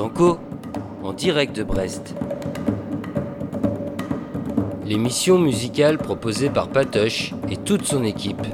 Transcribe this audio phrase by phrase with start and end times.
[0.00, 2.14] en direct de Brest.
[4.86, 8.46] L'émission musicale proposée par Patoche et toute son équipe.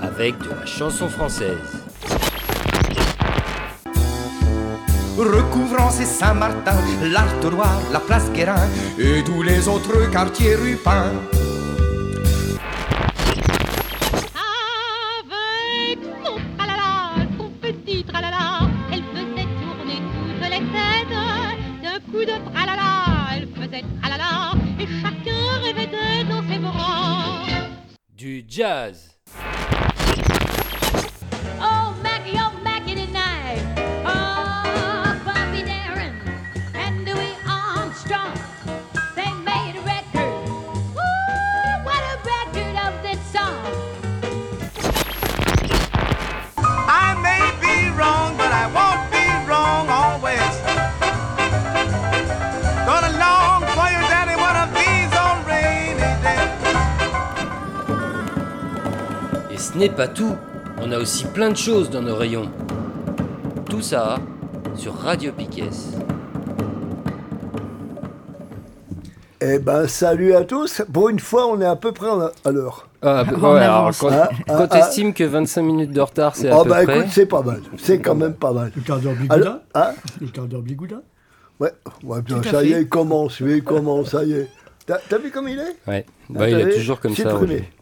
[0.00, 1.82] Avec de la chanson française.
[5.18, 8.68] recouvrant ces Saint-Martin, l'Artois, la place Guérin
[8.98, 11.12] et tous les autres quartiers rupins.
[59.82, 60.36] N'est pas tout,
[60.80, 62.48] on a aussi plein de choses dans nos rayons.
[63.68, 64.14] Tout ça
[64.76, 65.70] sur Radio Piquet.
[69.40, 70.82] Eh ben, salut à tous.
[70.92, 72.86] Pour une fois, on est à peu près en- à l'heure.
[73.02, 76.48] Ah, bah, ouais, alors, quand, Ah, quand ah, t'estimes que 25 minutes de retard, c'est
[76.48, 76.98] à Oh, peu bah près.
[77.00, 77.60] écoute, c'est pas mal.
[77.76, 78.70] C'est quand même pas mal.
[78.76, 81.02] Le quart d'heure Alors, Bigoudin hein Le quart d'heure Bigoudin
[81.58, 81.72] Ouais,
[82.04, 84.48] ouais bien, ça y est, il commence, oui, il commence, ça y est.
[84.86, 85.76] T'as vu comme il est?
[85.88, 87.34] Ouais, bah, T'as il est toujours comme ça.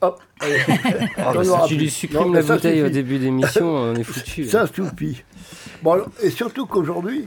[0.02, 0.20] Hop.
[0.42, 1.82] Ah, bah, si auras tu plus.
[1.84, 4.44] lui supprimes Non, la mais bouteille au début d'émission, on est foutu.
[4.48, 5.22] Ça suffit.
[5.82, 7.26] Bon, alors, et surtout qu'aujourd'hui,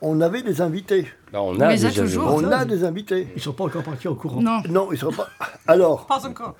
[0.00, 1.06] on avait des invités.
[1.32, 2.08] Bah, on a les a déjà vu.
[2.08, 2.34] toujours.
[2.34, 3.28] On a des invités.
[3.36, 4.40] Ils sont pas encore partis en courant.
[4.40, 4.62] Non.
[4.68, 5.28] Non, ils sont pas.
[5.66, 6.54] Alors, Pas encore.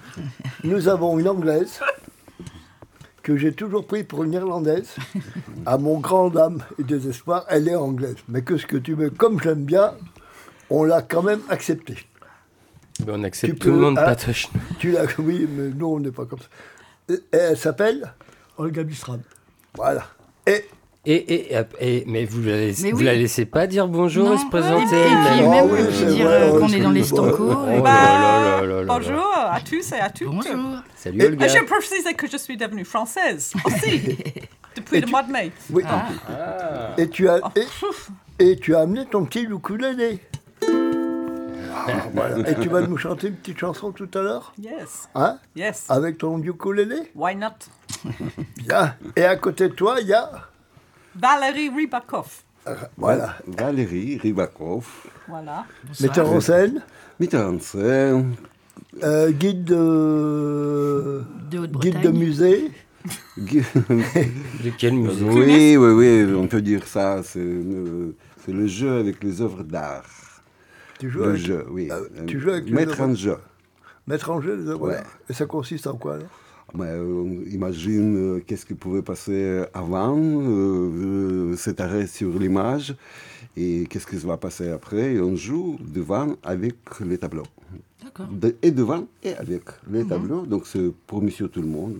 [0.65, 1.81] nous avons une anglaise
[3.23, 4.95] que j'ai toujours pris pour une irlandaise.
[5.67, 8.17] À mon grand dame et désespoir, elle est anglaise.
[8.29, 9.93] Mais que ce que tu veux, comme j'aime bien,
[10.69, 11.97] on l'a quand même acceptée.
[13.07, 14.49] Bah, on accepte Tu tout le monde, hein Patoche.
[14.79, 17.15] Tu l'as, oui, mais nous, on n'est pas comme ça.
[17.15, 18.13] Et elle s'appelle,
[18.59, 19.21] Olga Bistrad.
[19.75, 20.07] voilà.
[20.47, 20.65] Et
[21.07, 21.15] Et,
[21.55, 23.05] et, et- mais vous la laissez, Mais vous oui.
[23.05, 24.35] la laissez pas dire bonjour Non.
[24.35, 25.51] et se présenter Et puis, et puis elle-même.
[25.51, 27.57] Ah même oui, c'est dire euh, qu'on est dans les stancos.
[27.57, 28.85] Oh là.
[28.87, 30.29] Bonjour à tous et à toutes.
[30.29, 30.83] Bonjour.
[30.97, 31.49] Salut Olga.
[31.49, 34.01] Je précise que je suis devenue française aussi
[34.77, 35.51] depuis Et le tu- mois de mai.
[35.71, 35.83] oui.
[35.87, 36.91] Ah.
[36.99, 37.49] Et tu as Oh,
[38.39, 40.19] et, et tu as amené ton petit ukulélé.
[42.15, 42.49] Voilà.
[42.51, 45.87] Et tu vas nous chanter une petite chanson tout à l'heure, Yes, hein yes.
[45.89, 47.11] Avec ton ukulélé.
[47.15, 47.49] Why not?
[48.57, 48.95] Bien.
[49.17, 50.31] Et à côté de toi, il y a
[51.17, 52.43] Valérie Rybakov.
[52.97, 54.87] voilà, Valérie Rybakov,
[55.29, 55.65] Voilà.
[56.01, 56.83] metteur en scène,
[57.19, 58.35] metteur en scène,
[59.03, 62.71] euh, guide de De guide de musée.
[63.37, 65.93] De quel musée oui, oui,
[66.25, 67.23] oui, on peut dire ça.
[67.23, 68.15] C'est euh,
[68.45, 70.05] c'est le jeu avec les œuvres d'art.
[71.01, 71.89] Tu joues Le avec, jeu, oui.
[71.91, 73.37] euh, tu joues avec les Mettre en jeu.
[74.07, 74.95] mettre en jeu les œuvres Ouais.
[74.95, 75.19] d'art.
[75.29, 76.29] Et ça consiste en quoi alors?
[76.75, 82.95] Mais, on imagine euh, qu'est-ce qui pouvait passer avant, euh, euh, cet arrêt sur l'image,
[83.57, 85.15] et qu'est-ce qui va passer après.
[85.15, 87.47] Et on joue devant avec les tableaux.
[88.05, 88.29] D'accord.
[88.29, 90.47] De- et devant et avec les tableaux.
[90.47, 91.97] Donc c'est pour monsieur tout le monde.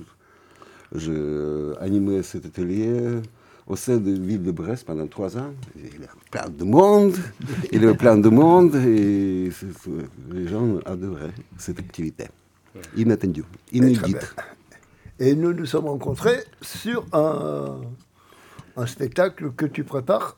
[0.95, 3.21] J'ai euh, animé cet atelier
[3.71, 5.53] au sein de la ville de Brest pendant trois ans.
[5.77, 7.17] Il y avait plein de monde,
[7.73, 9.49] il y avait plein de monde et
[10.33, 12.25] les gens adoraient cette activité.
[12.97, 14.35] Inattendue, inédite.
[15.21, 17.81] Et nous nous sommes rencontrés sur un,
[18.77, 20.37] un spectacle que tu prépares,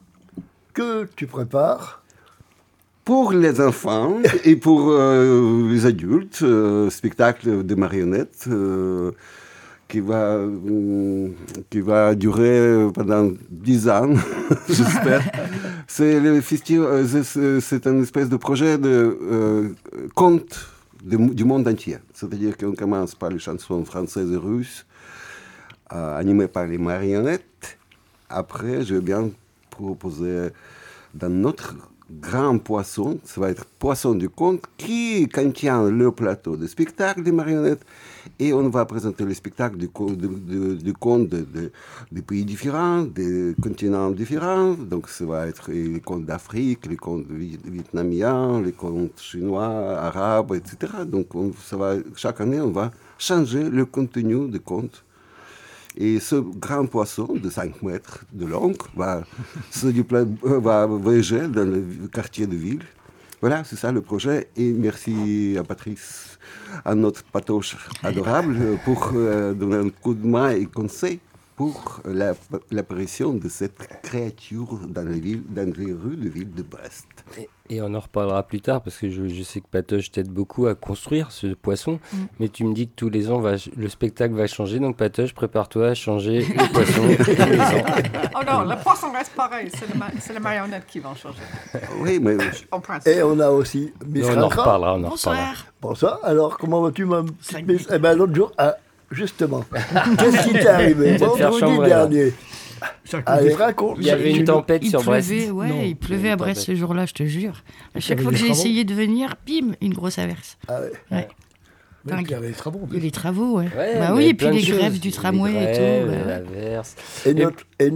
[0.75, 2.03] que tu prépares.
[3.05, 9.11] Pour les enfants et pour euh, les adultes, euh, spectacle de marionnettes euh,
[9.93, 11.29] qui, va, euh,
[11.71, 14.15] qui va durer pendant dix ans,
[14.69, 15.23] j'espère.
[15.87, 19.69] C'est le festi- euh, c'est- un espèce de projet de euh,
[20.15, 20.55] conte
[21.05, 21.99] de- du monde entier.
[22.15, 24.87] C'est-à-dire qu'on commence par les chansons françaises et russes,
[25.93, 27.77] euh, animées par les marionnettes.
[28.31, 29.29] Après, je vais bien
[29.69, 30.49] proposer
[31.13, 31.75] dans notre
[32.21, 37.33] grand poisson, ça va être Poisson du conte, qui contient le plateau de spectacle des
[37.33, 37.85] marionnettes.
[38.39, 41.73] Et on va présenter le spectacle du, de- du conte de,
[42.13, 44.75] des pays différents, des continents différents.
[44.75, 49.67] Donc ça va être les contes d'Afrique, les contes vi- vietnamiens, les contes chinois,
[49.99, 51.05] arabes, etc.
[51.05, 55.05] Donc on- ça va, chaque année, on va changer le contenu du conte.
[55.97, 59.25] Et ce grand poisson de 5 mètres de long va,
[59.71, 59.87] se
[60.87, 62.83] voyager dans le quartier de ville.
[63.41, 64.49] Voilà, c'est ça le projet.
[64.57, 66.39] Et merci à Patrice,
[66.85, 71.19] à notre patoche adorable, pour euh, donner un coup de main et conseil
[71.57, 72.35] pour la-
[72.71, 77.07] l'apparition de cette créature dans les, dans les rues de ville de Brest.
[77.73, 80.67] Et, on en reparlera plus tard parce que je, je sais que Patoche t'aide beaucoup
[80.67, 82.01] à construire ce poisson.
[82.13, 82.17] Mm.
[82.41, 84.79] Mais tu me dis que tous les ans, va, le spectacle va changer.
[84.79, 87.85] Donc Patoche, prépare-toi à changer le poisson tous les ans.
[88.35, 89.71] Oh non, le poisson reste pareil.
[89.75, 91.39] C'est le, ma- c'est les marionnettes qui vont changer.
[92.01, 92.37] Oui, mais
[92.71, 93.13] En principe.
[93.13, 95.11] Et on a aussi Miss on en reparlera, on en reparlera.
[95.11, 95.67] Bonsoir.
[95.81, 96.21] Bonsoir.
[96.23, 98.77] Alors, comment vas-tu, ma petite Eh bien, l'autre jour, ah,
[99.11, 99.65] justement,
[100.19, 101.17] qu'est-ce qui t'est arrivé?
[101.17, 102.31] Tu vas te faire Vendredi là.
[103.27, 103.99] Allez, raconte.
[104.01, 105.29] Il y avait une tempête Il sur Brest.
[105.29, 105.83] pleuvait, ouais, Non.
[105.85, 107.63] il pleuvait à Brest ce jour-là, je te jure.
[107.95, 110.59] À chaque fois que j'ai essayé de venir, bim, une grosse averse.
[110.69, 110.93] Ah ouais.
[111.17, 111.29] Ouais.
[112.05, 112.81] Il y avait les travaux.
[112.81, 113.01] en Il y a plus.
[113.01, 113.69] les travaux, ouais.
[113.77, 114.77] Ouais, bah oui, et puis les choses.
[114.79, 116.09] grèves du tramway et tout.
[116.09, 116.25] bah ouais.
[116.27, 116.97] l'averse.
[117.25, 117.91] Et, Et- notre, et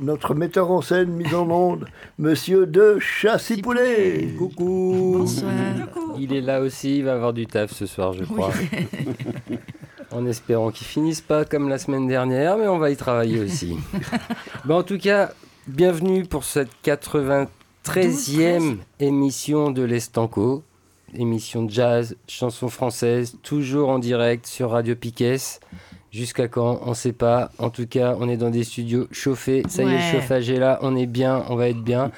[0.00, 1.84] notre, metteur en scène mis en onde,
[2.18, 4.28] monsieur de Chassy-Poulet.
[4.38, 5.16] Coucou.
[5.18, 5.52] Bonsoir.
[6.18, 8.50] Il est là aussi, il va avoir du taf ce soir, je crois.
[10.14, 13.76] en espérant qu'il finisse pas comme la semaine dernière, mais on va y travailler aussi.
[14.64, 15.32] Bon, en tout cas,
[15.66, 20.62] bienvenue pour cette 93e émission de l'Estanco.
[21.16, 25.36] Émission de jazz, chansons françaises, toujours en direct sur Radio Piquet.
[26.10, 27.50] Jusqu'à quand On sait pas.
[27.58, 29.64] En tout cas, on est dans des studios chauffés.
[29.68, 30.78] Ça y est, le chauffage est là.
[30.82, 32.12] On est bien, on va être bien.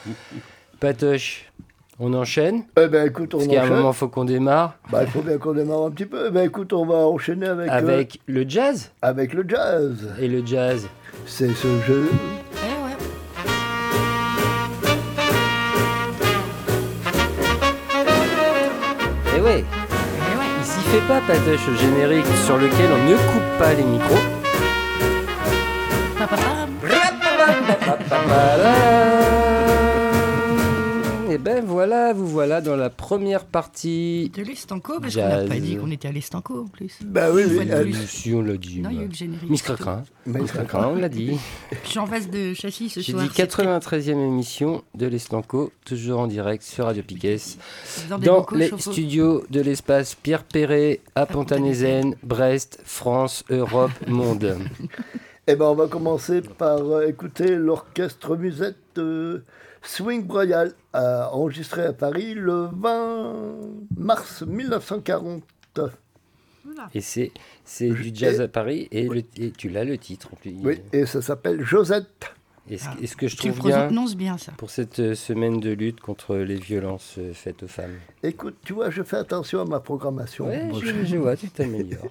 [0.81, 1.51] Patoche,
[1.99, 5.09] on enchaîne Eh ben écoute, on Parce qu'à un moment, faut qu'on démarre Bah, il
[5.09, 6.27] faut bien qu'on démarre un petit peu.
[6.29, 8.93] Eh ben écoute, on va enchaîner avec, euh, avec le jazz.
[9.03, 10.09] avec le jazz.
[10.21, 10.89] Et le jazz,
[11.27, 12.09] C'est ce jeu.
[19.37, 19.41] Eh ouais.
[19.41, 23.59] eh ouais, Eh il s'y fait pas Patoche au générique sur lequel on ne coupe
[23.59, 24.15] pas les micros.
[31.37, 34.33] Et ben voilà, vous voilà dans la première partie.
[34.35, 36.97] De l'Estanco, parce qu'on n'a pas dit qu'on était à l'Estanco en plus.
[37.05, 37.67] Bah oui, oui.
[37.67, 38.07] de euh, plus.
[38.07, 38.81] Si on l'a dit.
[38.81, 39.51] Non, il y a eu le générique.
[39.51, 41.39] Miss on l'a dit.
[41.85, 43.25] Je suis en face de châssis ce J'ai soir.
[43.25, 47.37] dit c'est très- 93e émission de l'Estanco, toujours en direct sur Radio Piquet.
[48.09, 51.27] Dans, les studios de l'espace Pierre Perret à.
[51.27, 54.57] Pont-à-Nizaine, Brest, France, Europe, monde.
[55.49, 59.45] Eh ben, on va commencer par euh, écouter l'orchestre musette euh,
[59.87, 63.35] Swing Royal, euh, enregistré à Paris le 20
[63.97, 65.43] mars 1940.
[66.95, 67.31] Et c'est
[67.65, 70.29] c'est du jazz à Paris et, le- et tu l'as le titre.
[70.33, 70.55] en plus.
[70.63, 72.33] Oui, et ça s'appelle Josette.
[72.69, 74.51] Et ce, et ce que je Tu trouve bien prononces bien, ça.
[74.59, 77.95] pour cette euh, semaine de lutte contre les violences euh, faites aux femmes?
[78.25, 80.49] Écoute, tu vois, je fais attention à ma programmation.
[80.49, 82.09] Ouais, Moi, je, je- je vois, tu t'améliores.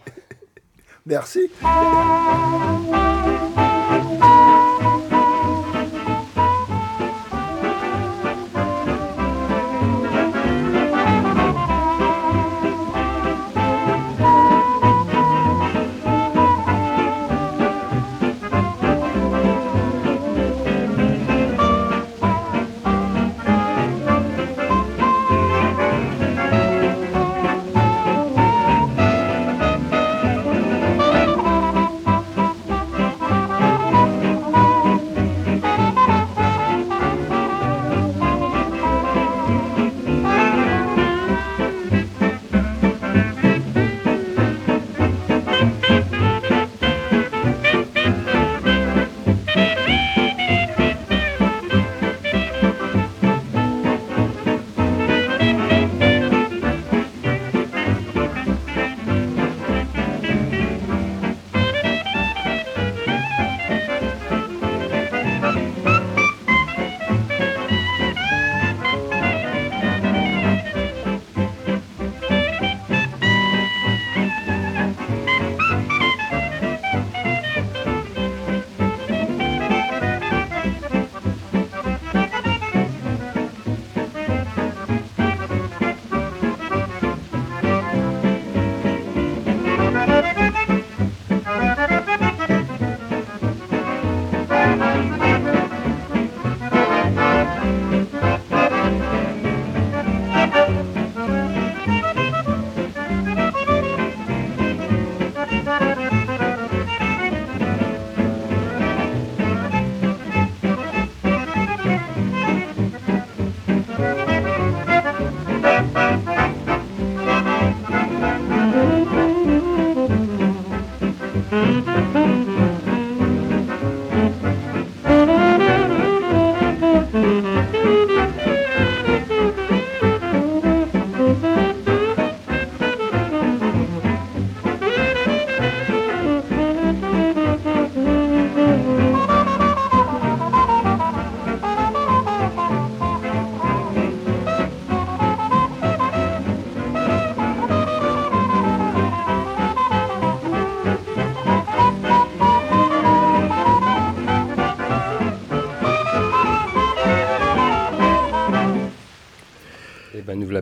[1.05, 1.49] Merci.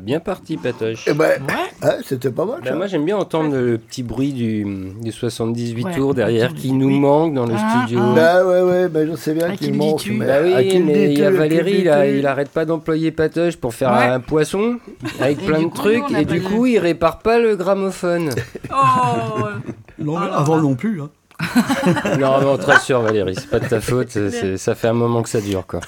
[0.04, 1.06] bien parti, Patoche.
[1.08, 1.54] Eh ben, Ouais.
[1.82, 2.60] hein, c'était pas mal.
[2.64, 2.76] Ben, ça.
[2.76, 4.66] moi j'aime bien entendre le petit bruit du,
[5.02, 8.00] du 78 Ouais, tours derrière qui nous manque dans le Ah, studio.
[8.04, 8.14] ah.
[8.16, 10.06] Bah ouais, ouais, mais je sais bien qui qu'il manque.
[10.12, 13.58] mais Bah à oui, mais il y a Valérie, là, il arrête pas d'employer Patoche
[13.58, 14.06] pour faire Ouais.
[14.06, 14.78] un poisson
[15.20, 18.30] avec Et plein de coup, trucs et du coup il répare pas le gramophone.
[18.72, 19.46] Oh
[20.00, 20.62] Non, Ah, avant ah.
[20.62, 21.02] non plus.
[21.02, 21.10] Hein.
[22.20, 25.22] non, non, très sûr Valérie, c'est pas de ta faute, c'est- ça fait un moment
[25.24, 25.80] que ça dure quoi.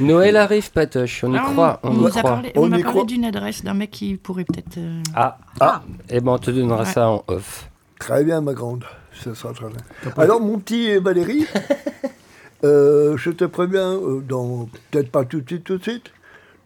[0.00, 2.22] Noël arrive Patoche, on y Ah, croit, on, y nous a croit.
[2.22, 3.04] parlé, On on, a y parlé croit.
[3.04, 4.78] d'une adresse d'un mec qui pourrait peut-être.
[4.78, 5.82] euh, Ah, Ah.
[6.08, 6.84] eh ben on te donnera Ouais.
[6.86, 7.68] ça en off.
[7.98, 8.84] Très bien, ma grande.
[9.22, 10.12] Ça sera très bien.
[10.16, 11.46] Alors, mon petit Valérie,
[12.64, 16.10] euh, je te préviens, euh, dans peut-être pas tout de suite, tout de suite,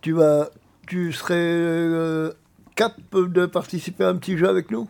[0.01, 0.49] tu vas,
[0.87, 2.33] tu serais euh,
[2.75, 4.89] cap de participer à un petit jeu avec nous?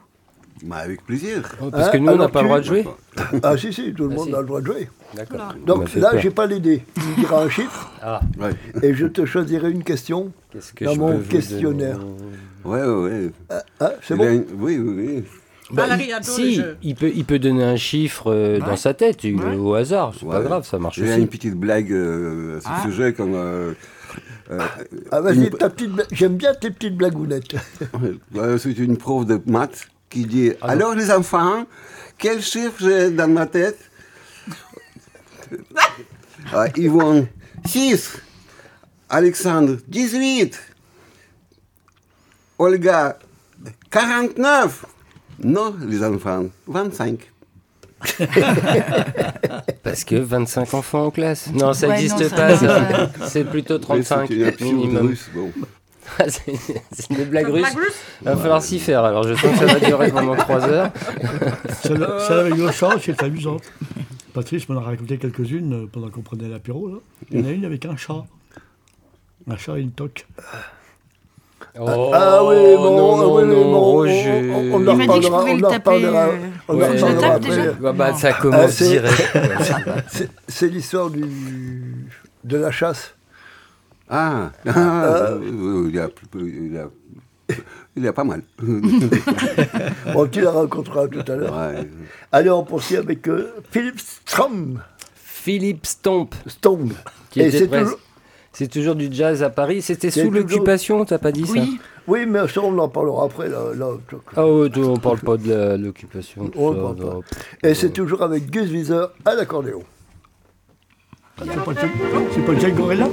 [0.64, 1.42] Bah, avec plaisir.
[1.70, 2.84] Parce Hein, que nous on n'a pas le droit de jouer.
[3.42, 4.34] Ah si, si, tout le Ah, monde si.
[4.34, 4.88] a le droit de jouer.
[5.14, 5.54] D'accord.
[5.66, 6.20] Donc fait là, peur.
[6.20, 6.82] j'ai pas les dés.
[6.94, 8.50] Tu me diras un chiffre Ah, Ouais,
[8.82, 10.32] et je te choisirai une question.
[10.74, 11.98] que Dans je mon vous questionnaire.
[11.98, 12.10] donner
[12.64, 13.10] ouais, ouais.
[13.10, 13.30] ouais.
[13.80, 15.24] Hein, c'est Il bon une- Oui, oui, oui.
[15.70, 19.24] Valérie adore les Si, il peut, il peut donner un chiffre euh, dans sa tête,
[19.24, 19.56] il- Ouais.
[19.56, 20.44] au hasard, c'est pas Ouais.
[20.44, 21.20] grave, ça marche J'ai aussi.
[21.20, 22.82] une petite blague euh, sur Ah.
[22.86, 23.34] ce jeu comme.
[23.34, 23.72] euh,
[24.52, 24.58] euh,
[25.10, 27.56] Ah vas-y, une- ta petite bla- j'aime bien tes petites blagounettes.
[28.58, 30.52] C'est une prof de maths qui dit.
[30.62, 31.66] Alors les enfants,
[32.16, 33.78] quel chiffre j'ai dans ma tête
[36.52, 37.28] Ah, Ils vont
[37.66, 38.18] 6,
[39.10, 40.58] Alexandre 18,
[42.58, 43.18] Olga
[43.90, 44.86] 49.
[45.42, 47.32] Non, les enfants, 25.
[49.82, 51.50] Parce que 25 enfants en classe.
[51.52, 52.56] Non, ça n'existe pas,
[53.26, 55.06] C'est plutôt Oui, 35 C'est une absurde minimum.
[55.08, 55.28] russe.
[55.34, 55.50] Bon.
[56.28, 56.54] c'est
[56.92, 57.62] c'est une blague Une russe.
[57.62, 59.04] blague russe Il va falloir s'y faire.
[59.04, 60.90] Alors, je sens que ça va durer pendant 3 heures.
[61.82, 63.56] Celle, avec le chat, c'est amusant.
[64.32, 66.88] Patrice m'en a raconté quelques-unes euh, pendant qu'on prenait l'apéro.
[66.88, 66.94] là.
[67.30, 68.24] Il y en a une avec un chat.
[69.50, 70.26] Un chat et une toque.
[71.78, 74.50] Oh, ah oui, bon, non, ah non, oui, non, bon, on- Roger.
[74.50, 75.90] on- on Il en m'a dit que je reparlera, pouvais on le en taper.
[75.90, 76.24] reparlera.
[76.28, 76.36] euh,
[76.68, 76.86] On en Ouais.
[76.86, 77.56] Je le reparlera tape après.
[77.56, 79.32] déjà Bah, bah, ça Ah, commence c'est- direct.
[80.08, 82.06] C'est- C'est l'histoire du
[82.44, 83.14] de la chasse.
[84.08, 85.38] Ah, ah, euh,
[85.88, 86.88] il, y a, il, y a,
[87.96, 88.42] il y a pas mal.
[90.12, 91.54] Bon, tu la raconteras tout à l'heure.
[91.56, 91.88] Ouais.
[92.32, 94.80] Allez, on poursuit avec euh, Philippe Strom.
[95.14, 96.92] Philippe Stomp, Stone.
[97.30, 97.98] qui Et était c'est toujours-
[98.52, 99.82] C'est toujours du jazz à Paris.
[99.82, 103.48] C'était sous l'occupation, t'as pas dit ça Oui, Oui, mais ça, on en parlera après.
[103.48, 106.50] Là, là, tu- Ah tu- on parle pas de l'occupation.
[107.62, 109.82] Et c'est toujours avec Gus Wieser à l'accordéon.
[111.38, 113.08] C'est pas, pas Jack Gorilla?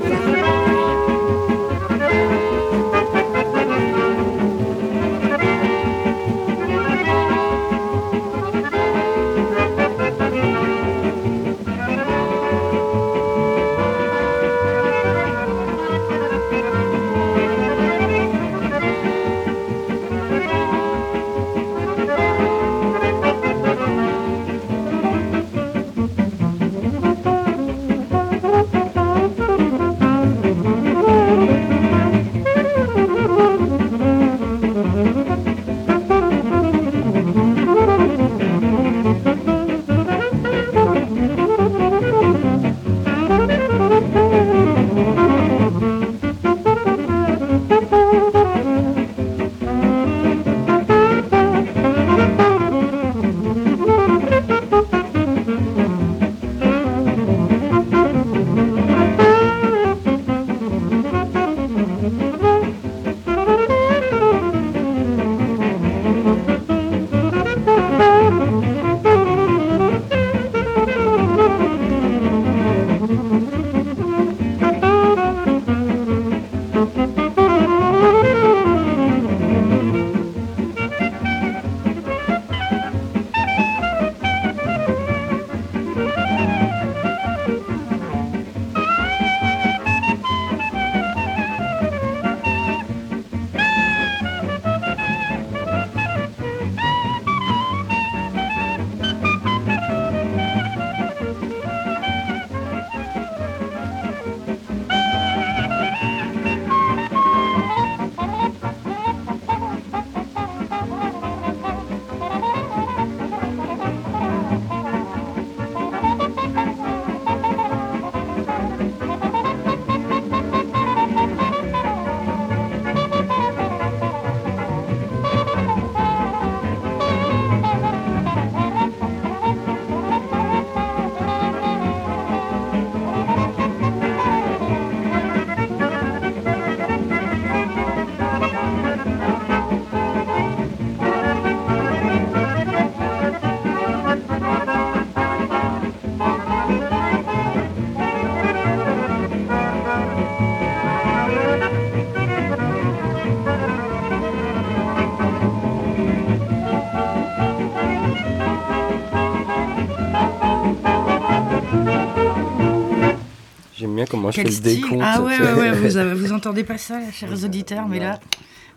[164.03, 165.03] Bien comment je Quel fais le style décompte.
[165.05, 168.19] Ah ouais, ouais, ouais, vous, avez- vous entendez pas ça, chers auditeurs, mais là,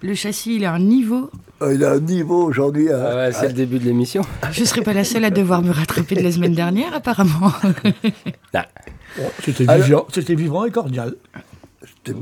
[0.02, 1.30] le châssis, il a un niveau.
[1.62, 2.88] Euh, Il a un niveau aujourd'hui.
[2.90, 4.22] euh, Ah ouais, c'est le début de l'émission.
[4.52, 7.52] Je serai pas la seule à devoir me rattraper de la semaine dernière, apparemment.
[9.42, 11.14] C'était Alors- vivant, c'était vivant et cordial.
[12.08, 12.12] Euh,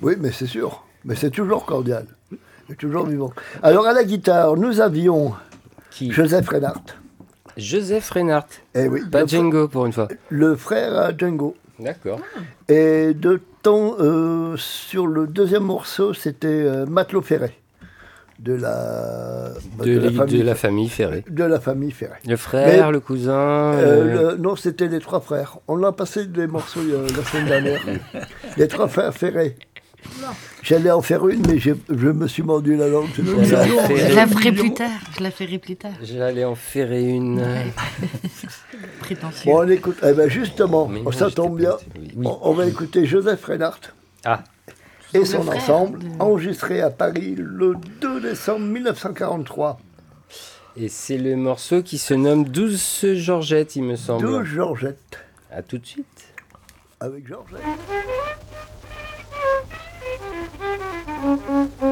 [0.00, 0.84] Oui, mais c'est sûr.
[1.04, 2.06] Mais c'est toujours cordial.
[2.68, 3.32] C'est toujours vivant.
[3.62, 5.32] Alors, à la guitare, nous avions
[5.90, 6.94] Qui Joseph Reinhardt.
[7.56, 8.46] Joseph Reinhardt.
[8.74, 10.08] Eh oui, Pas le, Django pour une fois.
[10.30, 11.54] le frère à Django.
[11.82, 12.20] D'accord.
[12.68, 17.58] Et de temps, euh, sur le deuxième morceau, c'était euh, Matelot Ferré.
[18.38, 21.24] De la, bah, De, de la la, famille, de la famille Ferré.
[21.28, 22.16] de la famille Ferré.
[22.26, 23.32] Le frère, Mais- le cousin.
[23.74, 25.58] Euh, le- non, c'était les trois frères.
[25.68, 27.80] On a passé des morceaux la semaine dernière.
[28.56, 29.56] les trois frères Ferré.
[30.62, 31.72] J'allais en faire une, mais je
[32.08, 33.08] me suis mordu la langue.
[33.16, 34.90] Je la ferai plus tard.
[35.18, 35.92] Je la ferai plus tard.
[36.02, 37.42] J'allais en faire une.
[39.00, 39.50] Prétentieux.
[39.50, 39.96] Bon, on écoute.
[40.02, 41.76] Eh ben justement, Mais non, ça tombe bien.
[41.98, 42.12] oui.
[42.24, 43.80] On, on va écouter Joseph Reinhardt
[44.24, 44.44] Ah,
[45.14, 49.78] et son ensemble, de- enregistré à Paris le 2 décembre 1943.
[50.76, 54.26] et c'est le morceau qui se nomme Douce Georgette, il me semble.
[54.26, 55.18] De Georgette.
[55.50, 56.06] À tout de suite.
[57.00, 57.58] Avec Georgette.
[60.58, 61.91] Thank you.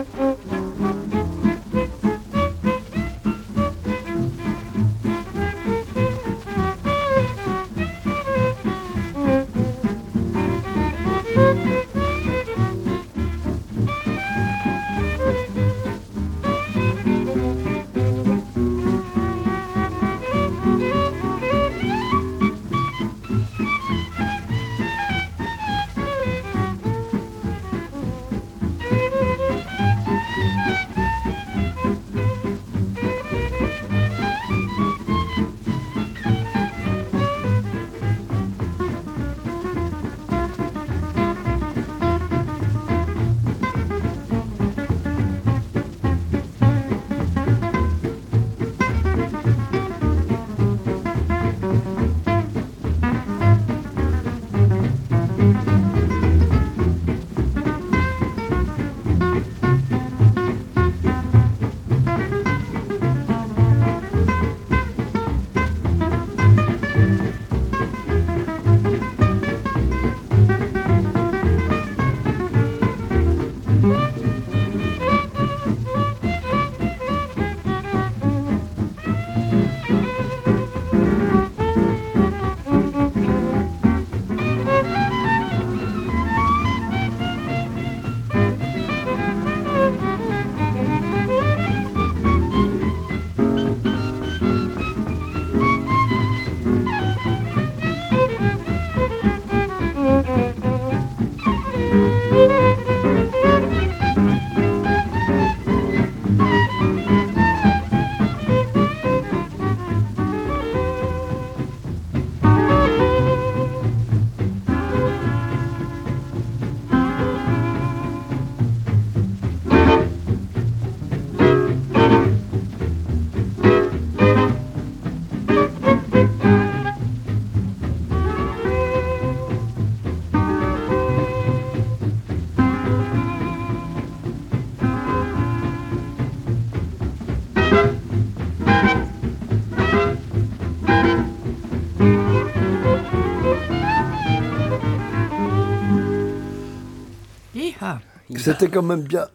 [148.43, 149.27] C'était quand même bien.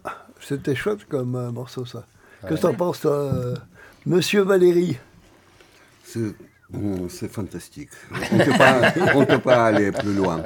[0.41, 2.05] C'était chouette comme euh, morceau, ça.
[2.41, 3.55] Qu'est-ce que t'en penses, toi, euh,
[4.05, 4.97] Monsieur Valérie?
[7.09, 7.89] C'est fantastique.
[8.11, 8.37] On
[9.21, 10.43] ne peut pas- aller plus loin.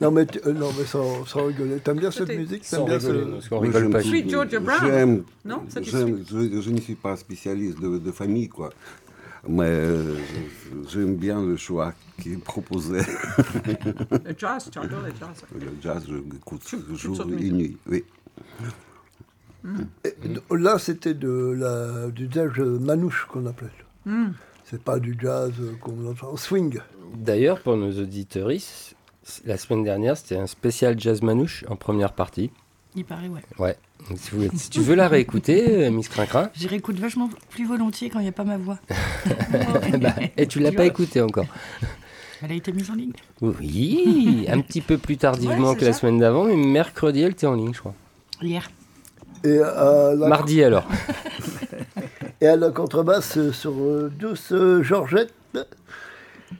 [0.00, 1.78] Non, mais, tu- euh, non, mais sans, sans rigoler.
[1.78, 2.64] T'aimes bien cette musique?
[2.64, 4.02] Sans T'aimes bien rigoler, ce- non, parce qu'on Moi, rigole j'aime pas.
[4.02, 4.08] tout.
[4.08, 5.24] Sweet Georgia Brown.
[5.44, 8.70] Non, j'aime- je, je ne suis pas spécialiste de, de famille, quoi.
[9.48, 10.16] Mais euh,
[10.88, 13.00] j'aime bien le choix qui est proposé.
[14.24, 15.44] Le jazz, tu adores le jazz.
[15.54, 16.62] Le jazz, je l'écoute
[16.94, 17.76] jour et nuit.
[17.86, 18.04] Oui.
[20.04, 20.14] Et,
[20.50, 23.70] Là, c'était de la, du jazz manouche qu'on appelle.
[24.64, 26.36] C'est pas du jazz euh, qu'on entend.
[26.36, 26.78] Swing.
[27.14, 28.96] D'ailleurs, pour nos auditeuristes,
[29.46, 32.50] la semaine dernière, c'était un spécial jazz manouche en première partie.
[32.94, 33.42] Il paraît, ouais.
[33.58, 33.76] Ouais.
[34.16, 38.08] Si, vous- si tu veux la réécouter, euh, Miss Crincrin, J'y réécoute vachement plus volontiers
[38.08, 38.78] quand il n'y a pas ma voix.
[40.00, 40.90] bah, et tu l'as Tu pas vois.
[40.90, 41.46] écouté encore.
[42.42, 43.12] Elle a été mise en ligne.
[43.40, 47.46] Oui, un petit peu plus tardivement Ouais, que la semaine d'avant, mais mercredi, elle était
[47.48, 47.94] en ligne, je crois.
[48.40, 48.70] Hier.
[49.44, 50.88] Et à la, Mardi alors.
[52.40, 55.34] et à la contrebasse euh, sur euh, Douce euh, Georgette,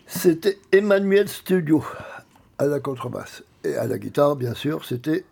[0.06, 1.84] c'était Emmanuel Studio.
[2.58, 3.42] à la contrebasse.
[3.64, 5.24] Et à la guitare, bien sûr, c'était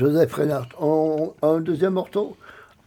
[0.00, 0.68] Joseph Reinhardt.
[0.80, 2.34] En, un deuxième morceau,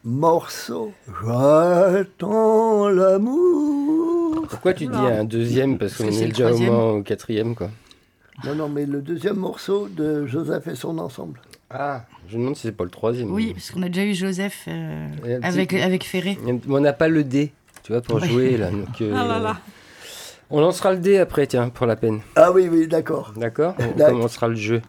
[0.04, 4.48] morceau, j'attends l'amour.
[4.50, 6.74] Pourquoi tu dis un deuxième Parce qu'on Parce est déjà au troisième.
[6.74, 7.70] moins au quatrième, quoi.
[8.46, 11.40] Non, non, mais le deuxième morceau de Joseph et son ensemble.
[11.70, 13.32] Ah, je me demande si c'est pas le troisième.
[13.32, 16.40] Oui, parce qu'on a déjà eu Joseph euh, petit- avec, avec Ferré.
[16.44, 18.28] Mais On n'a pas le dé, tu vois, pour Ouais.
[18.28, 18.72] jouer, là.
[18.72, 19.58] donc, euh, Ah là là.
[20.50, 22.22] On lancera le dé après, tiens, pour la peine.
[22.36, 23.34] Ah oui, oui, d'accord.
[23.38, 24.08] D'accord On D'accord.
[24.18, 24.82] commencera le jeu.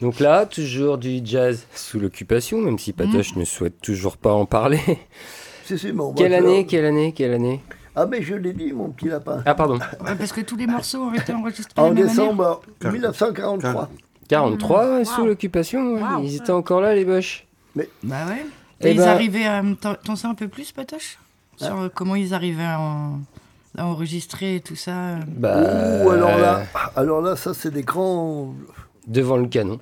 [0.00, 4.46] Donc là, toujours du jazz sous l'occupation, même si Patoche ne souhaite toujours pas en
[4.46, 4.80] parler.
[5.66, 7.62] Si, si, mais on va quelle faire- année Quelle année Quelle année?
[7.96, 9.42] Ah, mais je l'ai dit, mon petit lapin.
[9.46, 9.78] Ah, pardon.
[10.04, 13.88] Ouais, parce que tous les morceaux ont été enregistrés En décembre 1943.
[14.28, 15.04] 43 Wow.
[15.04, 16.02] sous l'occupation, ouais.
[16.02, 16.22] Wow.
[16.22, 17.46] ils étaient encore là, les boches.
[17.76, 17.88] année.
[18.02, 18.44] Bah ouais.
[18.82, 19.62] Eh Et ils ben- arrivaient à.
[19.80, 21.18] T'en t'en sais un peu plus, Patoche?
[21.56, 23.20] Sur euh, comment ils arrivaient à, en-
[23.78, 25.56] à enregistrer tout ça Bah,
[26.04, 26.62] Ouh, alors là,
[26.94, 28.54] alors là, ça, c'est des grands.
[29.06, 29.78] Devant le canon.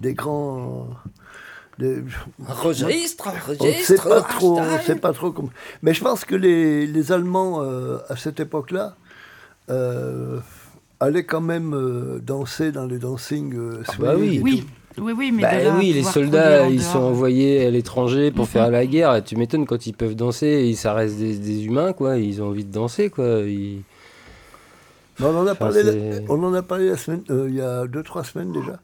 [0.00, 0.88] Des grands.
[1.78, 2.02] des-
[2.46, 3.28] Registre,
[3.60, 5.50] On ne sait pas trop, on sait pas trop comment.
[5.82, 8.96] Mais je pense que les, les Allemands, euh, à cette époque-là,
[9.70, 10.38] euh,
[11.00, 14.40] allaient quand même euh, danser dans les dancing euh, Ah bah oui.
[14.42, 14.64] Oui,
[14.98, 15.42] oui, oui, mais.
[15.42, 16.92] Bah oui, les soldats, ils dehors.
[16.92, 19.22] sont envoyés à l'étranger pour faire la guerre.
[19.24, 22.16] Tu m'étonnes quand ils peuvent danser, ça reste des, des humains, quoi.
[22.18, 23.40] Ils ont envie de danser, quoi.
[23.40, 23.82] Ils-
[25.18, 27.86] Mais on en a parlé, on en a parlé la semaine, euh, il y a
[27.86, 28.78] deux trois semaines déjà.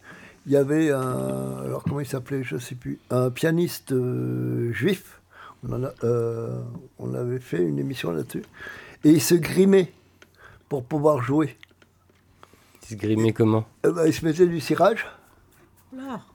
[0.47, 5.21] Il y avait un, alors comment il s'appelait, je sais plus, un pianiste euh, juif.
[5.69, 6.59] On, en a, euh,
[6.99, 8.43] on avait fait une émission là-dessus.
[9.05, 9.93] Et il se grimait
[10.69, 11.57] pour pouvoir jouer.
[12.83, 13.65] Ils se grimaient comment?
[13.87, 15.07] Eh ben, il se mettait du cirage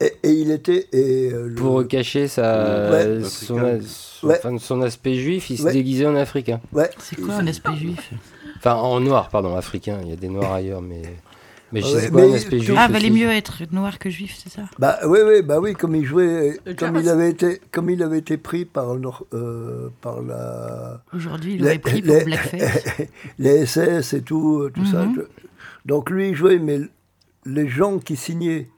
[0.00, 3.24] et, et il était et euh, le- Pour cacher sa, Ouais.
[3.24, 3.80] son, Africain.
[3.84, 4.36] son- Ouais.
[4.38, 5.72] enfin, son aspect juif, il se Ouais.
[5.72, 6.60] déguisait en africain.
[6.72, 6.88] ouais.
[6.98, 8.12] C'est quoi un aspect juif?
[8.58, 9.98] Enfin, en noir, pardon, africain.
[10.02, 11.02] Il y a des noirs ailleurs, mais.
[11.70, 12.78] Mais je Ouais, sais pas, mais un aspect juif.
[12.80, 13.20] Ah, valait aussi.
[13.20, 16.58] mieux être noir que juif, c'est ça Bah oui, oui, bah oui, comme il jouait,
[16.64, 18.94] Le comme il avait été, comme il avait été pris par,
[19.34, 22.96] euh, par la, Aujourd'hui, il aurait pris pour les- Blackface.
[23.38, 25.02] les SS et tout, euh, tout ça.
[25.04, 25.26] Mhm.
[25.84, 26.80] Donc lui il jouait, mais
[27.44, 28.68] les gens qui signaient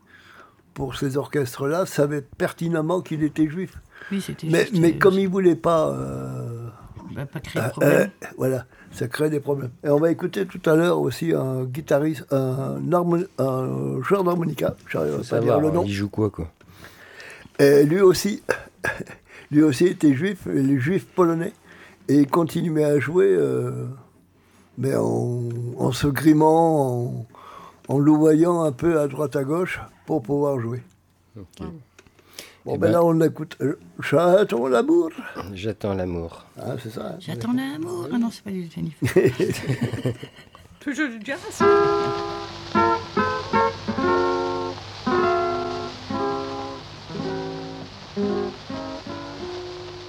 [0.74, 3.74] pour ces orchestres-là savaient pertinemment qu'il était juif.
[4.10, 6.66] Oui, c'était Mais, mais euh, comme il voulait pas, euh,
[7.14, 8.10] bah, pas créer de euh, problème.
[8.24, 9.70] euh, voilà, ça crée des problèmes.
[9.84, 12.78] Et on va écouter tout à l'heure aussi un guitariste, un,
[13.38, 15.84] un joueur d'harmonica, savoir, dire le nom.
[15.84, 16.50] il joue quoi, quoi?
[17.58, 18.42] Et lui aussi,
[19.50, 21.52] lui aussi était juif, il est juif polonais,
[22.08, 23.86] et il continuait à jouer, euh,
[24.78, 25.40] mais en,
[25.78, 27.26] en se grimant, en,
[27.88, 30.82] en louvoyant un peu à droite à gauche pour pouvoir jouer.
[31.38, 31.66] Ok.
[32.66, 35.10] Bon, Eh ben ben- là, on écoute euh, J'attends l'amour.
[35.54, 36.44] J'attends l'amour.
[36.58, 37.06] Ah, c'est ça.
[37.12, 37.16] hein.
[37.18, 38.08] J'attends l'amour.
[38.12, 39.08] Ah non, c'est pas du Jennifer.
[40.80, 41.38] Toujours du jazz.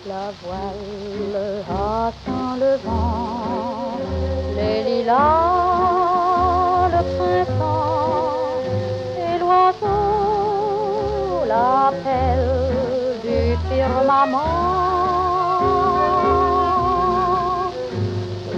[0.08, 3.98] La voile attend le vent,
[4.56, 5.61] les lilas,
[11.52, 12.50] l'appelle
[13.24, 14.58] du firmament.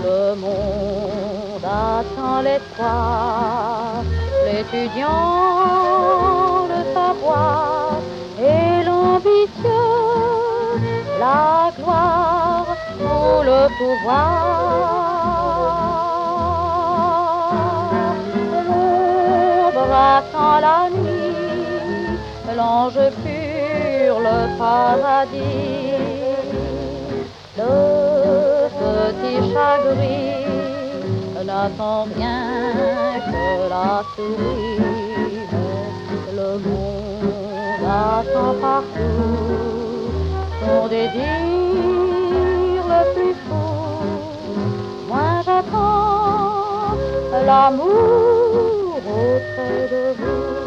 [0.05, 4.03] Le monde attend l'espoir,
[4.45, 5.17] l'étudiant,
[6.73, 8.01] le savoir
[8.51, 9.91] et l'ambitieux,
[11.19, 12.67] la gloire
[12.99, 14.41] ou le pouvoir.
[20.15, 21.12] Attend la nuit,
[22.55, 25.93] l'ange pur, le paradis.
[27.57, 30.43] Le petit chagrin
[31.45, 32.41] n'attend rien
[33.29, 34.81] que la souris.
[36.35, 39.43] Le monde attend partout
[40.59, 41.21] son désir
[42.93, 43.65] le plus fou.
[45.09, 46.95] Moi j'attends
[47.45, 50.62] l'amour auprès de vous.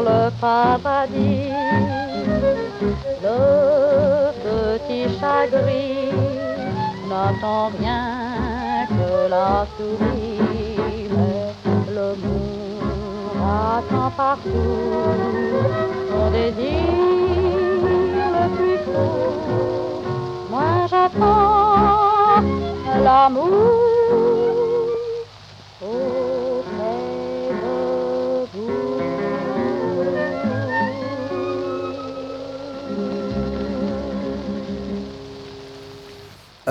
[0.00, 1.50] Le paradis.
[3.22, 6.12] Le petit chagrin
[7.08, 11.08] n'attend rien que la souris,
[11.94, 12.56] le monde
[13.76, 14.74] attend partout
[16.10, 16.82] son désir
[18.36, 19.08] le plus fou.
[20.50, 22.42] Moi j'attends
[23.04, 23.85] l'amour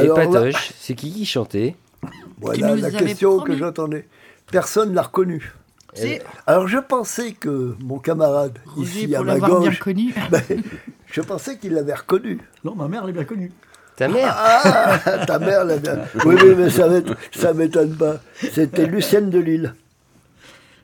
[0.08, 1.76] Patoche, c'est qui qui chantait
[2.42, 3.54] Voilà la question promis.
[3.54, 4.08] que j'attendais.
[4.52, 5.54] Personne ne l'a reconnu.
[6.46, 10.14] Alors je pensais que mon camarade Roger, ici à ma gauche, connu.
[10.30, 10.42] ben,
[11.08, 12.40] je pensais qu'il l'avait reconnu.
[12.64, 13.52] Non, ma mère l'a bien connu.
[13.96, 16.00] Ta mère Ah, ta mère l'a bien.
[16.26, 16.90] Oui, oui, mais ça
[17.32, 18.18] ça m'étonne pas.
[18.52, 19.74] C'était Lucienne de Lille.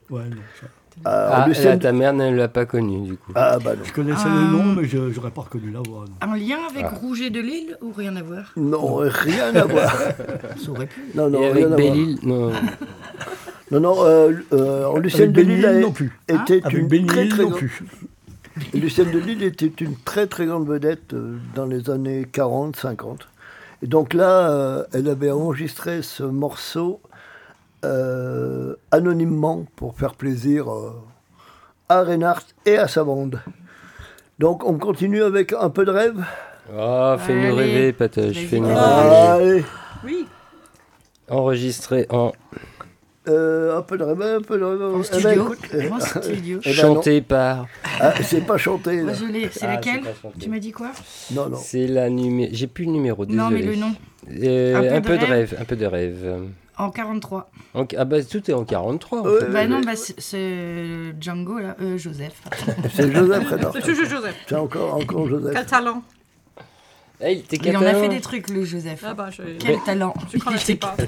[0.10, 0.38] Ouais, non.
[0.62, 0.68] ça-
[1.06, 3.32] Ah, là, Lucienne- ta mère ne l'a pas connu du coup.
[3.36, 3.84] Ah, bah non.
[3.84, 4.36] Je connaissais Ah.
[4.36, 6.06] le nom, mais je n'aurais pas reconnu la voix.
[6.22, 6.28] non.
[6.30, 6.94] En lien avec Ah.
[7.02, 8.52] Rouget de Lille ou rien à voir?
[8.58, 9.92] Non, rien à voir.
[10.64, 11.02] Ça aurait pu.
[11.16, 11.78] Non, non, Et avec rien à voir.
[11.78, 12.52] Belle-Île, non.
[13.72, 16.12] Non, non, euh, euh, Lucienne Avec de Lille non plus.
[16.28, 17.84] était Avec une très, très non grande- plus.
[18.74, 23.28] Lucienne de Lille était une très très grande vedette euh, dans les années 40, 50.
[23.82, 27.00] Et donc là, euh, elle avait enregistré ce morceau
[27.86, 30.92] euh, anonymement pour faire plaisir euh,
[31.90, 33.40] à Reinhardt et à sa bande.
[34.40, 36.24] Donc on continue avec un peu de rêve.
[36.78, 39.36] Oh, fais-nous rêver, Patoche, fais-nous Ah.
[39.38, 39.66] rêver.
[40.06, 40.26] Oui.
[41.30, 42.32] Enregistré en
[43.28, 44.82] euh, un peu de rêve, un peu de rêve.
[44.82, 45.44] En Eh ben, studio.
[45.44, 46.60] écoute, euh, En studio.
[46.64, 47.68] eh ben, chanté par.
[48.00, 49.02] ah, c'est pas chanté.
[49.04, 49.14] là.
[49.32, 49.48] L'ai.
[49.52, 50.02] C'est Ah, laquelle.
[50.40, 50.88] Tu m'as dit quoi
[51.32, 51.58] Non, non.
[51.58, 52.50] C'est la numéro.
[52.52, 53.44] J'ai plus le numéro, désolé.
[53.44, 53.94] Non, mais le nom.
[54.42, 56.36] Euh, Un un, peu de rêve, un peu de rêve.
[56.82, 57.50] En 43.
[57.76, 59.40] En- Ah bah tout est en 43 en Ouais.
[59.42, 59.46] fait.
[59.52, 61.76] Bah non, bah c'est- Django, là.
[61.82, 62.42] Euh, Joseph.
[62.96, 63.74] C'est Joseph Reinhardt.
[63.76, 64.36] C'est toujours Joseph.
[64.48, 65.54] C'est encore, encore Joseph.
[65.56, 66.02] Quel talent.
[67.20, 69.04] Hey, t'es Il en a fait des trucs, le Joseph.
[69.06, 70.14] Ah bah, je Quel talent.
[70.34, 70.96] je connaissais pas.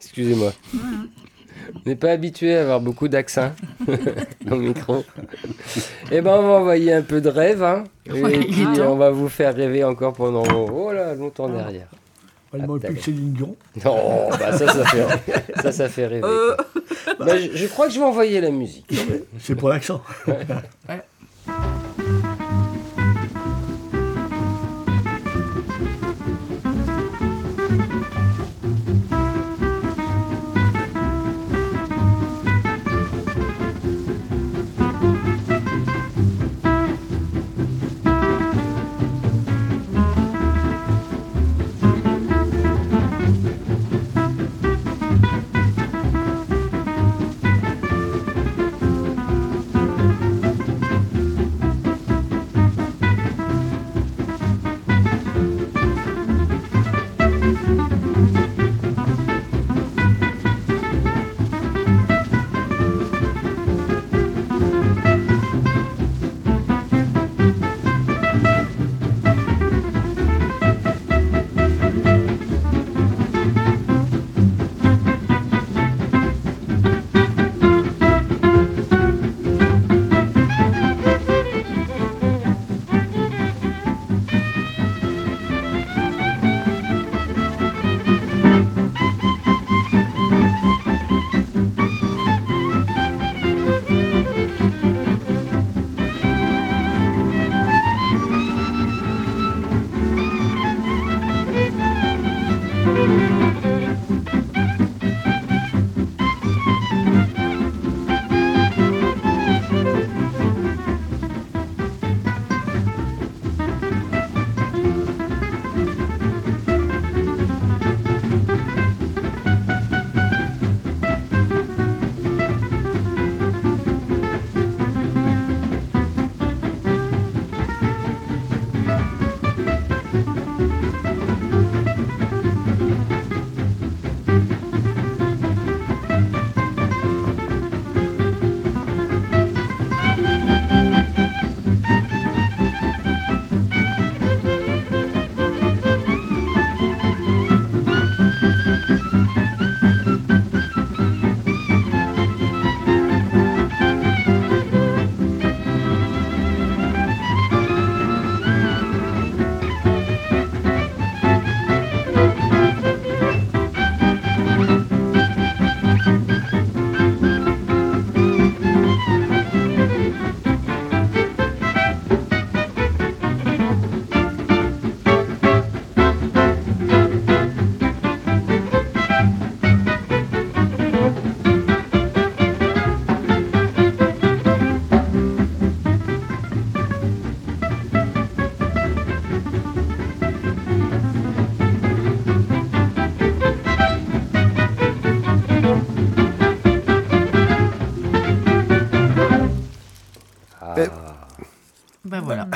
[0.00, 0.52] Excusez-moi.
[0.74, 3.52] On n'est pas habitué à avoir beaucoup d'accents
[4.44, 5.04] dans le micro.
[6.10, 7.84] Eh ben, on va envoyer un peu de rêve, hein.
[8.06, 10.42] Et Ouais, puis, on va vous faire rêver encore pendant
[10.72, 11.86] oh là, longtemps derrière.
[12.52, 13.56] Elle manque plus que Céline Dion.
[13.84, 15.06] Non, bah ça, ça fait,
[15.62, 16.24] ça, ça fait rêver.
[16.24, 16.56] Euh,
[17.18, 18.92] Bah, je, je crois que je vais envoyer la musique.
[19.38, 20.02] C'est pour l'accent.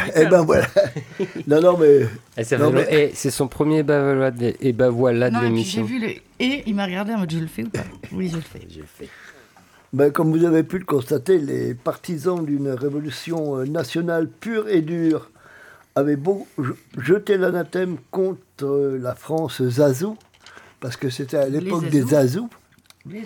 [0.16, 0.66] eh ben voilà.
[1.46, 2.00] non, non, mais.
[2.36, 5.80] Eh, mais- eh, c'est son premier bavalois de- et voilà de Non, et puis j'ai
[5.80, 5.84] l'émission.
[5.84, 6.08] vu le.
[6.40, 7.84] Et il m'a regardé en mode je le fais ou pas?
[8.12, 8.60] Oui, je le fais.
[8.68, 9.08] Je le fais.
[9.92, 14.80] Ben, comme vous avez pu le constater, les partisans d'une révolution euh, nationale pure et
[14.82, 15.30] dure
[15.94, 20.16] avaient beau je- jeté l'anathème contre euh, la France Zazou,
[20.80, 22.48] parce que c'était à l'époque des Zazous.
[23.08, 23.20] Les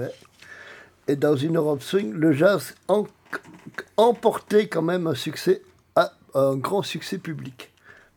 [0.00, 0.12] est.
[1.08, 3.06] Et dans une Europe swing, le jazz en-
[3.96, 5.62] emportait quand même un succès,
[6.34, 7.70] un grand succès public.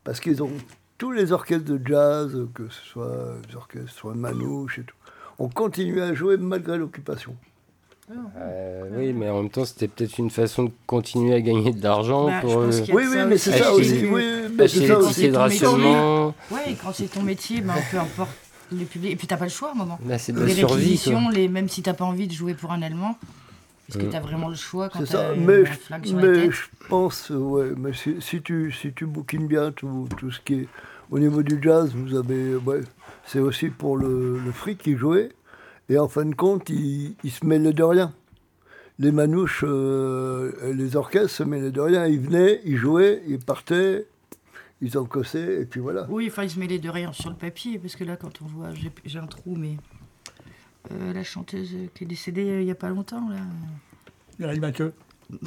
[0.03, 0.51] Parce qu'ils ont
[0.97, 4.95] tous les orchestres de jazz, que ce soit les orchestres, soit Manouche et tout,
[5.39, 7.35] ont continué à jouer malgré l'occupation.
[8.37, 11.81] Euh, oui, mais en même temps, c'était peut-être une façon de continuer à gagner de
[11.81, 14.05] l'argent Bah, pour euh, Oui, oui, mais c'est ça aussi.
[14.05, 14.23] Oui,
[14.55, 15.29] mais c'est ça aussi.
[15.29, 16.27] de rationnement.
[16.51, 18.29] Ouais, et quand c'est ton métier, ben, peu importe
[18.71, 19.11] les publics.
[19.11, 19.99] Et puis t'as pas le choix à un moment.
[20.07, 20.99] Là, c'est de la Les survie.
[21.33, 21.47] les...
[21.47, 23.17] même si t'as pas envie de jouer pour un Allemand,
[23.89, 24.09] est-ce que Mm.
[24.09, 26.51] t'as vraiment le choix quand C'est t'as ça, un mais, flingue sur la mais tête
[26.51, 30.39] je pense, euh, ouais, mais si, si tu, si tu bouquines bien tout, tout ce
[30.41, 30.67] qui est
[31.11, 32.81] au niveau du jazz, vous avez, ouais,
[33.25, 35.29] c'est aussi pour le, le fric qui jouait,
[35.89, 38.11] et en fin de compte, il, il se mêlait de rien.
[38.97, 44.07] Les manouches, euh, les orchestres se mêlaient de rien, ils venaient, ils jouaient, ils partaient,
[44.81, 46.07] ils encossaient, et puis voilà.
[46.09, 48.45] Oui, enfin, il se mêlait de rien sur le papier, parce que là, quand on
[48.45, 49.77] voit, j'ai- j'ai un trou, mais
[50.91, 53.37] euh, la chanteuse qui est décédée euh, il y a pas longtemps, là.
[54.39, 54.93] Mireille Mathieu.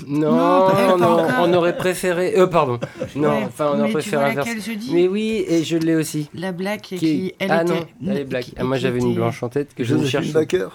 [0.08, 2.36] Non, Non, pas- non, pas on aurait préféré.
[2.36, 2.80] Euh, pardon.
[3.16, 4.54] Non, Ouais, enfin, on aurait tu préféré vois inverser.
[4.56, 6.28] laquelle je dis Mais oui, et je l'ai aussi.
[6.34, 7.72] La black qui, Qui- elle ah était.
[8.00, 8.44] non, elle est black.
[8.46, 10.68] qui- Ah, moi, j'avais une blanche en tête que je ne cherche Baker.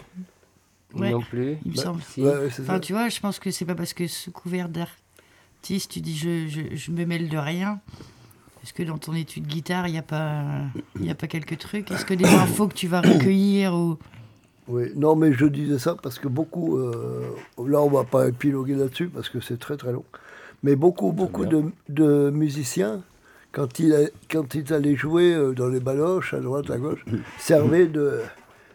[0.94, 1.58] Ouais, non plus.
[1.66, 2.02] Il me Bah, semble.
[2.08, 2.22] Si.
[2.22, 2.80] Ouais, Enfin, ça.
[2.80, 6.48] tu vois, je pense que c'est pas parce que sous couvert d'artiste, tu dis je,
[6.48, 7.80] je, je me mêle de rien.
[8.64, 10.62] Est-ce que dans ton étude guitare, il n'y a, pas-
[11.00, 13.98] il y a pas quelques trucs Est-ce que des infos que tu vas recueillir ou...
[14.68, 17.32] Oui, non, mais je disais ça parce que beaucoup, euh,
[17.68, 20.06] là on va pas épiloguer là-dessus parce que c'est très très long,
[20.64, 23.02] mais beaucoup, beaucoup de, de musiciens,
[23.52, 27.04] quand ils, a- quand ils allaient jouer euh, dans les baloches, à droite, à gauche,
[27.38, 28.22] servaient de,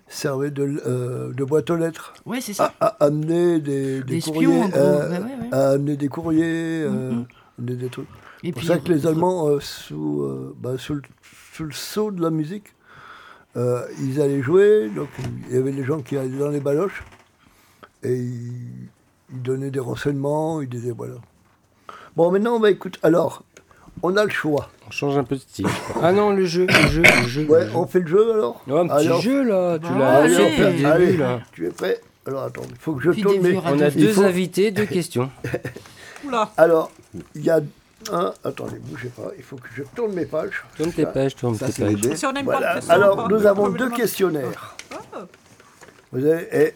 [0.09, 2.75] servaient de, euh, de boîte aux lettres, Ouais, c'est ça.
[2.81, 4.79] à, à amener des, des courriers, en gros.
[4.79, 5.49] ouais, ouais.
[5.53, 7.27] à amener des courriers, euh, Mhm.
[7.59, 8.09] amener des trucs.
[8.45, 11.03] C'est pour ça que les Allemands, sous, bah, sous, le,
[11.55, 12.75] sous le sceau de la musique,
[13.57, 15.09] euh, ils allaient jouer, donc
[15.49, 17.03] il y avait les gens qui allaient dans les baloches,
[18.03, 18.89] et ils,
[19.33, 21.15] ils donnaient des renseignements, ils disaient voilà.
[22.17, 22.99] Bon, maintenant, on va écouter.
[23.03, 23.45] Alors,
[24.03, 24.71] on a le choix.
[24.87, 25.67] On change un peu de style.
[26.03, 27.47] Ah non, le jeu, le jeu, le jeu.
[27.49, 27.77] Ouais, le jeu.
[27.77, 30.85] on fait le jeu alors Oh, un petit Alors, jeu là, tu l'as allez, début
[30.87, 31.41] allez, là.
[31.53, 32.01] tu es prêt?
[32.27, 33.59] Alors, attends, il faut que je Puis tourne des mes...
[33.59, 35.31] On a deux faut- invités, deux questions.
[36.27, 36.51] Oula.
[36.57, 36.91] Alors,
[37.35, 37.61] il y a
[38.13, 38.33] un...
[38.45, 40.65] Attendez, bougez pas, il faut que je tourne mes pages.
[40.77, 42.15] Tourne tes pages, tourne tes c'est pages.
[42.17, 42.81] Si on Voilà.
[42.89, 44.77] Alors, nous avons deux questionnaires.
[44.93, 45.19] Oh.
[46.13, 46.75] Vous avez, et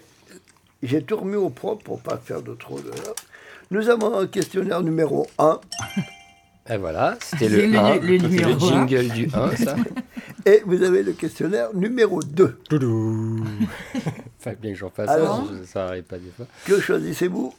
[0.83, 2.91] j'ai tout remis au propre pour pas faire de trop de.
[3.70, 5.59] Nous avons un questionnaire numéro 1
[6.70, 9.76] Et voilà, c'était Le- le, le- 1, le jingle du 1, ça.
[10.45, 12.59] et vous avez le questionnaire numéro 2.
[12.68, 13.45] Toudou.
[14.45, 16.47] Enfin, bien que j'en fasse Alors ça, ça n'arrive pas des fois.
[16.66, 17.55] Que choisissez-vous?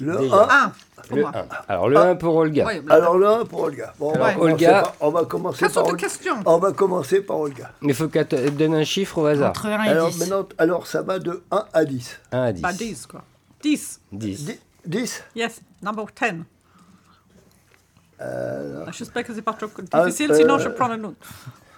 [0.00, 0.48] Le Déjà.
[0.64, 0.72] 1.
[1.02, 1.32] Ah, Le moi.
[1.34, 1.44] 1.
[1.68, 2.66] Alors, le 1 pour Olga.
[2.66, 2.94] Ouais, là.
[2.94, 3.94] Alors le 1 pour Olga.
[3.98, 5.96] Bon, on, va Alors, commencer Olga- par, on va commencer par tes Olga.
[5.96, 7.70] questions On va commencer par Olga.
[7.82, 9.50] Il faut qu'elle te donne un chiffre au hasard.
[9.50, 10.18] Entre 1 et Alors 10.
[10.20, 12.20] maintenant, alors ça va de 1 à 10.
[12.32, 12.62] 1 à 10.
[12.62, 13.22] Bah, 10, quoi.
[13.62, 14.00] 10.
[14.12, 14.44] 10.
[14.46, 16.44] 10, 10 Yes, number 10.
[18.18, 21.16] Alors, J'espère que c'est pas trop Ah, difficile, sinon euh, je prends un autre.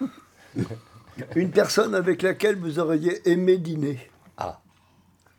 [1.37, 4.11] Une personne avec laquelle vous auriez aimé dîner.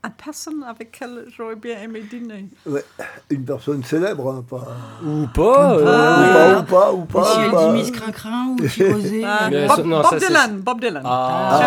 [0.06, 2.50] Une personne avec laquelle j'aurais bien aimé dîner.
[2.66, 2.84] Ouais,
[3.30, 4.68] une personne célèbre, hein, pas.
[5.06, 5.78] Ou pas.
[5.78, 6.60] euh, Ah.
[6.60, 7.24] Ou pas, ou pas, ou pas.
[7.34, 7.66] si ou elle pas.
[7.68, 9.24] dit Miss Crin-Crin ou Chirosé.
[9.26, 11.04] Ah, Mais Bob, non, Bob ça, c'est- Dylan, Bob Dylan.
[11.06, 11.58] Ah.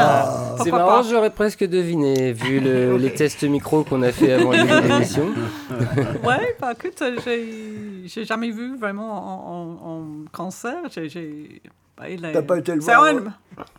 [0.57, 4.51] Tiens, C'est marrant, j'aurais presque deviné, vu le- les tests micro qu'on a fait avant
[4.53, 5.29] l'émission.
[6.25, 7.17] Ouais, bah écoute, euh,
[8.05, 10.83] j'ai jamais vu vraiment en, en- en concert.
[10.91, 11.63] J'ai-.
[11.97, 13.23] Bah, est- T'as pas été le C'est voir, un- ouais.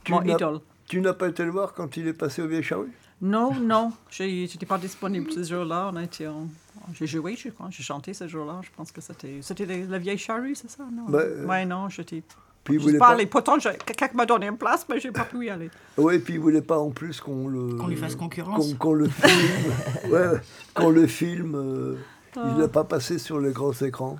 [0.03, 0.59] Tu mon n'as- idole.
[0.87, 2.91] Tu n'as pas été le voir quand il est passé au Vieille Charrue?
[3.21, 5.89] Non, non, j'ai- j'étais pas disponible ce jour-là.
[5.91, 6.47] On a été en-
[6.93, 7.67] J'ai joué, je crois.
[7.71, 8.61] J'ai chanté ce jour-là.
[8.63, 10.83] Je pense que c'était c'était la vieille charrue, c'est ça?
[10.93, 11.05] Non?
[11.09, 12.23] Bah, euh, ouais, non, j'étais.
[12.63, 13.13] Puis Je sais pas pas.
[13.13, 13.25] aller.
[13.25, 15.69] Pourtant, quelqu'un m'a donné une place, mais j'ai pas pu y aller.
[15.97, 17.75] Oui, puis il voulait pas en plus qu'on le.
[17.75, 18.71] Qu'on lui fasse concurrence?
[18.73, 19.73] Qu'on qu'on le filme.
[20.11, 20.39] ouais,
[20.73, 21.55] qu'on le filme.
[21.55, 21.95] euh,
[22.35, 22.41] Ah.
[22.51, 24.19] Il n'a pas passé sur les grands écrans.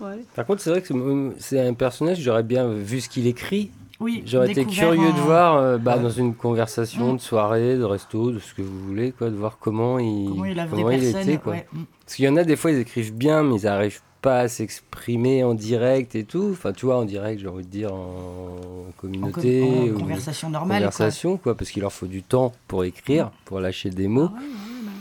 [0.00, 0.22] Ouais.
[0.34, 0.92] Par contre, c'est vrai que
[1.38, 3.70] c'est un personnage, j'aurais bien vu ce qu'il écrit.
[4.00, 6.02] Oui, J'aurais été curieux de en- voir euh, bah, Ouais.
[6.04, 7.16] dans une conversation, Mm.
[7.16, 10.44] de soirée, de resto, de ce que vous voulez, quoi, de voir comment il, Comment
[10.44, 11.36] il comment était.
[11.38, 11.52] Quoi.
[11.54, 11.66] ouais.
[11.72, 11.78] Mm.
[12.04, 14.48] Parce qu'il y en a des fois, ils écrivent bien, mais ils n'arrivent pas à
[14.48, 16.48] s'exprimer en direct et tout.
[16.52, 19.62] Enfin, tu vois, en direct, j'ai envie de dire en En, com- communauté.
[19.62, 20.78] en ou conversation normale.
[20.82, 21.56] conversation, quoi.
[21.56, 24.30] parce qu'il leur faut du temps pour écrire, pour lâcher des mots.
[24.32, 24.92] Ah ouais, ouais,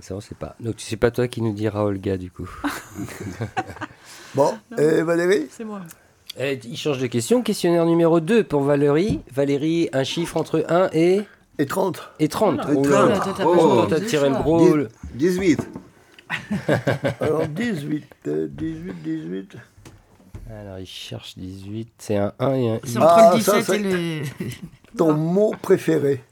[0.00, 0.54] Ça, on sait pas.
[0.60, 2.48] Donc, c'est pas toi qui nous dira Olga, du coup.
[4.34, 5.46] Bon, et Valérie?
[5.50, 5.80] C'est moi.
[6.40, 7.42] Eh, il change de question.
[7.42, 9.20] Questionnaire numéro 2 pour Valérie.
[9.34, 11.22] Valérie, un chiffre entre 1 et,
[11.58, 12.60] Et 30 et 30.
[12.60, 12.84] Et Oh 30.
[12.84, 13.52] toi, t'as Oh.
[13.54, 15.68] pas Toi, joué t'as tiré le le- 18.
[17.20, 19.56] Alors 18, euh, 18, 18.
[20.50, 21.88] Alors, il cherche 18.
[21.98, 22.80] C'est un 1 et un I.
[22.84, 24.22] C'est entre Ah, le ça, 17 ça- et le.
[24.96, 26.22] Ton mot préféré.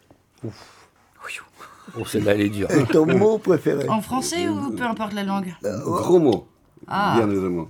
[1.99, 2.71] Oh, celle-là, elle est dure.
[2.71, 3.89] Et ton mot préféré.
[3.89, 5.55] En français ou peu importe la langue?
[5.63, 6.47] Gros mot.
[6.87, 7.15] Ah.
[7.17, 7.69] Bien évidemment.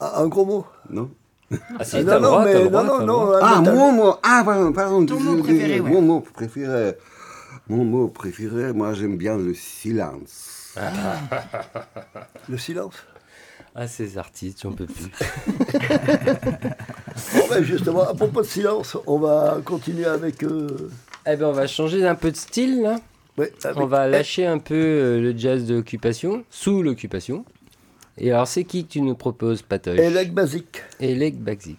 [0.00, 1.10] Ah, Un gros mot Non
[1.78, 3.32] Ah, si, Ah, Non, non, mais non, non, non.
[3.40, 4.14] Ah, mon mot.
[4.22, 5.06] Ah, pardon, pardon.
[5.06, 5.90] Ton mot préféré, ouais.
[5.90, 6.94] Mon mot préféré.
[7.68, 10.74] Mon mot préféré, moi j'aime bien le silence.
[12.48, 12.94] Le silence?
[13.74, 15.10] Ah, ces artistes, j'en peux plus.
[17.34, 20.42] Bon, ben, justement, à propos de silence, on va continuer avec.
[20.42, 20.90] euh,
[21.26, 22.96] Eh ben, on va changer un peu de style, là.
[23.36, 27.44] ouais, avec- On va lâcher un peu euh, le jazz d'occupation, sous l'occupation.
[28.18, 30.82] Et alors, c'est qui que tu nous proposes, Patoche Elec Basique.
[31.00, 31.78] Elec Bazik.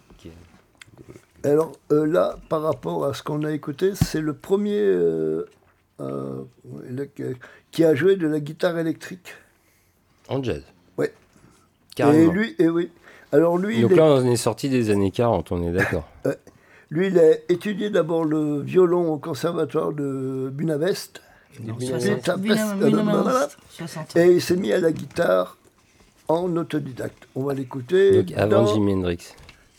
[1.42, 5.46] Alors euh, là, par rapport à ce qu'on a écouté, c'est le premier euh,
[6.00, 6.42] euh,
[7.70, 9.34] qui a joué de la guitare électrique.
[10.28, 10.62] En jazz.
[10.98, 11.14] Ouais.
[11.96, 12.30] Carrément.
[12.30, 12.90] Et lui, et oui.
[13.32, 16.06] Alors lui, Donc il là, est- on est sorti des années 40, on est d'accord.
[16.90, 21.22] lui, il a étudié d'abord le violon au conservatoire de Bunavest.
[23.70, 24.16] 60.
[24.16, 25.56] Et il s'est mis à la guitare
[26.30, 27.26] en autodidacte.
[27.34, 29.34] On va l'écouter Donc avant dans Jimi Hendrix.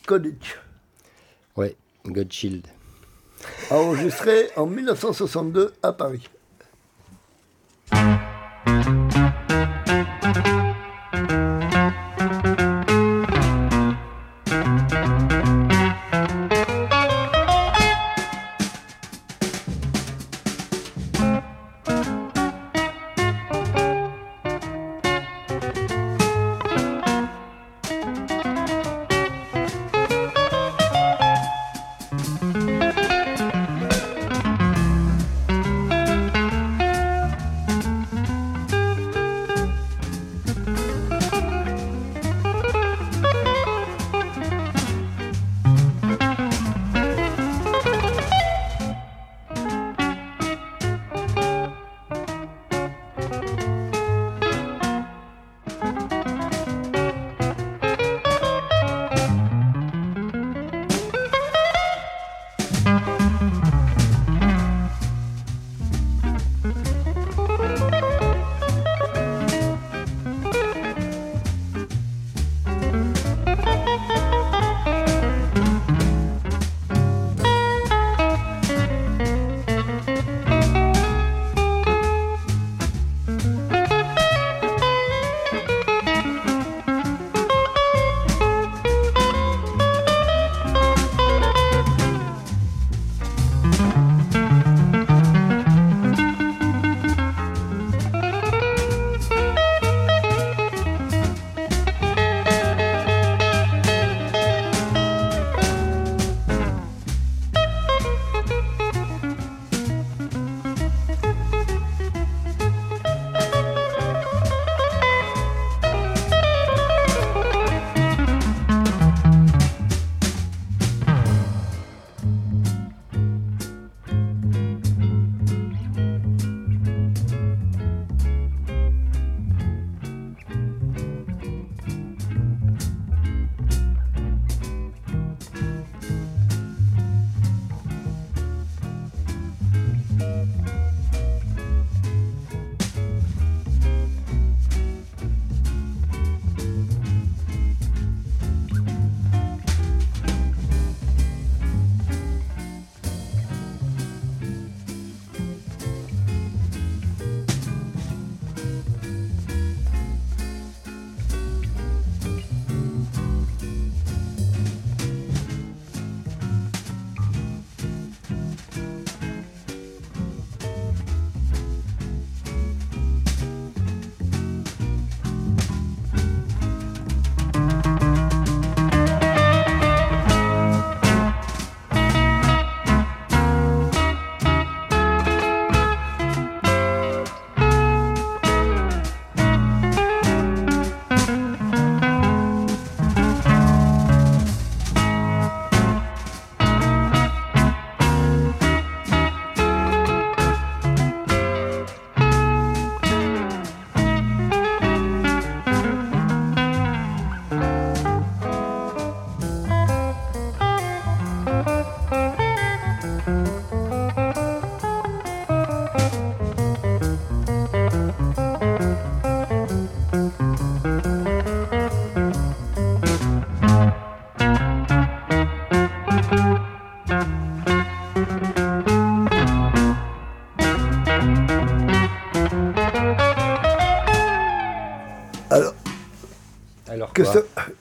[0.06, 0.58] College,
[1.56, 1.76] Ouais,
[2.06, 2.66] Godshield.
[3.70, 6.28] enregistré en 1962 à Paris.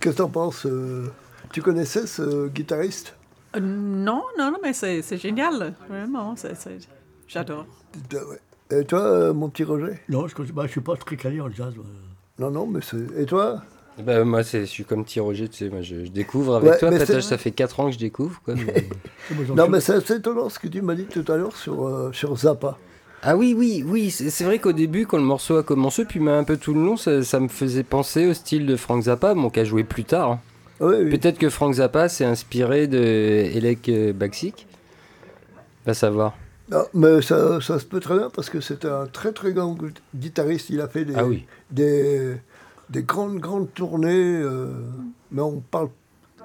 [0.01, 1.07] Qu'est-ce que t'en penses euh,
[1.53, 3.15] Tu connaissais ce guitariste?
[3.57, 5.75] Euh, non, non, non, mais c'est c'est génial.
[5.89, 6.79] Vraiment, c'est- c'est-
[7.29, 7.67] j'adore.
[8.71, 9.99] Et toi, euh, mon petit Roger?
[10.09, 11.75] Non, je ne suis pas très calé en jazz.
[12.39, 13.05] Non, non, mais c'est.
[13.21, 13.63] Et toi?
[13.99, 16.71] Bah, moi, c'est- je suis comme petit Roger, tu sais, moi, je, je découvre avec
[16.71, 17.21] Ouais, toi.
[17.21, 18.41] ça fait 4 ans que je découvre.
[18.45, 18.89] Quoi, mais-
[19.57, 22.13] Non, mais c'est assez étonnant ce que tu m'as dit tout à l'heure sur, euh,
[22.13, 22.79] sur Zappa.
[23.23, 26.37] Ah oui, oui, oui, c'est vrai qu'au début, quand le morceau a commencé, puis même
[26.41, 29.35] un peu tout le long, ça, ça me faisait penser au style de Frank Zappa,
[29.35, 30.31] bon, qui a joué plus tard.
[30.33, 30.41] hein.
[30.81, 31.11] Oui, oui.
[31.11, 34.67] Peut-être que Frank Zappa s'est inspiré de Elec euh, Baksik.
[35.85, 36.35] Va savoir.
[36.71, 39.75] Non, mais ça, ça se peut très bien parce que c'est un très très grand
[39.75, 40.71] gu- guitariste.
[40.71, 41.45] Il a fait des, Ah oui.
[41.71, 42.37] des,
[42.89, 44.09] des grandes grandes tournées,
[44.41, 44.69] euh,
[45.31, 45.89] mais on parle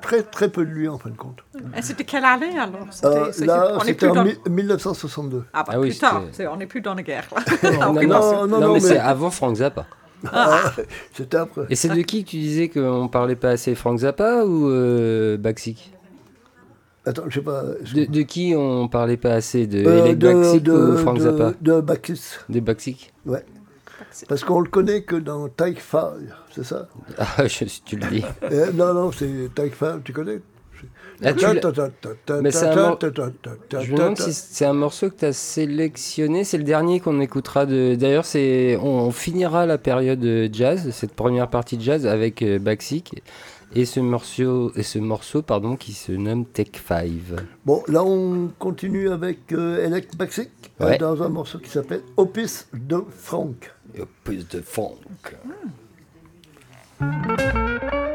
[0.02, 1.40] très très peu de lui en fin de compte.
[1.78, 2.88] Et c'était quelle année alors?
[2.92, 4.24] C'était- Euh, c'est- là, on est c'était plus en dans...
[4.26, 5.44] mi- 1962.
[5.54, 6.24] Ah, bah, Ah oui, plus tard.
[6.52, 7.26] On n'est plus dans la guerre.
[7.36, 7.72] Là.
[7.72, 9.86] Non, non, non, non, non, mais, mais- c'est avant Frank Zappa.
[11.14, 11.64] C'était après.
[11.70, 13.76] Et c'est de qui que tu disais qu'on parlait pas assez?
[13.76, 15.92] Frank Zappa ou euh, Baksik
[17.08, 17.62] Attends, je sais pas.
[17.94, 19.68] de, de qui on parlait pas assez?
[19.68, 21.54] De Euh, Elec de, ou Frank de- Zappa?
[21.62, 21.82] de
[22.50, 23.46] De Baksik ouais.
[24.28, 26.14] Parce qu'on le connaît que dans Fire,
[26.54, 26.88] c'est ça
[27.18, 28.24] Ah, je, si tu le dis.
[28.44, 29.28] Euh, Non, non, c'est
[29.72, 30.40] Fire, tu connais
[31.24, 31.62] Ah, tu l'as-
[32.42, 36.44] Mais c'est un mor- Je me demande si c'est un morceau que tu as sélectionné.
[36.44, 37.66] C'est le dernier qu'on écoutera.
[37.66, 37.96] De...
[37.96, 42.42] D'ailleurs, c'est on, on finira la période euh, jazz, cette première partie de jazz, avec
[42.42, 43.24] euh, Baksik
[43.74, 47.44] et ce morceau, et ce morceau pardon, qui se nomme Take Five.
[47.66, 50.50] Bon, là, on continue avec euh, Elec Baxic
[50.82, 50.98] euh, Ouais.
[50.98, 53.72] dans un morceau qui s'appelle Opus de Franck.
[53.98, 54.96] Et plus de funk.
[57.00, 58.15] Alors,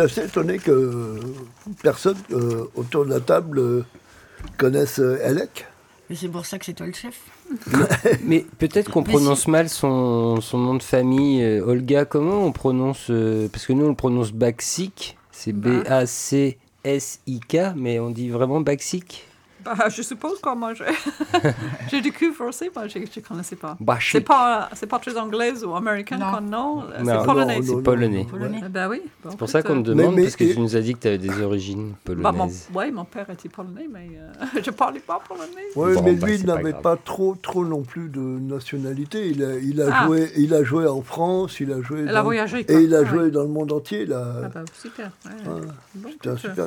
[0.00, 1.18] suis assez étonné que
[1.82, 3.84] personne euh, autour de la table euh,
[4.58, 5.66] connaisse euh, Elec.
[6.08, 7.18] Mais c'est pour ça que c'est toi le chef.
[8.24, 11.42] Mais peut-être qu'on prononce mal son, son nom de famille.
[11.42, 15.16] euh, Olga, comment on prononce euh, Parce que nous, on le prononce Baksik.
[15.32, 19.24] C'est B-A-C-S-I-K, mais on dit vraiment Baksik
[19.66, 20.84] Bah, je suppose quoi, moi, j'ai
[21.90, 23.76] j'ai découvert aussi, moi, je ne connaissais pas.
[23.78, 24.24] C'est Baksik.
[24.26, 26.82] pas, c'est pas très anglais ou américain Non.
[26.82, 27.20] euh, Non.
[27.20, 27.56] c'est polonais.
[27.58, 28.26] Non, C'est non, polonais.
[28.28, 28.60] Polonais.
[28.64, 29.02] Ah Ben oui.
[29.22, 30.94] Bon, C'est pour ça qu'on te Mais- demande, mais- parce que tu nous as dit
[30.94, 32.68] que tu avais des origines Bah, mon, polonaises.
[32.74, 35.46] ouais, mon père était polonais, mais euh, je parlais pas polonais.
[35.74, 36.82] Oui, Bon, mais bah, lui, c'est il pas n'avait grave.
[36.82, 39.28] pas trop, trop non plus de nationalité.
[39.28, 40.06] Il a, il a, Ah.
[40.06, 42.74] joué, il a joué en France, il a joué, Elle a voyagé, quoi.
[42.74, 43.30] et il a Ah, joué oui.
[43.30, 44.02] dans le monde entier.
[44.02, 45.10] Il Ah, bah, super.
[45.24, 45.30] ouais.
[45.46, 45.50] Ah,
[45.94, 46.66] Bon, C'était un écoute, super.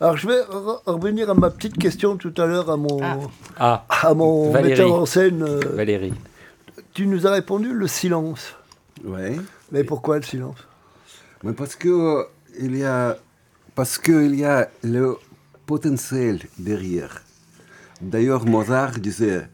[0.00, 3.18] Alors, je vais re- revenir à ma petite question tout à l'heure à mon, Ah.
[3.58, 4.70] Ah, à mon Valérie.
[4.80, 5.42] metteur en scène.
[5.42, 6.14] euh, Valérie.
[6.94, 8.54] tu nous as répondu le silence.
[9.04, 9.36] Ouais.
[9.70, 10.58] Mais pourquoi le silence?
[11.44, 12.24] Mais parce que euh,
[12.60, 13.16] il y a
[13.74, 15.16] parce que il y a le
[15.66, 17.22] potentiel derrière.
[18.00, 19.48] D'ailleurs, Mozart disait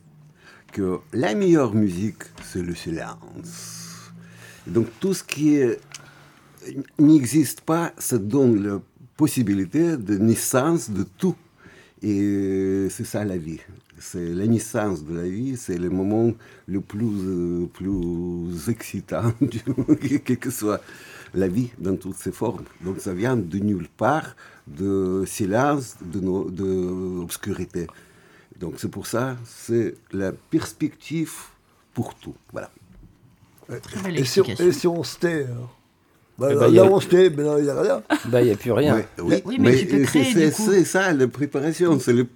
[0.73, 4.11] que la meilleure musique, c'est le silence.
[4.67, 5.61] Donc tout ce qui
[6.99, 8.79] n'existe pas, ça donne la
[9.19, 11.37] possibilité de naissance de tout.
[12.03, 13.61] Et c'est ça la vie.
[13.99, 16.33] C'est la naissance de la vie, c'est le moment
[16.69, 19.33] le plus, euh, plus excitant,
[20.25, 20.81] quelle que soit
[21.35, 22.65] la vie dans toutes ses formes.
[22.85, 24.37] Donc ça vient de nulle part,
[24.69, 27.89] de silence, de, no- de obscurité.
[28.61, 31.33] Donc c'est pour ça, c'est la perspective
[31.93, 32.37] pour tout.
[32.53, 32.71] Voilà.
[33.83, 35.77] Très belle et si, on- et si on se tait alors
[36.39, 37.81] Bah, Eh là, il y là, a- on se tait, mais là, il n'y a
[37.81, 38.03] rien.
[38.27, 39.03] Bah, il n'y a plus rien.
[39.21, 40.71] Oui, Oui, mais tu peux c'est- créer, c'est du coup.
[40.71, 42.27] c'est ça la préparation, c'est le,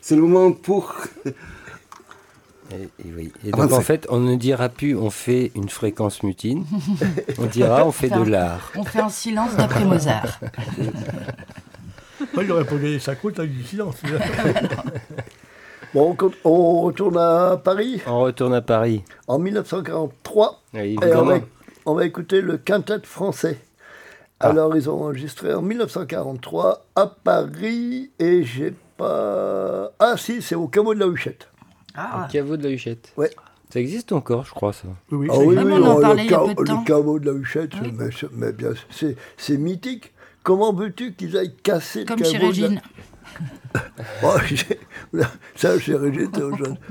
[0.00, 0.94] c'est le moment pour.
[1.26, 3.32] Et, et oui.
[3.46, 6.64] Et donc, bah, en fait, on ne dira plus on fait une fréquence mutine.
[7.38, 8.70] on dira on fait de l'art.
[8.76, 10.38] On fait un silence d'après Mozart.
[12.34, 13.96] Moi, il aurait pas gagné sa croûte avec du silence.
[15.94, 16.14] Bon,
[16.44, 19.02] on, retourne à Paris On retourne à Paris.
[19.26, 20.62] en 1943.
[20.74, 21.14] Oui, Et
[21.88, 23.58] on va écouter le quintet français.
[24.40, 24.48] Ah.
[24.50, 29.90] Alors, ils ont enregistré en 1943 à Paris et j'ai pas.
[29.98, 31.48] Ah, si, c'est au Caveau de la Huchette.
[31.94, 33.12] Ah, Le caveau de la Huchette.
[33.16, 33.30] Ouais.
[33.70, 34.86] Ça existe encore, je crois, ça.
[35.10, 35.66] Oui, oui, Ah ça oui, existe.
[35.68, 36.80] mais oui, on en parlait il y a le, peu de ca- temps.
[36.80, 37.92] le caveau de la Huchette, Oui.
[37.98, 40.12] mais, mais bien, c'est, c'est mythique.
[40.44, 42.68] Comment veux-tu qu'ils aillent casser comme le chez caveau Régine.
[42.68, 42.74] de
[43.74, 43.80] la...
[44.22, 44.80] Oh, j'ai-
[45.56, 46.42] Ça, chez Régine, c'est.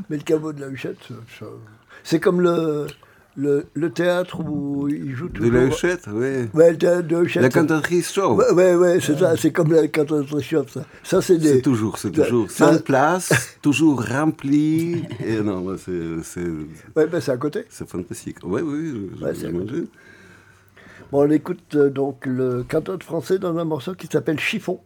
[0.09, 1.45] Mais le caveau de la Huchette, ça- ça-
[2.03, 2.87] c'est comme le,
[3.37, 5.53] le, le théâtre où ils jouent De toujours...
[5.53, 6.49] la Huchette, oui.
[6.53, 7.43] Ouais, le théâtre de la Huchette.
[7.43, 8.33] La c'est- cantatrice show.
[8.35, 10.85] Ouais, ouais, ouais, c'est ça, c'est comme la cantatrice ça.
[11.03, 11.61] Ça, c'est des...
[11.61, 12.49] Toujours, c'est toujours.
[12.49, 15.03] ça- Sans place, toujours rempli.
[15.25, 16.41] Et non, bah, c'est, c'est,
[16.95, 17.65] Ouais, ben, c'est à côté.
[17.69, 18.37] c'est fantastique.
[18.43, 19.87] Oui, oui, Ouais, j'imagine.
[21.11, 24.79] Bon, on écoute euh, donc le cantate français dans un morceau qui s'appelle Chiffon.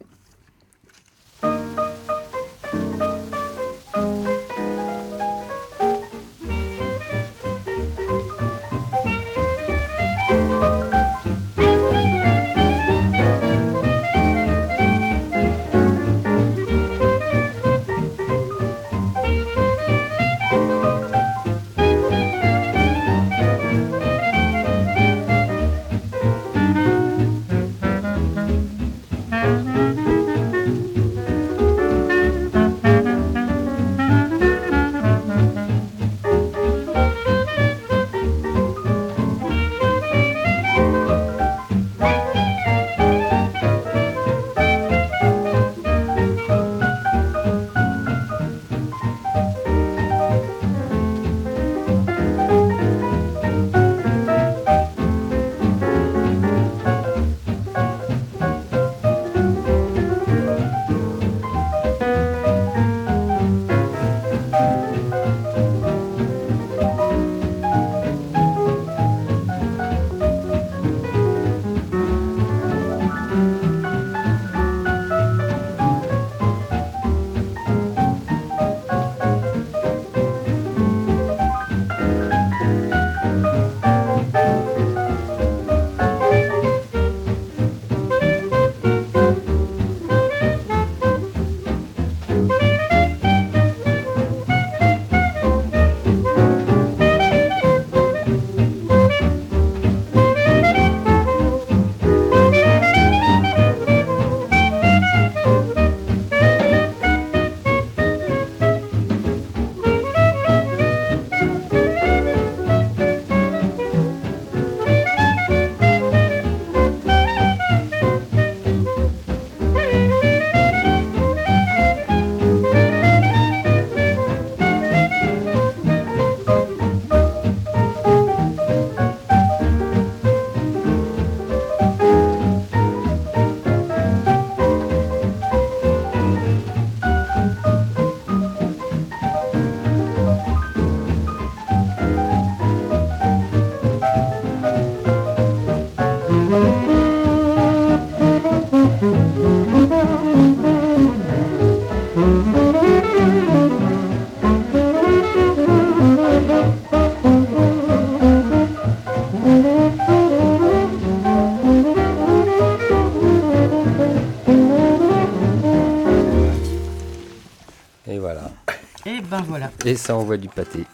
[169.86, 170.80] Et ça envoie du pâté.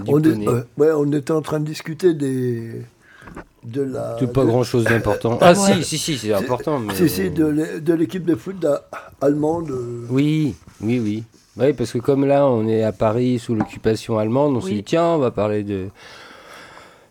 [0.00, 0.46] Du On, est- poney.
[0.48, 2.82] euh, ouais, on était en train de discuter des,
[3.64, 4.16] de la.
[4.20, 5.36] C'est pas de- grand chose d'important.
[5.42, 5.82] Ah Ouais.
[5.82, 6.78] si, si, si, c'est important.
[6.78, 6.94] Mais...
[6.94, 8.64] Si, si, de l'é- de l'équipe de foot
[9.20, 9.72] allemande.
[9.72, 11.24] euh, Oui, oui, oui.
[11.56, 14.74] Oui, parce que comme là, on est à Paris sous l'occupation allemande, on s'est Oui.
[14.76, 15.88] dit, tiens, on va parler de...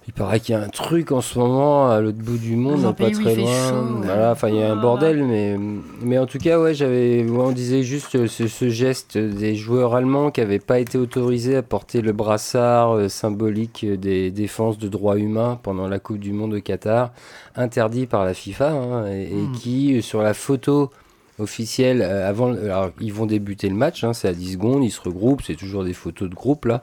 [0.07, 2.85] Il paraît qu'il y a un truc en ce moment à l'autre bout du monde,
[2.85, 3.51] un pas très loin.
[3.51, 4.05] chaud, ouais.
[4.05, 5.57] Voilà, enfin, il y a un Ah, bordel, mais,
[6.01, 9.95] mais en tout cas, ouais, j'avais, on disait juste euh, ce, ce geste des joueurs
[9.95, 14.87] allemands qui n'avaient pas été autorisés à porter le brassard euh, symbolique des défenses de
[14.87, 17.11] droits humains pendant la Coupe du Monde au Qatar,
[17.57, 19.51] interdit par la FIFA, hein, et, et Hmm.
[19.51, 20.89] qui, euh, sur la photo
[21.37, 24.89] officielle, euh, avant, alors, ils vont débuter le match, hein, c'est à 10 secondes, ils
[24.89, 26.81] se regroupent, c'est toujours des photos de groupe là,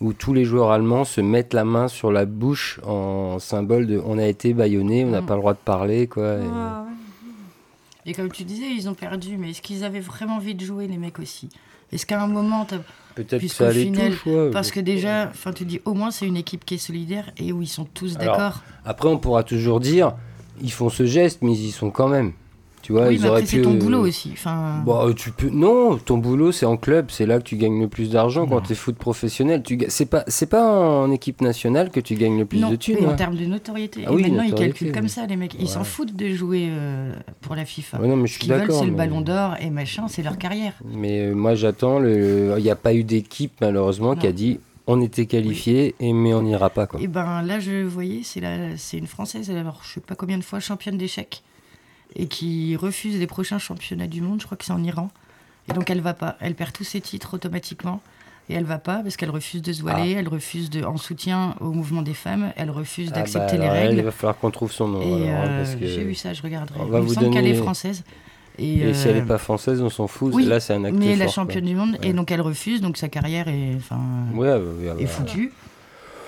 [0.00, 4.00] où tous les joueurs allemands se mettent la main sur la bouche en symbole de
[4.04, 5.26] on a été bâillonné, on n'a Mm.
[5.26, 6.34] pas le droit de parler, quoi.
[6.34, 6.92] et- Ah, ouais.
[8.06, 10.86] Et comme tu disais, ils ont perdu, mais est-ce qu'ils avaient vraiment envie de jouer,
[10.86, 11.48] les mecs aussi?
[11.92, 12.66] Est-ce qu'à un moment,
[13.14, 14.50] Peut-être que ça allait final, ouais.
[14.50, 17.52] parce que déjà, enfin, tu dis au moins c'est une équipe qui est solidaire et
[17.52, 18.62] où ils sont tous d'accord.
[18.84, 20.12] Après, on pourra toujours dire,
[20.60, 22.32] ils font ce geste, mais ils y sont quand même.
[22.84, 24.28] Tu vois, oui, ils mais auraient après c'est pu, ton euh, boulot aussi.
[24.34, 25.48] Enfin, Bah, tu peux.
[25.48, 28.60] Non, ton boulot, c'est en club, c'est là que tu gagnes le plus d'argent quand
[28.60, 29.62] tu es foot professionnel.
[29.62, 32.76] Tu c'est pas, c'est pas en équipe nationale que tu gagnes le plus non, de
[32.76, 32.98] thunes.
[33.00, 33.14] mais en hein.
[33.14, 34.02] termes de notoriété.
[34.06, 35.56] Ah et oui, maintenant ils calculent comme ça, les mecs.
[35.58, 35.84] Ils s'en Ouais.
[35.86, 38.00] foutent de jouer euh, pour la FIFA.
[38.00, 38.78] Ouais, non, mais je suis d'accord.
[38.78, 40.74] c'est le ballon d'or et machin, c'est leur carrière.
[40.84, 41.98] Mais euh, moi, j'attends.
[41.98, 42.54] Le...
[42.58, 46.34] Il n'y a pas eu d'équipe, malheureusement, qui a dit on était qualifié, et mais
[46.34, 46.86] on n'ira pas.
[46.86, 47.00] Quoi.
[47.00, 50.36] Et ben là, je voyais, c'est la, c'est une française, alors je sais pas combien
[50.36, 51.42] de fois championne d'échecs
[52.16, 54.40] et qui refuse les prochains championnats du monde.
[54.40, 55.10] Je crois que c'est en Iran.
[55.68, 56.36] Et donc elle va pas.
[56.40, 58.00] Elle perd tous ses titres automatiquement.
[58.50, 61.54] Et elle va pas parce qu'elle refuse de se voiler, elle refuse de, en soutien
[61.60, 63.98] au mouvement des femmes, elle refuse Ah bah, d'accepter les alors, elle, règles.
[64.00, 65.00] Il va falloir qu'on trouve son nom.
[65.00, 66.78] Et alors, hein, euh, parce que- j'ai vu ça, je regarderai.
[66.80, 68.04] on va Il me vous semble qu'elle est donner- française.
[68.58, 70.30] Et, Et si elle euh, n'est pas française, on s'en fout.
[70.34, 71.16] oui, Là, c'est un acte mais fort.
[71.16, 71.32] la quoi.
[71.34, 72.08] championne du monde, Ouais.
[72.08, 73.98] et donc elle refuse, donc sa carrière est, enfin,
[74.34, 74.58] Ouais, ouais,
[74.92, 75.50] ouais, est foutue.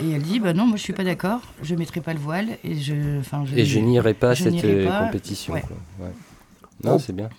[0.00, 2.58] Et elle dit, bah non, moi je suis pas d'accord, je mettrai pas le voile
[2.64, 5.06] et je, enfin, je, Et je n'irai pas à je cette euh, pas.
[5.06, 5.54] compétition.
[5.54, 5.62] Ouais.
[5.62, 6.06] quoi.
[6.06, 6.12] Ouais.
[6.84, 7.30] Non, c'est bien.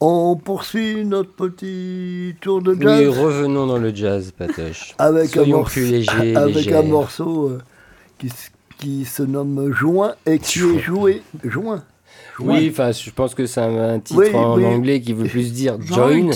[0.00, 4.94] On poursuit notre petit tour de Oui, jazz revenons dans le jazz, Patoche.
[4.98, 6.36] avec, un Soyons morceau, plus légers.
[6.36, 7.62] avec un morceau euh,
[8.78, 10.74] qui, se nomme Joint et qui Joint.
[10.76, 11.22] est joué.
[11.44, 11.84] Joint.
[12.40, 14.64] Oui, enfin, je pense que c'est un, un titre Oui, en oui.
[14.66, 16.08] anglais qui veut plus dire join.
[16.08, 16.30] Joint.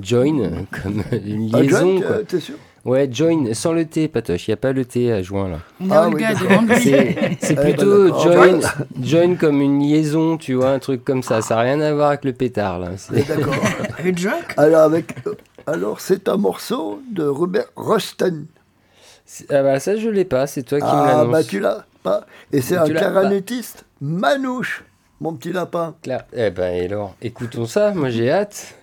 [0.00, 1.78] Join, comme une Ah, liaison.
[1.98, 2.10] Joint, quoi.
[2.12, 2.54] euh, t'es sûr?
[2.84, 4.48] Ouais, join, sans le T, Patoche.
[4.48, 5.58] Il n'y a pas le T à joint là.
[5.82, 6.48] On Ah oui, Olga, d'accord.
[6.48, 6.76] demande-lui.
[6.82, 8.60] C'est c'est ben, plutôt join,
[9.02, 11.42] join comme une liaison, tu vois, un truc comme ça.
[11.42, 12.92] Ça n'a rien à voir avec le pétard là.
[12.96, 13.54] C'est- D'accord.
[14.04, 15.14] Le joke alors, avec,
[15.66, 18.46] alors, c'est un morceau de Robert Rosten.
[19.26, 21.32] c'est- Ah bah ça je l'ai pas, c'est toi qui me Ah, l'annonce.
[21.32, 22.24] bah tu l'as pas.
[22.50, 24.84] Et c'est un clarinettiste manouche,
[25.20, 25.94] mon petit lapin.
[26.06, 26.24] Là.
[26.34, 28.74] Eh ben et alors, écoutons ça, moi j'ai hâte.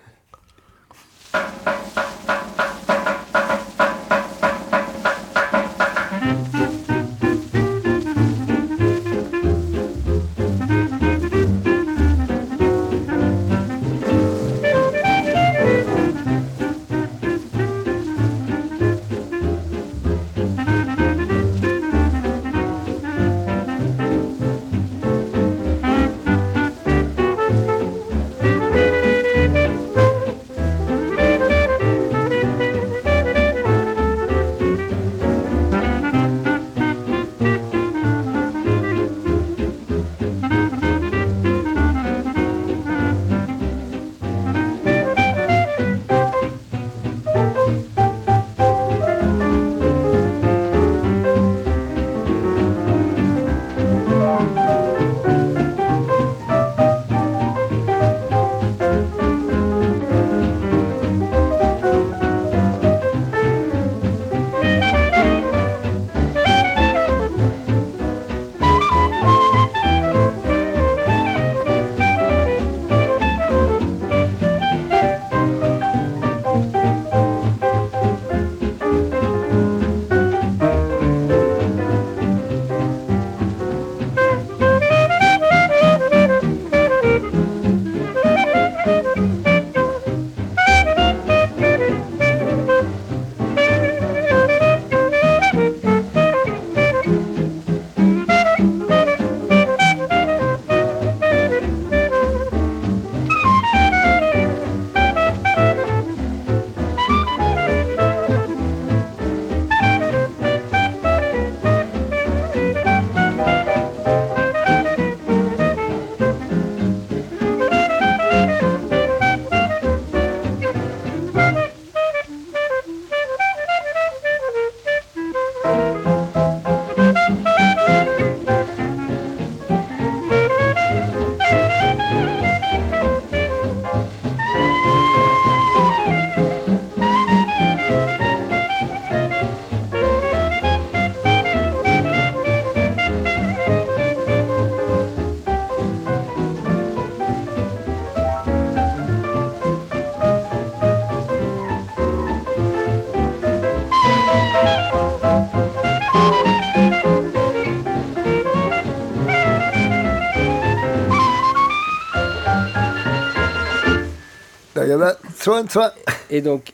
[166.30, 166.72] Et donc,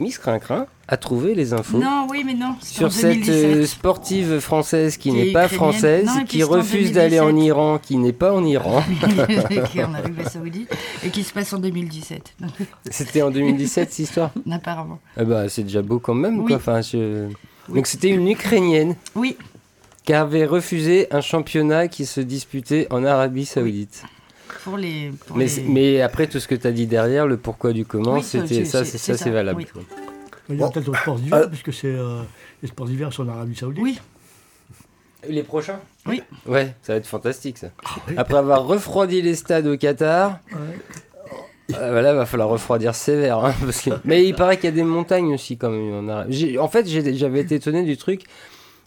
[0.00, 2.56] Miss Crincrin a trouvé les infos Non, oui, mais non.
[2.62, 3.34] sur cette 2017.
[3.56, 5.72] euh, sportive française qui Qui n'est est pas ukrainienne.
[5.72, 7.46] française, Non, qui refuse d'aller en 2017.
[7.48, 8.82] Iran, qui n'est pas en Iran.
[9.72, 10.70] qui est en Arabie Saoudite
[11.04, 12.34] et qui se passe en 2017.
[12.40, 12.50] Donc,
[12.90, 14.30] C'était en 2017 cette histoire?
[14.50, 14.98] Apparemment.
[15.16, 16.40] Ah bah, C'est déjà beau quand même.
[16.40, 16.46] Oui.
[16.48, 16.56] Quoi.
[16.56, 17.28] Enfin, je-
[17.68, 17.76] Oui.
[17.76, 19.38] Donc c'était une Ukrainienne Oui,
[20.04, 24.02] qui avait refusé un championnat qui se disputait en Arabie Saoudite.
[24.64, 25.12] Pour les.
[25.26, 27.72] pour Mais, les- c'est- mais après tout ce que tu as dit derrière, le pourquoi
[27.72, 29.58] du comment, Oui, c'était c'est- ça, c'est- ça, ça, valable.
[29.74, 29.82] oui.
[30.48, 30.70] Il y a Bon.
[30.72, 31.48] peut-être au sport d'hiver, Ah.
[31.48, 32.22] puisque c'est, euh,
[32.62, 33.82] les sports d'hiver sont en Arabie Saoudite.
[33.82, 33.98] Oui,
[35.26, 35.78] Les prochains?
[36.06, 36.20] Oui.
[36.46, 37.68] Ouais, ça va être fantastique ça.
[38.08, 38.14] oui.
[38.18, 41.76] Après avoir refroidi les stades au Qatar, Ouais.
[41.76, 43.38] euh, voilà, va falloir refroidir sévère.
[43.42, 43.90] hein, parce que...
[44.04, 45.94] Mais il paraît qu'il y a des montagnes aussi quand même.
[45.94, 46.36] En, Arabie.
[46.36, 48.24] J'ai- en fait, j'avais été étonné du truc.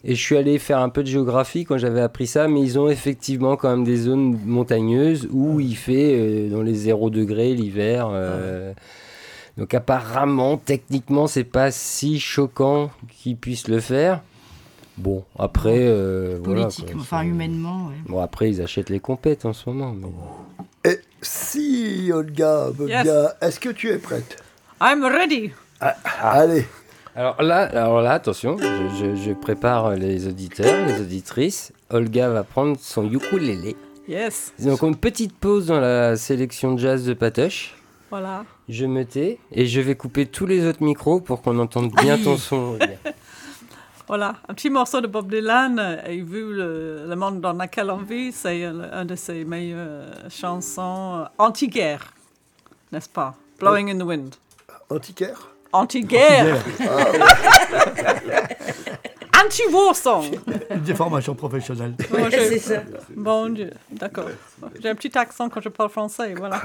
[0.04, 2.78] Et je suis allé faire un peu de géographie quand j'avais appris ça, mais ils
[2.78, 7.52] ont effectivement quand même des zones montagneuses où il fait euh, dans les 0 degrés
[7.54, 8.08] l'hiver.
[8.12, 8.72] euh,
[9.56, 14.20] Donc apparemment, techniquement, c'est pas si choquant qu'ils puissent le faire.
[14.96, 17.86] Bon, après, euh, voilà, quoi, enfin humainement.
[17.88, 17.94] ouais.
[18.08, 19.94] Bon, après, ils achètent les compètes en ce moment.
[19.94, 23.02] mais- Et si Olga veut Yes.
[23.02, 24.36] bien, est-ce que tu es prête?
[24.80, 25.50] I'm ready.
[26.20, 26.66] Allez,
[27.18, 28.64] Alors là, alors là, attention, je,
[29.00, 31.72] je- je prépare les auditeurs, les auditrices.
[31.90, 33.74] Olga va prendre son ukulélé.
[34.06, 34.52] Yes.
[34.60, 37.74] Donc une petite pause dans la sélection de jazz de Patoche.
[38.10, 38.44] Voilà.
[38.68, 42.14] Je me tais et je vais couper tous les autres micros pour qu'on entende bien
[42.14, 42.22] Aïe.
[42.22, 42.78] ton son.
[44.06, 46.00] Voilà, un petit morceau de Bob Dylan.
[46.06, 50.06] Et vu le, le monde dans lequel on vit, c'est un, un de ses meilleures
[50.30, 52.14] chansons anti-guerre,
[52.90, 53.34] n'est-ce pas?
[53.60, 54.34] Blowing in the Wind.
[54.88, 55.48] antiquaire?
[55.72, 56.62] Anti-guerre!
[59.44, 60.24] Anti-war song!
[60.70, 61.94] Une déformation professionnelle.
[62.10, 62.82] Moi, c'est ça.
[63.14, 64.28] Bon Dieu, d'accord.
[64.80, 66.62] J'ai un petit accent quand je parle français, voilà.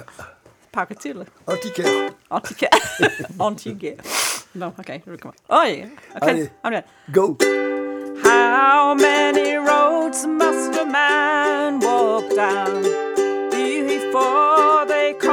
[0.72, 1.24] Paraît-il.
[1.45, 2.10] Antiquaire.
[2.30, 2.70] Anti-guerre.
[3.39, 3.97] Anti-guerre.
[4.56, 5.36] Non, ok, je recommence.
[5.49, 6.22] Oh yeah, ok.
[6.30, 6.49] Allez.
[6.64, 6.84] I'm.
[7.12, 7.36] Go.
[8.24, 12.84] How many roads must a man walk down
[13.49, 15.32] before they call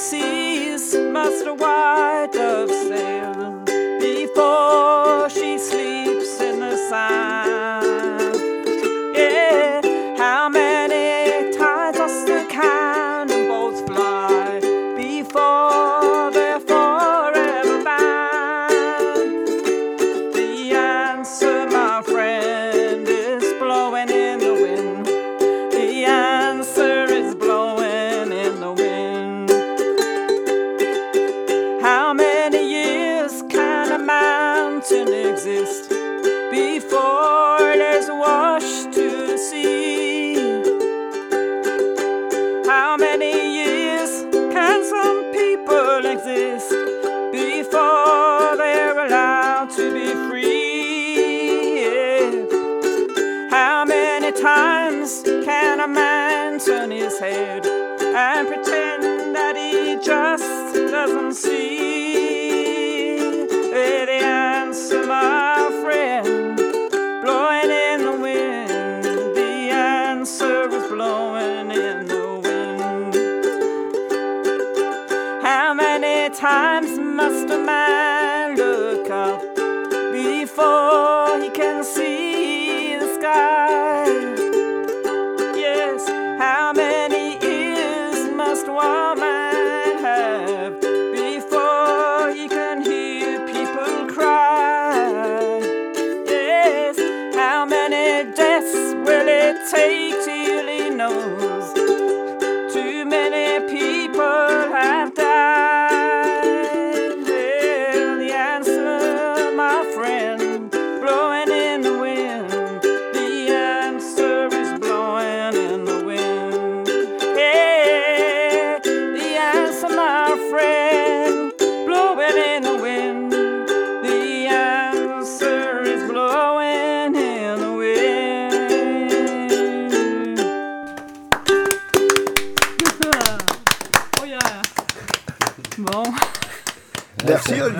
[0.00, 2.79] many seas must a white dove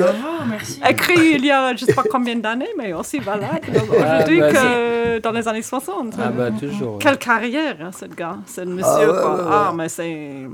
[0.00, 0.80] Bravo, merci.
[0.88, 5.18] Écrit il y a je sais pas combien d'années, mais aussi valable aujourd'hui bah, que
[5.20, 6.14] dans les années 60.
[6.22, 6.98] Ah bah toujours.
[6.98, 8.84] Quelle carrière, hein, ce gars, ce monsieur.
[8.86, 9.34] Ah ouais, quoi.
[9.34, 9.48] ouais, ouais.
[9.50, 10.46] Ah, mais c'est,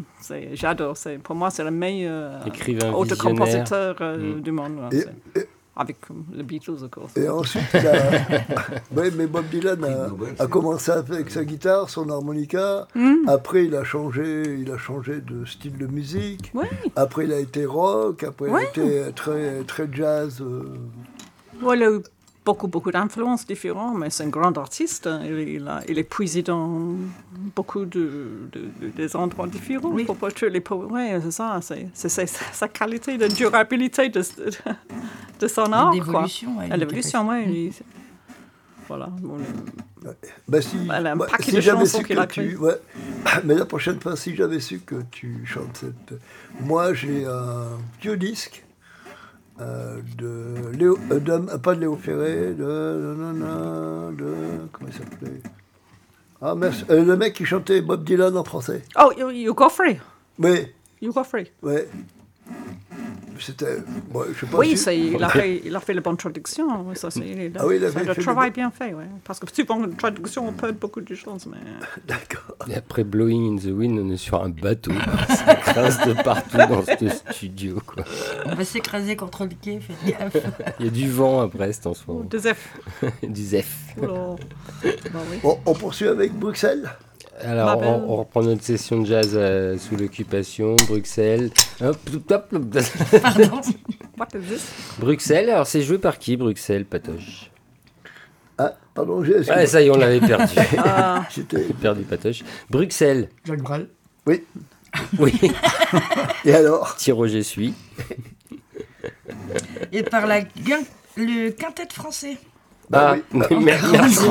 [0.55, 0.97] j'adore.
[0.97, 3.39] C'est, pour moi, c'est le meilleur Écrivain autre visionnaire.
[3.39, 4.41] compositeur euh, Mm.
[4.41, 4.77] du monde.
[4.81, 4.89] là.
[4.93, 5.01] Et-
[5.35, 7.17] C'est- avec euh, les Beatles, of course.
[7.17, 7.93] Et ensuite, il a...
[8.97, 12.89] ouais, mais Bob Dylan a, a commencé avec sa guitare, son harmonica.
[12.95, 13.29] Mm.
[13.29, 16.51] Après, il a changé, il a changé de style de musique.
[16.55, 16.67] Oui.
[16.97, 18.23] Après, il a été rock.
[18.25, 18.71] Après, Ouais.
[18.77, 20.41] il a été très, très jazz.
[20.41, 20.63] euh.
[21.63, 22.01] Ouais, il a eu
[22.47, 25.07] beaucoup, beaucoup d'influences différentes, mais c'est un grand artiste.
[25.09, 25.21] hein.
[25.25, 26.95] Il, il a, il est puisé dans
[27.57, 29.91] beaucoup de, de- de- des endroits différents.
[29.91, 30.05] Oui.
[30.05, 31.59] Pour pas tous les po- ouais, c'est ça.
[31.61, 32.29] C'est, c'est- c'est
[32.63, 34.51] sa qualité de durabilité de, de,
[35.41, 35.93] de son art.
[35.93, 35.99] une
[36.81, 37.35] L'évolution, oui.
[37.71, 37.85] capacité.
[38.89, 39.07] Voilà.
[39.21, 40.13] Bon, le-
[40.47, 42.27] Bah, si, Elle a un bah, paquet si de j'avais chansons su qu'il que a
[42.29, 42.79] tu, ouais.
[43.45, 46.15] Mais la prochaine fois, si j'avais su que tu chantes cette.
[46.61, 47.67] Moi, j'ai un
[48.01, 48.63] vieux disque
[49.61, 50.99] euh, de Léo.
[51.11, 53.15] euh, de- pas de Léo Ferré, de.
[53.17, 54.27] nanana, de
[54.73, 55.41] comment il s'appelait?
[56.43, 56.85] Ah, merci.
[56.91, 58.83] Euh, le mec qui chantait Bob Dylan en français.
[59.01, 59.99] Oh, you, you go free.
[60.39, 60.67] Oui,
[61.01, 61.51] You go free.
[63.41, 63.79] C'était.
[64.11, 64.25] bon,
[64.55, 66.67] Oui, si- il, a fait, il a fait la bonne traduction.
[66.87, 68.55] Oui, ça, c'est, il a, Ah oui, il c'est avait un fait le travail bon-
[68.55, 68.95] bien fait.
[68.95, 69.05] Ouais.
[69.25, 71.47] Parce que souvent, une traduction, on perd beaucoup de choses.
[71.47, 71.57] Mais...
[72.09, 72.57] D'accord.
[72.69, 74.93] Et après Blowing in the Wind, on est sur un bateau.
[75.29, 77.81] Ça crasse de partout dans ce studio.
[77.87, 78.05] Quoi.
[78.47, 80.37] On va s'écraser contre le quai, faites gaffe.
[80.81, 82.25] Il y a du vent à Brest en ce moment.
[83.23, 83.95] Du zef.
[83.99, 84.09] Oula.
[84.13, 85.39] Bah oui.
[85.43, 86.89] Bon, on poursuit avec Bruxelles?
[87.43, 91.51] Alors, on, on reprend notre session de jazz euh, sous l'occupation, Bruxelles.
[91.83, 91.99] Hop,
[92.31, 92.31] hop.
[92.51, 92.71] Pardon.
[94.19, 94.73] What is this?
[94.99, 97.51] Bruxelles, alors c'est joué par qui, Bruxelles, Patoche?
[98.57, 99.49] Ah, pardon, j'ai.
[99.51, 100.55] Ah, ça y est, on l'avait perdu.
[100.79, 101.65] Ah, J'étais.
[101.81, 102.43] perdu, Patoche.
[102.71, 103.89] Bruxelles, Jacques Brel.
[104.27, 104.43] Oui.
[105.19, 105.39] oui.
[106.47, 106.97] Et alors?
[107.11, 107.75] Roger suit.
[109.93, 110.85] Et par la guin-
[111.17, 112.39] le quintet français.
[112.89, 113.17] Bah ah,
[113.51, 113.57] oui.
[113.65, 114.27] mer- merci.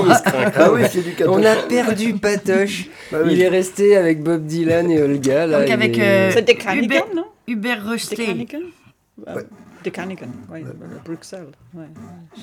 [0.56, 2.88] Ah oui, c'est du On a perdu Patoche.
[3.12, 3.34] Bah oui.
[3.34, 5.46] Il est resté avec Bob Dylan et Olga.
[5.48, 6.42] Là, Donc avec, est- euh,
[6.76, 7.26] Hubert- non?
[7.48, 7.86] Hubert?
[9.28, 9.42] Euh,
[9.84, 10.70] Des Canigan, oui, de
[11.06, 11.48] Bruxelles.
[11.74, 11.86] Ouais.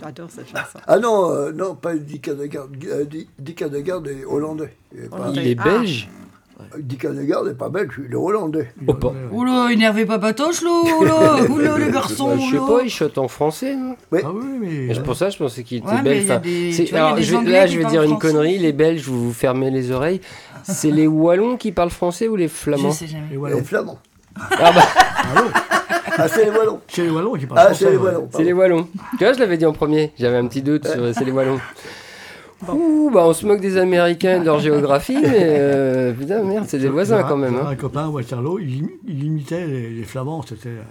[0.00, 0.78] J'adore cette chanson.
[0.86, 2.68] Ah non, euh, non, pas Dick Hanegaard.
[2.86, 3.04] Euh,
[3.38, 4.74] Dick- Hanegaard est hollandais.
[4.94, 5.40] Il est, pas, Hollandais.
[5.42, 5.64] il est Ah.
[6.78, 8.72] Dick Hanegaard n'est pas belge, il est hollandais.
[8.86, 9.12] Oh, pas.
[9.32, 13.18] Oula, énervez pas Patoche, là, oula, oula, les garçons, Bah, Je sais pas, il chante
[13.18, 13.74] en français.
[13.74, 13.94] non?
[14.12, 14.68] Ah oui, mais.
[14.88, 16.22] Mais c'est pour ça, je pensais qu'il était Ouais, mais belge.
[16.22, 17.53] il y a Enfin, des- c'est- tu vois, il y a alors, des je Anglais
[17.53, 18.26] là, qui je vais parlent dire une français.
[18.28, 18.59] connerie.
[18.59, 20.20] Les Belges, vous vous fermez les oreilles.
[20.64, 23.24] C'est les Wallons qui parlent français ou les Je Flamands sais jamais.
[23.26, 23.64] Les Les Wallons.
[23.64, 23.98] Flamands.
[24.53, 24.82] Ah bah,
[26.18, 26.80] Ah, c'est les Wallons.
[26.88, 27.84] C'est les Wallons qui parlent Ah, français.
[27.86, 28.05] c'est les ouais.
[28.05, 28.28] Wallons.
[28.32, 28.88] c'est les Wallons.
[29.18, 30.12] Tu vois, je l'avais dit en premier.
[30.18, 31.59] J'avais un petit doute sur c'est les Wallons.
[32.72, 36.64] Ouh, bah on se moque des Américains et de leur géographie, mais euh, putain, merde,
[36.68, 37.56] c'est des voisins quand même.
[37.56, 37.66] hein.
[37.70, 40.42] Un copain à Waterloo, il, imi- il imitait les, les Flamands.
[40.42, 40.82] C'était euh,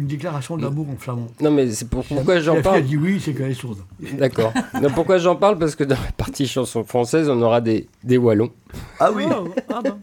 [0.00, 1.28] une déclaration d'amour en flamand.
[1.40, 3.78] Non, mais c'est pour, pourquoi j'en fille a parle dit oui, c'est qu'elle est sourde.
[4.18, 4.52] D'accord.
[4.82, 5.58] Non, pourquoi j'en parle?
[5.58, 8.50] Parce que dans la partie chanson française, on aura des, des Wallons.
[8.98, 9.98] Ah oui, Oh, ah bon.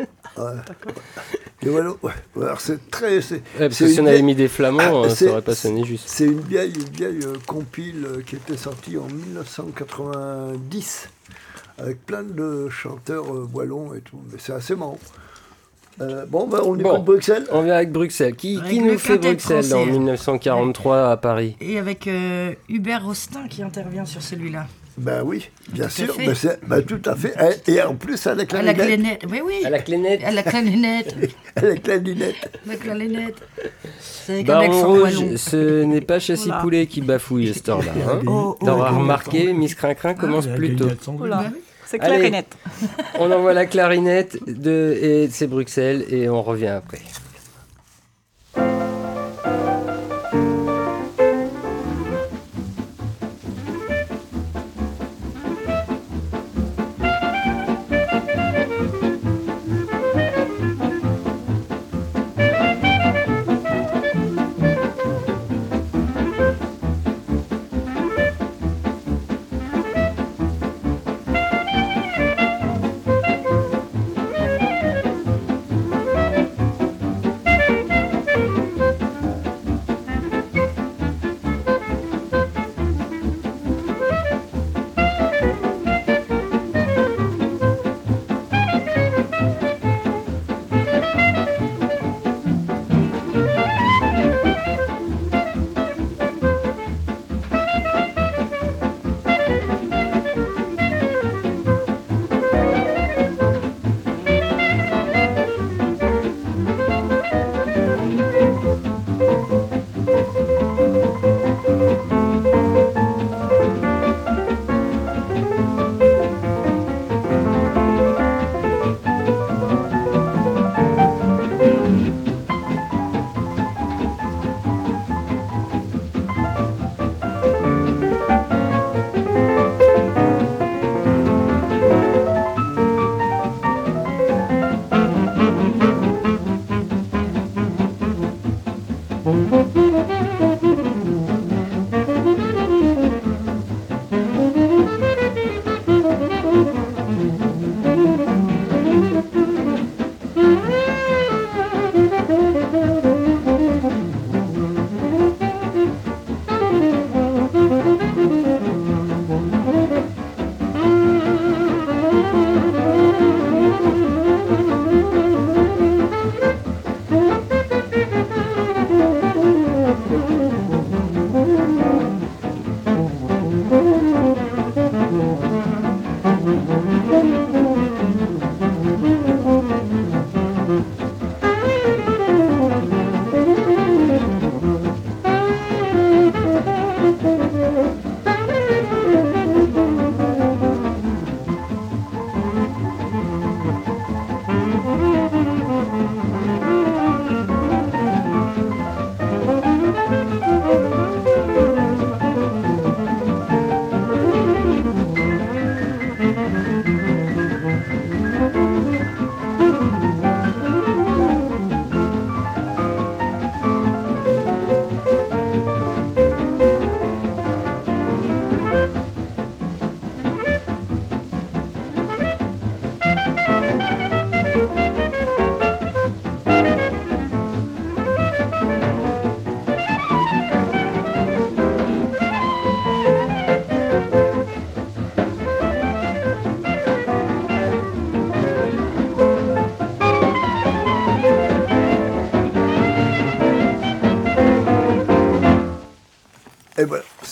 [1.63, 1.97] les Wallons.
[2.03, 2.11] ouais.
[2.41, 3.21] Alors c'est très.
[3.21, 5.41] C'est Ouais, parce c'est que si on avait mis des Flamands, Ah, euh, ça aurait
[5.41, 6.03] pas sonné juste.
[6.07, 11.09] c'est une vieille, une vieille euh, compile euh, qui était sortie en 1990
[11.79, 14.19] avec plein de chanteurs euh, wallons et tout.
[14.31, 14.99] Mais c'est assez marrant.
[15.99, 16.93] Euh, bon, bah, on Bon.
[16.93, 17.45] écoute Bruxelles.
[17.51, 18.35] On vient avec Bruxelles.
[18.35, 19.73] Qui, Avec qui le nous fait Bruxelles français.
[19.73, 24.67] en 1943 à Paris Et avec euh, Hubert Rostin qui intervient sur celui-là.
[24.97, 26.15] Ben oui, bien Tout sûr.
[26.17, 27.33] Ben, c'est- ben, tout à fait.
[27.67, 28.75] Et, et en plus, à la À la clarinette.
[28.77, 29.21] clarinette.
[29.29, 29.61] Oui, oui.
[29.63, 31.15] À la clénette À la clarinette.
[31.55, 32.35] À la clarinette.
[32.65, 33.35] La clarinette.
[33.99, 36.59] C'est avec Baron Rouge, ce n'est pas Châssis Oula.
[36.61, 37.91] Poulet qui bafouille ce temps-là.
[38.07, 38.19] Hein.
[38.25, 38.97] Oh, oh, T'auras oh.
[38.99, 41.11] remarqué, Miss Crincrin commence Ah, plus la tôt.
[41.87, 42.57] C'est clarinette.
[43.19, 46.99] On envoie la clarinette de, et c'est Bruxelles et on revient après.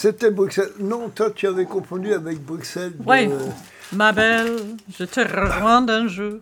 [0.05, 0.69] C'était Bruxelles.
[0.79, 2.93] Non, toi, tu avais confondu avec Bruxelles.
[2.95, 3.27] de- Oui.
[3.91, 4.51] Ma belle,
[4.99, 6.33] je te rejoins un jour.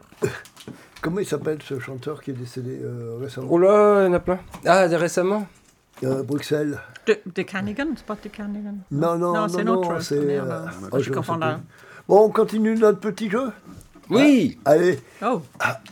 [1.01, 4.13] Comment il s'appelle ce chanteur qui est décédé euh, récemment Oh là, il y en
[4.13, 4.39] a plein.
[4.65, 5.47] Ah, récemment
[6.03, 6.77] Euh, Bruxelles.
[7.07, 8.75] De, de Canigan, c'est pas de Canigan.
[8.91, 10.01] Non, non, non, c'est non, notre.
[10.01, 10.49] c'est, merde.
[10.49, 11.59] euh, Oh, oh, je là.
[12.07, 13.51] Bon, on continue notre petit jeu
[14.09, 15.41] Oui Allez, Oh,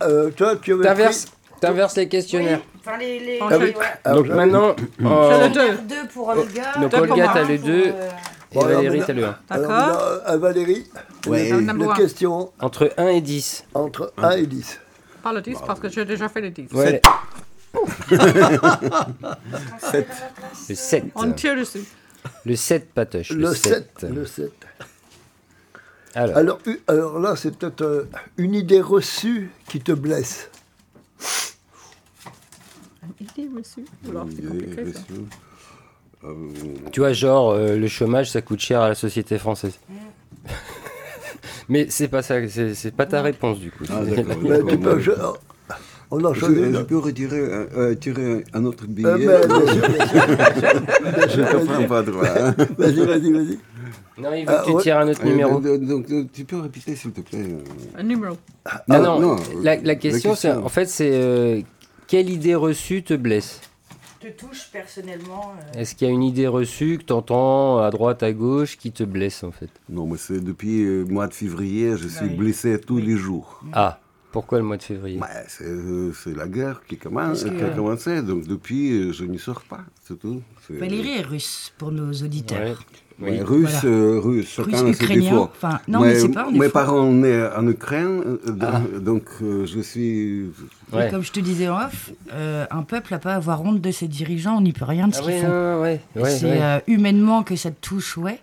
[0.04, 2.62] euh, toi, tu avais T'inverses pris- t'inverses les questionnaires.
[2.84, 3.66] Enfin, les, les, Ah Ah oui.
[3.66, 3.74] ouais.
[4.04, 4.76] Alors, Donc maintenant,
[5.06, 5.78] euh, le deux.
[5.88, 6.74] Deux pour Olga.
[6.80, 8.10] donc Deux pour Olga, t'as le pour, 2 euh,
[8.52, 9.38] et Bon, Valérie, t'as le 1.
[9.50, 10.22] Alors, D'accord.
[10.26, 10.88] à Valérie,
[11.28, 11.52] Ouais.
[11.52, 11.98] Number la one.
[11.98, 13.66] question Entre 1 et 10.
[13.76, 14.80] entre 1 et 10.
[15.24, 16.72] Pas le 10 parce que j'ai déjà fait le 10.
[16.74, 17.02] Ouais.
[20.70, 21.06] Le 7.
[21.16, 21.84] On tire dessus.
[22.46, 23.30] Le 7, Patoche.
[23.32, 23.92] Le, Le 7.
[24.00, 24.10] 7.
[24.12, 24.52] Le 7.
[26.14, 30.50] Alors, Alors, u- alors là, c'est peut-être euh, une idée reçue qui te blesse.
[33.38, 33.86] Idée reçue.
[34.10, 35.00] Alors, c'est compliqué ça.
[36.92, 39.80] tu vois, genre, euh, le chômage, ça coûte cher à la société française.
[41.70, 43.86] Mais c'est pas ça, c'est c'est pas ta réponse du coup.
[43.90, 44.36] Ah, d'accord.
[44.44, 45.12] Mais tu peux- je-
[46.14, 49.08] on en Je, je peux retirer, euh, euh, tirer un autre billet.
[49.08, 49.28] Euh, mais,
[51.30, 52.26] je te prends pas droit.
[52.28, 52.54] hein.
[52.78, 53.60] Vas-y, vas-y, vas-y.
[54.18, 54.82] Non, il veut Ah, que tu ouais.
[54.84, 55.62] tires un autre Euh, numéro.
[55.62, 57.40] donc, donc, donc, tu peux répéter s'il te plaît.
[57.40, 57.64] euh.
[57.98, 58.34] Un numéro.
[58.34, 58.38] Non,
[58.90, 60.66] Ah, non, non, la, euh, la question, la c'est question.
[60.66, 61.62] en fait, c'est euh,
[62.12, 63.62] quelle idée reçue te blesse?
[64.20, 65.54] Te touche personnellement.
[65.74, 68.78] euh, Est-ce qu'il y a une idée reçue que tu entends à droite, à gauche
[68.78, 69.70] qui te blesse en fait?
[69.88, 72.36] Non, mais c'est depuis le mois de février, je suis Oui.
[72.36, 73.62] blessé tous les jours.
[73.72, 74.02] Ah,
[74.34, 75.22] pourquoi le mois de février?
[75.48, 79.24] C'est euh, c'est la guerre qui, commence, que- qui a commencé, donc depuis, euh, je
[79.24, 80.42] n'y sors pas, c'est tout.
[80.68, 82.80] C'est- Valérie est russe pour nos auditeurs.
[82.80, 83.01] Ouais.
[83.22, 83.42] Ouais, Oui.
[83.42, 83.96] russe, Voilà.
[83.96, 85.22] euh, russe, chacun Russe, a ses ukrainien.
[85.32, 85.44] défauts.
[85.56, 88.82] Enfin, non, mais c'est pas un Mes parents nés en Ukraine, euh, donc, Ah.
[89.00, 90.46] donc, euh, je suis.
[90.92, 91.10] Ouais.
[91.12, 93.92] Comme je te disais en off, euh, un peuple n'a pas à avoir honte de
[93.92, 95.48] ses dirigeants, on n'y peut rien de ce Ah qu'ils font.
[95.50, 96.60] non, ouais, ouais, c'est ouais.
[96.62, 98.40] euh, humainement que ça te touche, ouais.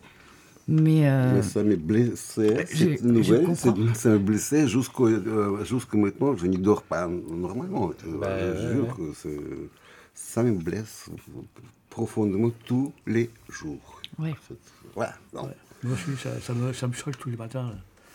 [0.70, 3.46] Mais euh, Mais ça m'est blessé, je- cette je nouvelle,
[3.94, 7.90] ça m'a blessé jusqu'au euh, jusqu'à maintenant, je n'y dors pas normalement.
[8.20, 9.06] Bah, je jure ouais.
[9.24, 9.68] que
[10.14, 11.06] ça me blesse
[11.88, 13.97] profondément tous les jours.
[14.18, 14.34] Ouais.
[14.48, 14.54] C'est-
[14.94, 15.48] Voilà, non,
[15.82, 17.70] Moi aussi, ça, ça me, ça me choque tous les matins.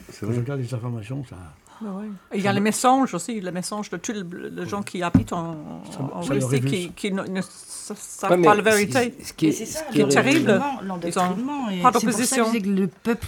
[0.09, 0.39] c'est Quand je vrai.
[0.41, 1.37] regarde les informations, ça,
[1.81, 2.05] Ah ouais.
[2.35, 5.33] Il y a les messages aussi, les messages de tous les, les gens qui habitent
[5.33, 5.81] en,
[6.21, 9.15] Russie qui, qui ne, ne sa- savent Ouais, pas la vérité.
[9.23, 10.59] ce- qui est, c'est ça, ce qui est terrible.
[10.59, 12.45] Pas C'est que d'opposition.
[12.45, 13.27] je disais que le peuple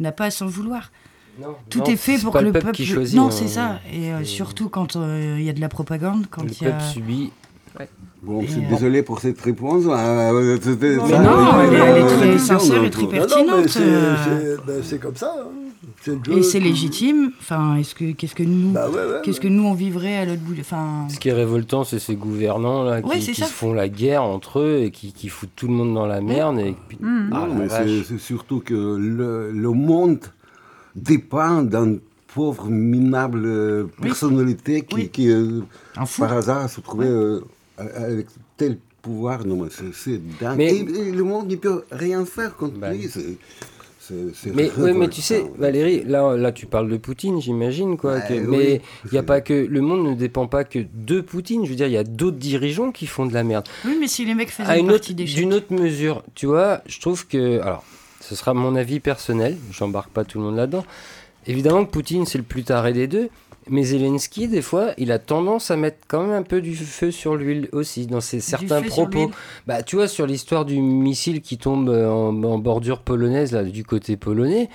[0.00, 0.90] n'a pas à s'en vouloir.
[1.40, 3.16] Non, Tout non, est fait c'est pour que le le peuple qui choisit.
[3.16, 3.30] non, hein.
[3.30, 3.80] c'est ça.
[3.92, 6.66] Et euh, surtout quand euh, il y a de la propagande, quand Le il y
[6.66, 6.70] a.
[6.72, 7.32] peuple subit.
[8.24, 9.84] Bon, je suis Et, euh, désolé pour cette réponse.
[9.86, 13.08] euh, c'était Non, Mais euh, elle est- elle est la très sincère et très mais
[13.18, 14.56] Pertinente, c'est euh.
[14.66, 15.34] ben, c'est comme ça.
[15.38, 15.48] hein.
[16.30, 17.30] Et c'est légitime.
[17.40, 20.24] Enfin, est-ce que qu'est-ce que nous, Bah ouais, ouais, qu'est-ce que nous on vivrait à
[20.26, 23.44] l'autre bout de- Enfin, Ce qui est révoltant, c'est ces gouvernants là qui, Ouais, se
[23.44, 26.58] font la guerre entre eux et qui, qui foutent tout le monde dans la merde.
[26.58, 27.30] Et puis, Mm.
[27.32, 30.18] ah, Non, mais c'est- surtout que le, le monde
[30.96, 31.96] dépend d'un
[32.34, 34.08] pauvre, minable euh, Oui.
[34.08, 35.28] personnalité qui, Oui.
[35.28, 35.60] euh,
[36.18, 37.40] par hasard, se trouvait euh,
[37.78, 38.26] avec
[38.56, 39.44] tel pouvoir.
[39.46, 40.56] Non, mais c'est- dingue.
[40.58, 43.08] Mais- Et, et le monde ne peut rien faire contre Bah, lui.
[43.08, 43.36] c'est
[44.54, 48.16] Mais, ouais, mais tu sais, Valérie, là, là tu parles de Poutine, j'imagine, quoi.
[48.16, 48.46] Ouais, que- oui.
[48.48, 49.54] mais il n'y a pas que.
[49.54, 51.64] Le monde ne dépend pas que de Poutine.
[51.64, 53.64] Je veux dire, il y a d'autres dirigeants qui font de la merde.
[53.86, 55.36] Oui, mais si les mecs faisaient À une autre, partie d'échecs.
[55.36, 57.60] d'une autre mesure, tu vois, je trouve que.
[57.60, 57.82] Alors,
[58.20, 60.84] ce sera mon avis personnel, j'embarque pas tout le monde là-dedans.
[61.46, 63.28] Évidemment que Poutine, c'est le plus taré des deux.
[63.68, 67.10] Mais Zelensky, des fois, il a tendance à mettre quand même un peu du feu
[67.10, 69.30] sur l'huile aussi, dans ses certains propos.
[69.66, 73.64] Bah, tu vois, sur l'histoire du missile qui tombe euh, en, en bordure polonaise, là,
[73.64, 74.68] du côté polonais,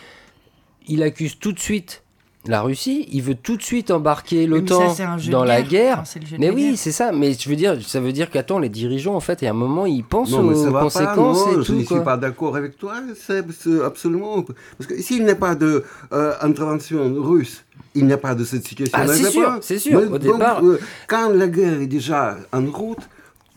[0.87, 2.03] il accuse tout de suite
[2.47, 4.95] la Russie, il veut tout de suite embarquer l'OTAN
[5.29, 5.99] dans la guerre.
[6.01, 7.11] Enfin, Mais oui, c'est ça.
[7.11, 9.51] Mais je veux dire, ça veut dire qu'attends, les dirigeants, en fait, il y a
[9.51, 11.73] un moment, ils pensent Non, mais ça aux va pas, conséquences non, et je tout.
[11.73, 14.43] ne suis pas d'accord avec toi, Seb, c'est absolument.
[14.77, 18.97] Parce que s'il n'y a pas d'intervention russe, il n'y a pas de cette situation.
[19.01, 19.99] Ah, c'est sûr, c'est sûr.
[19.99, 22.99] Mais Au donc, départ- euh, quand la guerre est déjà en route,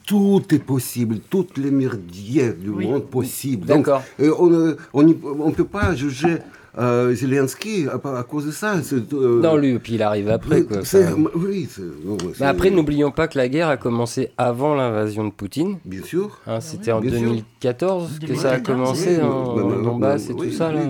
[0.06, 2.86] tout est possible, toutes les merdiers du Oui.
[2.88, 3.66] monde possible.
[3.66, 4.02] Donc, D'accord.
[4.20, 6.38] euh, on ne on y- on peut pas juger
[6.78, 8.82] euh, Zelensky à, à cause de ça.
[8.82, 10.62] c'est, euh, Non, lui, puis il arrive après.
[10.62, 10.78] Quoi.
[10.84, 14.74] c'est- Enfin, oui, c'est- non, c'est- après, n'oublions pas que la guerre a commencé avant
[14.74, 15.76] l'invasion de Poutine.
[15.84, 16.38] Bien sûr.
[16.46, 17.20] Hein, C'était en Bien sûr.
[17.20, 20.40] 2014 que ça a 2014, commencé Oui, en, oui, en oui, Donbass oui, et tout
[20.44, 20.70] oui, ça.
[20.70, 20.82] oui, Là.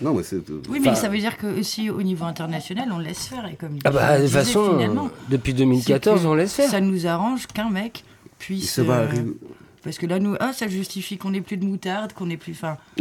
[0.00, 0.36] Non, mais c'est.
[0.50, 3.46] euh, Oui, mais Enfin- ça veut dire que aussi au niveau international, on laisse faire.
[3.50, 6.70] Et comme Ah bah, de toute façon, finalement, depuis c'est 2014, que on laisse faire.
[6.70, 8.04] Ça nous arrange qu'un mec
[8.38, 8.70] puisse.
[8.72, 9.36] Ça va euh.
[9.82, 12.52] Parce que là, nous, ah, ça justifie qu'on n'ait plus de moutarde, qu'on n'ait plus.
[12.52, 12.78] Enfin,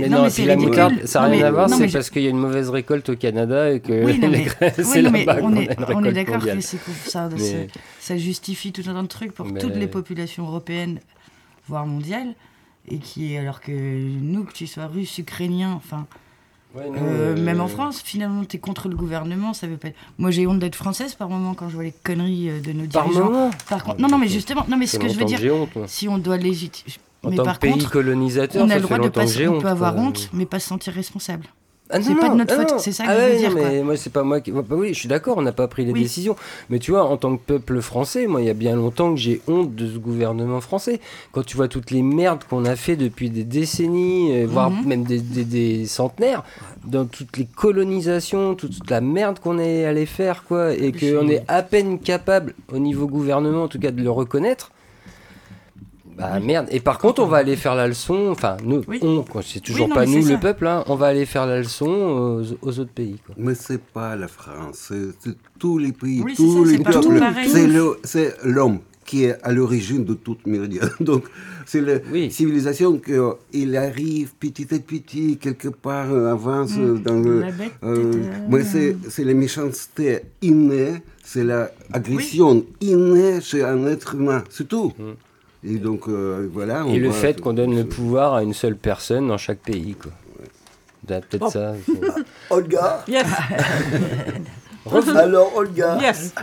[0.00, 0.68] Mais non, et c'est puis la ridicule.
[0.70, 2.26] moutarde, ça n'a Non, rien mais- à voir, non, c'est mais je- parce qu'il y
[2.26, 5.38] a une mauvaise récolte au Canada et que Oui, non, mais, oui, non, mais là-bas
[5.40, 6.56] on qu'on est, a une on est d'accord mondiale.
[6.58, 7.68] que c'est pour ça, Mais-
[8.00, 10.98] ça justifie tout un tas de trucs pour Mais- toutes les populations européennes,
[11.68, 12.34] voire mondiales,
[12.88, 16.06] et qui, alors que nous, que tu sois russe, ukrainien, enfin,
[16.74, 19.88] Ouais, euh, euh, même en France, finalement, tu es contre le gouvernement, ça veut pas.
[20.18, 22.86] Moi, j'ai honte d'être française par moment quand je vois les conneries euh, de nos
[22.86, 23.30] Par dirigeants.
[23.30, 25.70] moment Par contre, non, non, mais justement, non, mais ce que je veux dire, honte,
[25.86, 26.96] si on doit légitimer...
[27.26, 29.62] Mais par pays contre, colonisateur, on a le droit de pas, j'ai on honte.
[29.62, 31.46] peut avoir honte, mais pas se sentir responsable.
[31.90, 33.52] Ah C'est pas de notre ah faute, c'est ça Ah que je veux ouais, dire,
[33.52, 33.68] quoi.
[33.68, 34.50] mais moi, c'est pas moi qui.
[34.50, 36.00] bah oui, je suis d'accord, on n'a pas pris les Oui.
[36.02, 36.34] décisions.
[36.70, 39.20] Mais tu vois, en tant que peuple français, moi, il y a bien longtemps que
[39.20, 40.98] j'ai honte de ce gouvernement français.
[41.32, 44.86] Quand tu vois toutes les merdes qu'on a fait depuis des décennies, euh, voire Mhm.
[44.86, 46.42] même des, des- des centenaires,
[46.86, 51.44] dans toutes les colonisations, toute la merde qu'on est allé faire, quoi, et qu'on est
[51.48, 54.70] à peine capable, au niveau gouvernement, en tout cas, de le reconnaître.
[56.16, 56.66] Bah merde.
[56.70, 58.28] Et par contre, on va aller faire la leçon.
[58.30, 58.98] Enfin, nous, Oui.
[59.02, 60.36] on, quoi, c'est toujours non, pas nous le ça.
[60.38, 60.66] peuple.
[60.66, 63.16] hein, on va aller faire la leçon aux, aux autres pays.
[63.26, 63.34] Quoi.
[63.38, 64.90] Mais c'est pas la France,
[65.22, 67.20] c'est tous les pays, Oui, c'est tous ça, les peuples.
[67.48, 70.72] C'est le- C'est l'homme qui est à l'origine de toute merde.
[71.00, 71.24] Donc,
[71.66, 72.30] c'est la Oui.
[72.30, 77.40] civilisation qu'il arrive petit à petit, quelque part, euh, avance euh, dans le.
[77.40, 83.86] La bête, euh, euh, mais c'est c'est la méchanceté innée, c'est l'agression innée chez un
[83.86, 84.92] être humain, c'est tout.
[85.66, 86.84] Et donc, euh, voilà.
[86.84, 89.94] on Et le fait qu'on donne le pouvoir à une seule personne dans chaque pays.
[89.94, 90.12] Quoi.
[91.08, 91.50] Bah, Peut-être Bon.
[91.50, 91.74] ça.
[92.50, 93.26] Olga, Yes,
[95.16, 96.34] alors Olga, yes.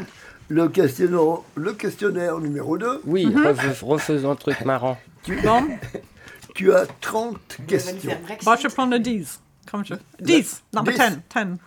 [0.50, 3.54] le, questionnaire, le questionnaire numéro 2, Oui, Mhm.
[3.82, 4.98] refaisons un truc marrant.
[5.44, 5.64] Bon,
[6.56, 7.38] tu as 30
[7.68, 8.12] questions.
[8.44, 9.40] bon, je prends le 10.
[9.72, 9.94] Comme je...
[10.20, 11.00] 10, number 10.
[11.00, 11.58] 10.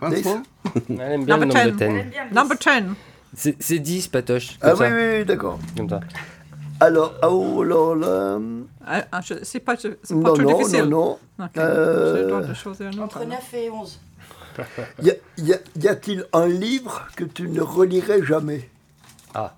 [0.00, 0.42] Franchement,
[0.88, 1.76] Elle aime bien le Number nombre de 10.
[1.76, 2.04] ten.
[2.32, 2.94] Number 10.
[3.36, 4.58] C'est c'est 10, Patoche.
[4.58, 4.88] Comme Ah ça.
[4.88, 5.58] oui, oui, d'accord.
[5.76, 6.00] Comme ça.
[6.84, 8.38] Alors, ah, oh là là.
[8.86, 10.84] Ah, ah, c'est pas, c'est pas Non, trop non, difficile.
[10.84, 11.44] non, non.
[11.44, 12.40] Ok, Euh.
[13.00, 14.00] Entre 9 et 11.
[15.02, 18.68] Y a- y a- y a-t-il un livre que tu ne relirais jamais?
[19.34, 19.54] Ah,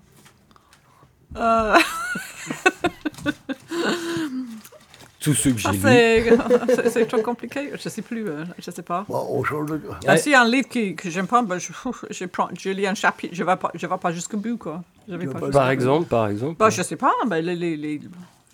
[1.35, 1.75] Euh,
[5.25, 6.37] tous ceux que j'ai ah, lus.
[6.91, 7.71] c'est trop compliqué.
[7.73, 8.29] Je sais plus.
[8.29, 9.05] euh, je sais pas.
[9.09, 9.81] Bon, de...
[10.05, 11.71] Ah, si un livre qui, que j'aime pas, ben, je,
[12.11, 13.33] je, prends, je lis un chapitre.
[13.33, 14.83] Je vais pas, je vais pas jusqu'au bout, quoi.
[15.09, 16.57] Je vais pas pas Par exemple, par exemple.
[16.59, 18.01] Ben, je sais pas, ben, les, les, les,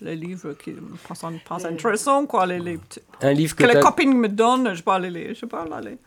[0.00, 2.46] les livres qui me paraissent intéressants, quoi.
[2.46, 2.80] Les, les,
[3.20, 5.46] Un livre que que les copines me donnent, je sais pas, les, les, je sais
[5.46, 5.98] pas, là, les...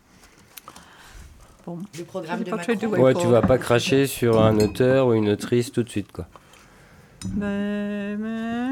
[1.68, 1.78] Bon.
[1.96, 2.74] Le programme de Macron.
[2.74, 6.12] Ouais, pour- tu vas pas cracher sur un auteur ou une autrice tout de suite,
[6.12, 6.26] quoi.
[7.36, 8.70] Mais, mais...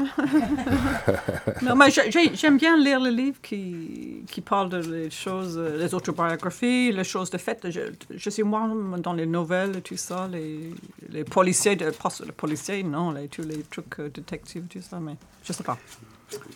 [1.62, 5.56] non, mais j'ai- j'ai- j'aime bien lire les livres qui, qui parlent de les choses,
[5.58, 7.70] euh, les autobiographies, les choses de fait.
[7.70, 8.68] Je, je suis moi
[8.98, 10.72] dans les nouvelles et tout ça, les,
[11.10, 15.00] les policiers, de, pas les policiers, non, les, tous les trucs euh, détectives, tout ça,
[15.00, 15.78] mais je sais pas.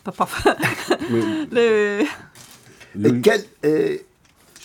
[0.05, 0.29] Pas, pas
[1.53, 2.07] les,
[3.23, 3.45] quel,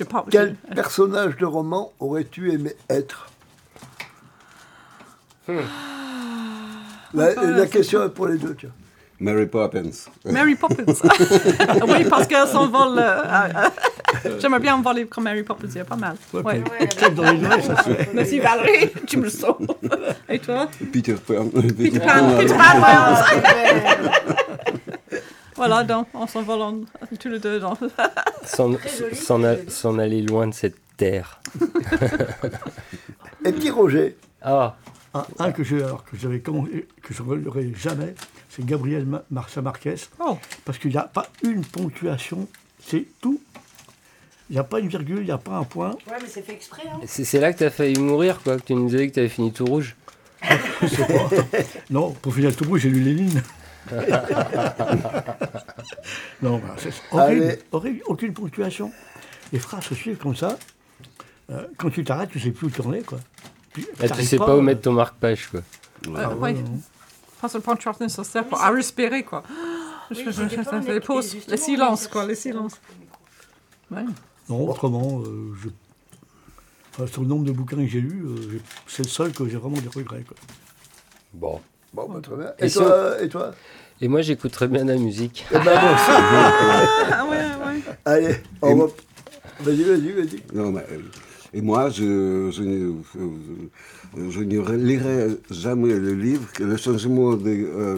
[0.09, 3.27] parle, quel personnage de roman aurais-tu aimé être?
[7.13, 8.69] La, la question est pour les deux, tiens.
[9.19, 9.91] Mary Poppins.
[10.25, 10.83] Mary Poppins.
[11.87, 12.97] oui, parce qu'elle s'envole.
[12.97, 13.21] euh,
[14.25, 16.15] euh, J'aimerais bien envoler comme Mary Poppins, il y a pas mal.
[16.33, 16.63] Ouais, Ouais.
[18.13, 19.65] Merci Valérie, tu me le sauves.
[20.27, 20.67] Et toi?
[20.91, 21.47] Peter Pan.
[21.77, 23.15] Peter Pan, Peter Pan.
[25.55, 26.81] Voilà, donc on s'envole en-
[27.19, 27.61] tous les deux.
[28.45, 31.39] S'en aller loin de cette terre.
[33.45, 34.75] Et petit Roger, Ah,
[35.13, 36.51] Un, un que j'ai alors que j'avais que
[37.11, 38.15] je ne jamais,
[38.49, 42.47] c'est Gabriel Ma- Marcia Marquez, Oh, parce qu'il n'y a pas une ponctuation,
[42.83, 43.39] c'est tout.
[44.49, 45.91] Il n'y a pas une virgule, il n'y a pas un point.
[46.07, 46.99] Ouais, mais c'est fait exprès, hein.
[47.05, 48.57] c'est là que t'as failli mourir, quoi.
[48.57, 49.95] Que tu nous disais que t'avais fini tout rouge.
[51.89, 53.41] Non, pour finir tout bout, j'ai lu Lénine.
[56.41, 58.91] Non, bah, c'est horrible, horrible, aucune ponctuation.
[59.51, 60.57] Les phrases se suivent comme ça.
[61.51, 63.19] Euh, quand tu t'arrêtes, tu sais plus où tourner, quoi.
[63.99, 65.61] Ah, tu sais pas où euh, mettre ton marque-page, quoi.
[66.07, 66.55] Euh, oui.
[67.41, 69.43] Pas le ponctuation nécessaire pour à respirer, quoi.
[70.11, 72.79] Je- je- je- dépend, les pauses, les silences, quoi, les silences.
[73.91, 74.03] Ouais.
[74.49, 75.69] Non, autrement, euh, je...
[76.93, 79.57] enfin, sur le nombre de bouquins que j'ai lus, euh, c'est le seul que j'ai
[79.57, 80.23] vraiment des regrets.
[80.23, 80.37] Quoi.
[81.33, 81.61] Bon.
[81.93, 82.51] Bon, bah, très bien.
[82.59, 83.51] Et Et, si toi, et toi?
[84.01, 85.45] Et moi, j'écouterais bien la musique.
[85.51, 86.11] Eh ben, moi aussi.
[87.11, 87.81] Ah ouais, ouais.
[88.05, 88.85] Allez, Et- on va...
[89.61, 90.43] Vas-y, vas-y, vas-y.
[90.53, 90.99] Non, mais, euh,
[91.53, 97.49] et moi, je, je, ne- euh, je ne lirai jamais le livre le changement de,
[97.49, 97.97] euh,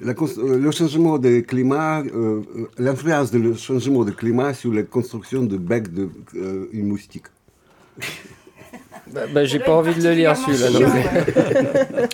[0.00, 2.42] la euh, le changement de climat, euh,
[2.78, 7.26] l'influence du changement de climat sur la construction de becs de euh, une moustique.
[9.12, 10.70] Bah, bah, j'ai pas envie de le lire celui-là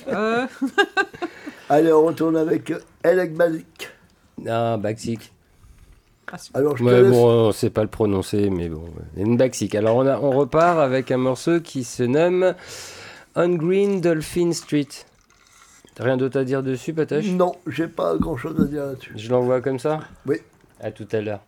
[1.68, 2.72] Allez, on retourne avec
[3.04, 3.90] Elek Balik.
[4.48, 5.32] Ah, Baxic.
[6.54, 7.10] Alors, je te Ouais, laisse.
[7.10, 8.80] bon, on sait pas le prononcer, mais bon.
[8.82, 9.22] ouais.
[9.22, 9.74] Une Baxic.
[9.74, 12.54] Alors, on, a, on repart avec un morceau qui se nomme
[13.36, 14.88] On Green Dolphin Street.
[15.98, 17.26] Rien d'autre à dire dessus, Patoche?
[17.26, 19.12] Non, j'ai pas grand-chose à dire là-dessus.
[19.16, 20.00] Je l'envoie comme ça?
[20.26, 20.36] Oui.
[20.80, 21.40] À tout à l'heure.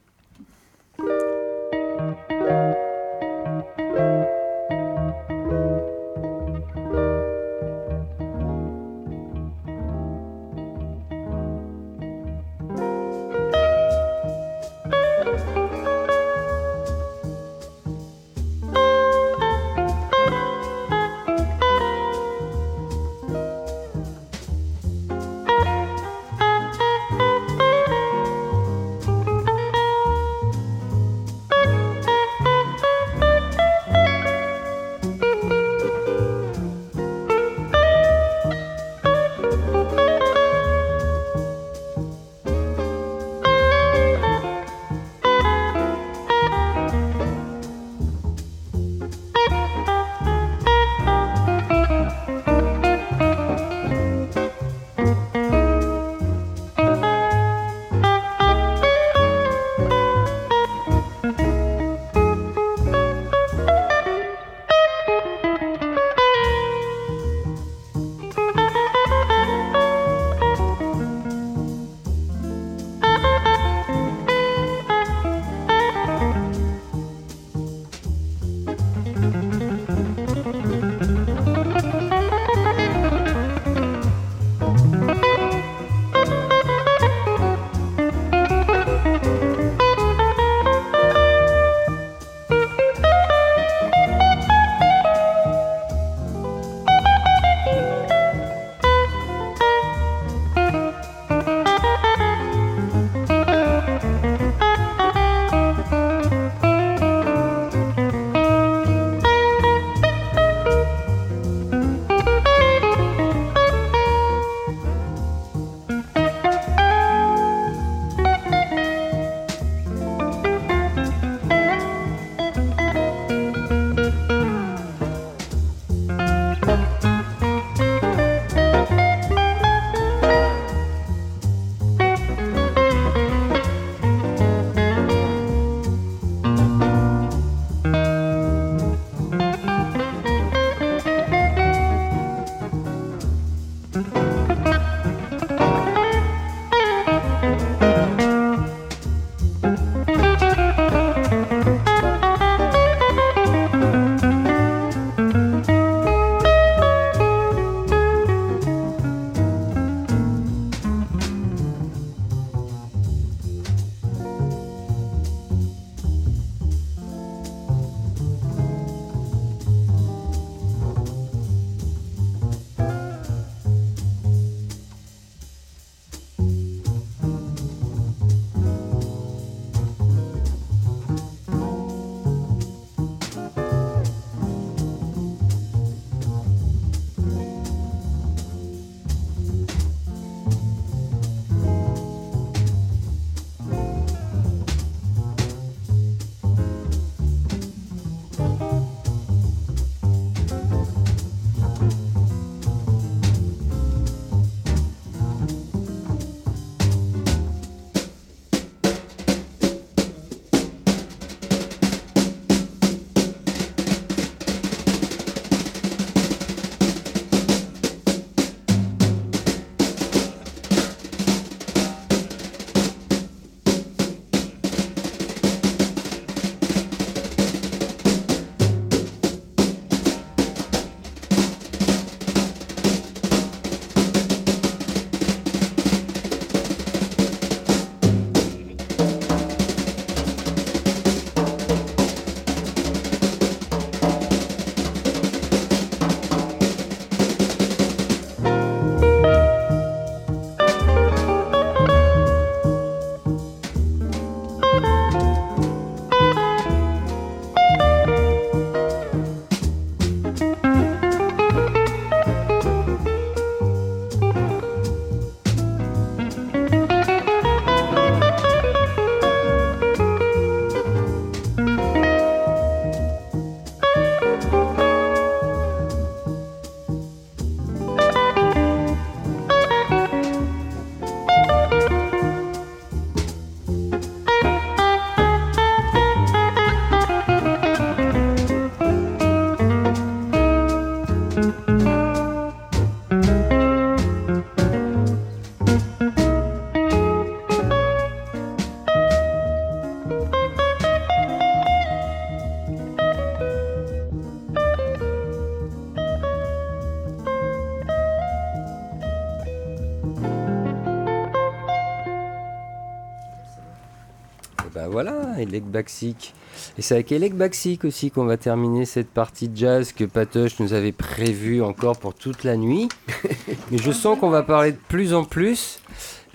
[315.40, 316.34] Elec Baxic.
[316.78, 320.58] Et c'est avec Elec Baxic aussi qu'on va terminer cette partie de jazz que Patoche
[320.60, 322.88] nous avait prévu encore pour toute la nuit.
[323.70, 325.80] Mais je sens qu'on va parler de plus en plus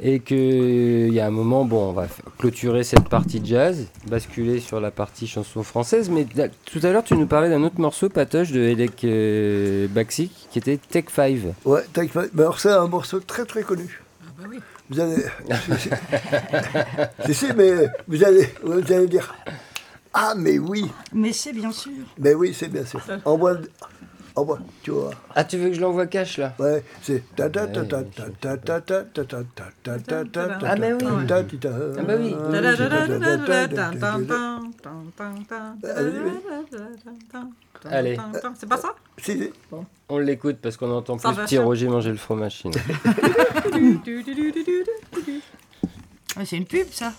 [0.02, 2.08] et qu'il y a un moment, bon, on va
[2.38, 6.10] clôturer cette partie de jazz, basculer sur la partie chanson française.
[6.10, 6.26] Mais
[6.66, 10.60] tout à l'heure, tu nous parlais d'un autre morceau, Patoche, de Elec euh, Baxic, qui
[10.60, 11.38] était Tech 5.
[11.64, 12.30] Ouais, Five.
[12.34, 14.05] Mais alors, c'est un morceau très très connu.
[14.90, 15.24] Vous allez.
[17.26, 19.34] si, si, mais vous allez, vous allez dire.
[20.14, 21.92] Ah, mais oui, Mais c'est bien sûr.
[22.18, 23.02] mais oui, c'est bien sûr.
[23.26, 23.58] Envoie,
[24.38, 24.42] ah
[24.84, 25.12] tu vois.
[25.34, 27.24] Ah, tu veux que je l'envoie cash là Ouais, c'est.
[27.40, 27.48] Ah,
[30.76, 31.06] mais oui.
[31.08, 31.26] Ah,
[32.04, 32.36] bah oui.
[37.90, 38.18] Allez.
[38.56, 39.52] C'est pas ça Si,
[40.10, 42.82] On l'écoute parce qu'on entend plus petit Roger manger le fromage chinois.
[46.44, 47.14] C'est une pub ça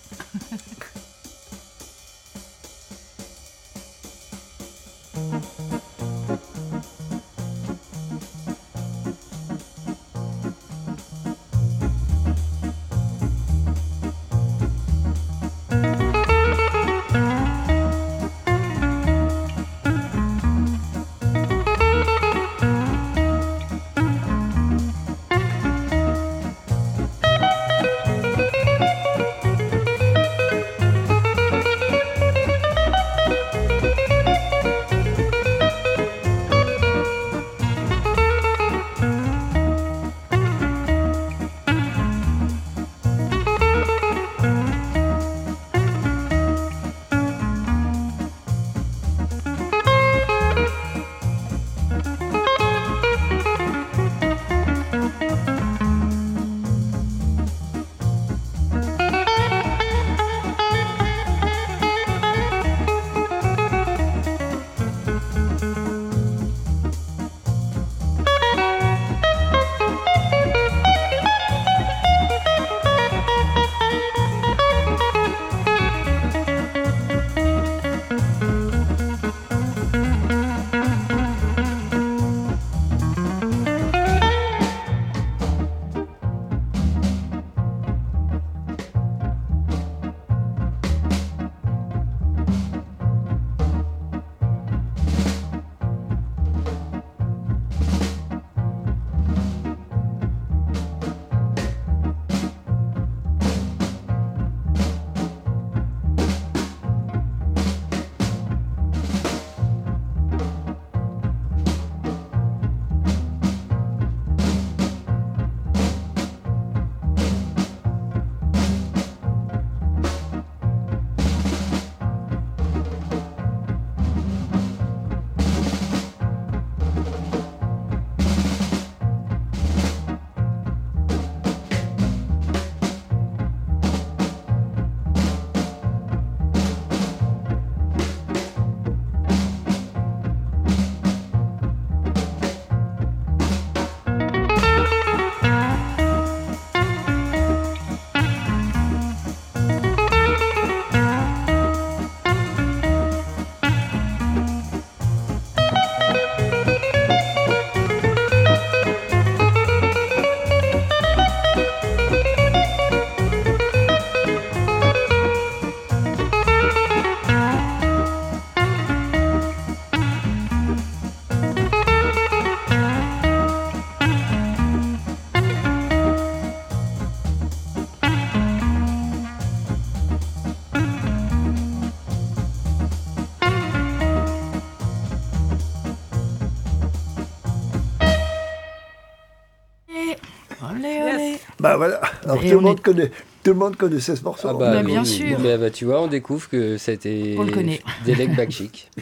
[191.59, 191.99] Bah voilà.
[192.23, 193.09] Alors tout le, on monde est- connaît,
[193.43, 194.47] tout le monde connaissait ce morceau.
[194.49, 195.39] Ah Bah, bien oui, sûr.
[195.39, 197.81] Bah, bah, tu vois, on découvre que ça a été On le connaît.
[198.05, 198.89] Delec Bakchik.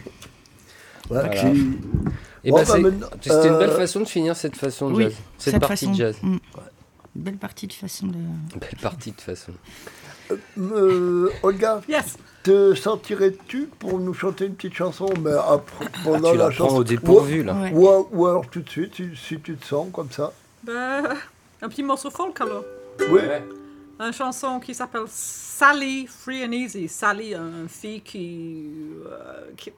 [1.07, 1.31] Voilà,
[2.43, 5.13] Et bah, bah, c'était une belle euh, façon de finir cette façon de Oui, jazz.
[5.37, 5.91] Cette, cette partie façon.
[5.91, 6.17] de jazz.
[6.23, 6.37] Mm.
[7.15, 8.13] Belle partie de façon de.
[8.59, 9.51] Belle partie de façon.
[10.57, 12.17] Euh, Olga, Yes.
[12.41, 16.49] te sentirais-tu pour nous chanter une petite chanson mais après, pendant Ah, tu la la
[16.49, 17.53] prends chanson au dépourvu là.
[17.53, 17.71] Ouais.
[18.11, 20.33] ou, alors tout de suite, si, si tu te sens comme ça.
[20.63, 21.03] Ben,
[21.61, 22.63] un petit morceau folk alors?
[23.09, 23.21] Oui.
[23.99, 26.87] Une chanson qui s'appelle Sally Free and Easy.
[26.87, 28.69] Sally, une fille qui.
[29.05, 29.71] euh, qui-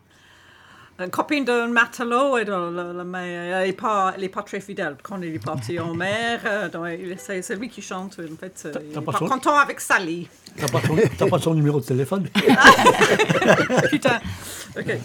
[1.00, 4.98] une copine d'un matelot, et le- mais elle n'est pas, elle est pas très fidèle
[5.04, 6.42] quand il est parti en mer.
[6.46, 8.64] euh, C'est lui qui chante, en fait.
[8.66, 10.28] euh, Il t'as n'est pas pas son- content avec Sally.
[10.58, 12.28] T'as pas, son- pas son numéro de téléphone?
[13.92, 14.20] Putain.
[14.76, 14.98] Ok.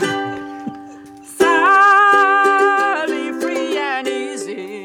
[1.38, 4.81] Sally, free and easy.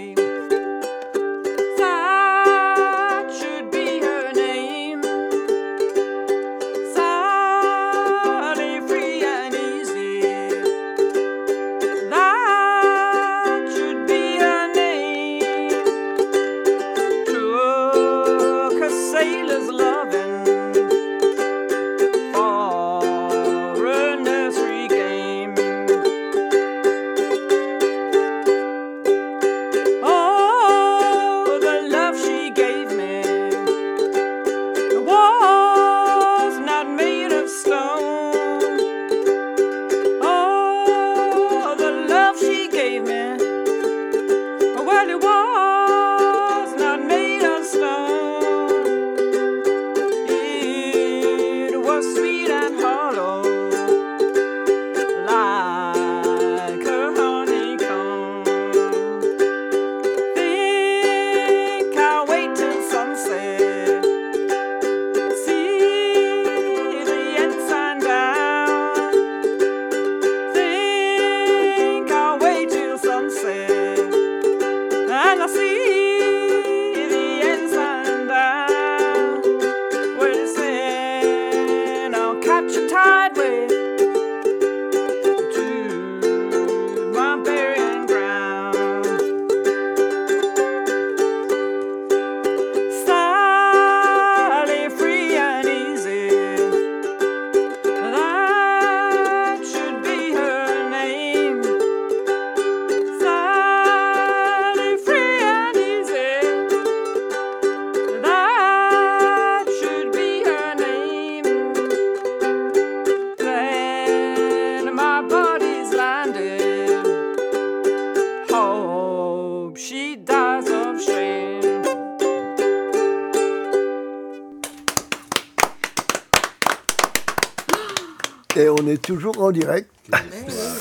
[129.48, 129.90] En direct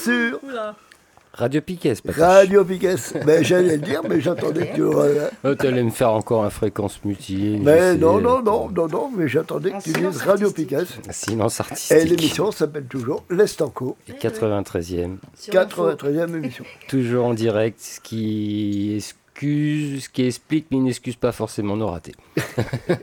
[0.02, 0.40] sur
[1.32, 2.94] Radio Piquet, Radio Piquet.
[3.26, 4.80] Mais j'allais le dire, mais j'attendais que tu.
[4.82, 7.58] euh, Oh, t'allais me faire encore un fréquence mutine.
[7.58, 7.98] je Mais sais.
[7.98, 10.84] non, non, non, non, non, mais j'attendais que tu dises Radio Piquet.
[11.10, 12.08] Silence Et artistique.
[12.08, 15.16] l'émission s'appelle toujours L'Estanco, 93e.
[15.50, 16.64] 93e émission.
[16.88, 22.14] Toujours en direct, ce qui excuse, ce qui explique, mais n'excuse pas forcément nos ratés.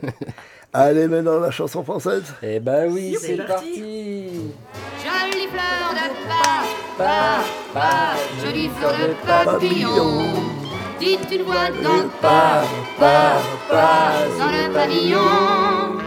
[0.76, 2.34] Allez, maintenant la chanson française.
[2.42, 4.50] Eh ben oui, c'est parti.
[4.98, 8.14] Jolie fleur de pas,
[8.44, 10.32] jolie fleur de papillon.
[10.98, 12.64] Dites une voix dans Pas,
[12.98, 13.36] pas,
[13.70, 16.00] pas, dans le pavillon.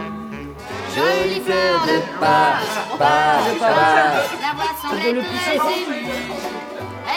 [0.94, 2.58] Jolie fleur de pas,
[2.98, 4.12] pas, pas.
[4.42, 6.12] la voix semblait très émue.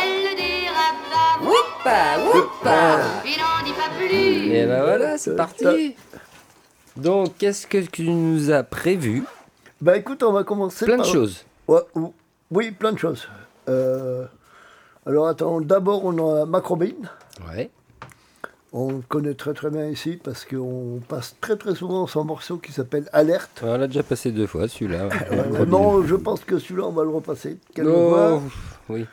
[0.02, 2.98] Elle ne dira pas, Woupa, woupa.
[3.24, 4.54] puis n'en dit pas plus.
[4.54, 5.98] Et ben voilà, c'est parti.
[6.98, 9.24] Donc, qu'est-ce que tu nous as prévu
[9.82, 11.46] Bah écoute, on va commencer Plein de choses.
[11.68, 11.82] Ouais,
[12.52, 13.28] oui, plein de choses.
[13.70, 14.26] Euh,
[15.06, 17.10] alors attends, d'abord on a Macrobine.
[17.48, 17.70] Ouais.
[18.74, 22.58] On le connaît très très bien ici parce qu'on passe très très souvent son morceau
[22.58, 23.62] qui s'appelle Alerte.
[23.64, 25.10] On l'a déjà passé deux fois, celui-là.
[25.68, 27.58] Non, je pense que celui-là on va le repasser.
[27.84, 28.42] Oh,
[28.90, 29.06] oui.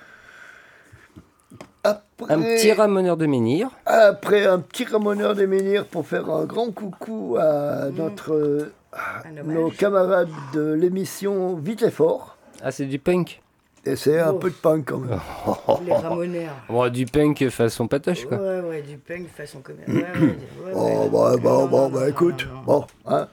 [1.85, 3.71] Après, Un petit ramoneur de menhir.
[3.87, 8.73] après un petit ramoneur des menhirs pour faire un grand coucou à notre, euh,
[9.45, 12.37] nos camarades de l'émission Vite et Fort.
[12.63, 13.41] Ah, c'est du punk.
[13.87, 15.19] Et c'est un peu de punk quand même.
[15.87, 16.55] Les ramoneurs.
[16.69, 18.37] Bon, du punk façon patoche, quoi.
[18.37, 19.89] Ouais, ouais, du punk façon commerce.
[19.89, 20.37] Ouais, ouais,
[20.75, 22.63] Oh, bah, bah, bah, bah, écoute, non, non.
[22.65, 23.29] bon, hein.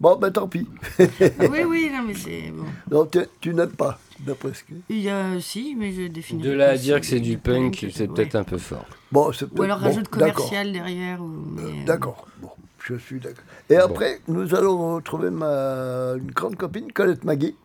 [0.00, 0.68] Bon, ben tant pis.
[0.98, 2.64] Oui, oui, non, mais c'est bon.
[2.90, 4.72] Non, tu, tu n'aimes pas, d'après ce que...
[4.88, 6.42] Il y a, si, mais je définis.
[6.42, 8.86] De là à dire que c'est du punk, c'est peut-être un peu fort.
[9.12, 10.34] Bon, c'est Ou alors bon, rajoute d'accord.
[10.34, 11.20] commercial derrière.
[11.22, 12.50] Ou, mais, euh, D'accord, bon,
[12.84, 13.44] je suis d'accord.
[13.70, 17.56] Et après, nous allons retrouver ma, une grande copine, Colette Magui.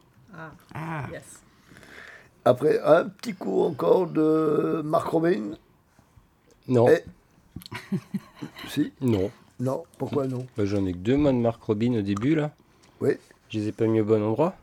[0.74, 1.42] Ah, Yes.
[2.46, 5.52] Après, un petit coup encore de Marc Robin.
[6.68, 7.04] Non, Et-
[8.70, 9.30] Si non.
[9.60, 10.48] Non, pourquoi non?
[10.58, 12.52] Bah, J'en ai que deux, moi, de Marc Robin au début, là.
[13.02, 13.12] Oui.
[13.50, 14.56] Je les ai pas mis au bon endroit.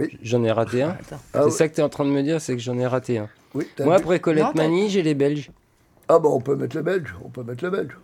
[0.00, 0.18] Oui.
[0.22, 0.96] J'en ai raté un.
[1.12, 1.52] Ah, c'est oui.
[1.52, 3.28] ça que tu es en train de me dire, c'est que j'en ai raté un.
[3.54, 5.50] Oui, t'as Moi, après Colette Mani, j'ai les Belges.
[6.08, 7.96] Ah, bah, on peut mettre le belge, on peut mettre le belge.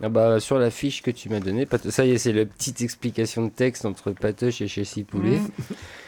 [0.00, 2.44] Ah bah, sur la fiche que tu m'as donnée, Pat- ça y est, c'est la
[2.46, 5.38] petite explication de texte entre Patoche et Chelsea Poulet.
[5.38, 5.48] Mhm.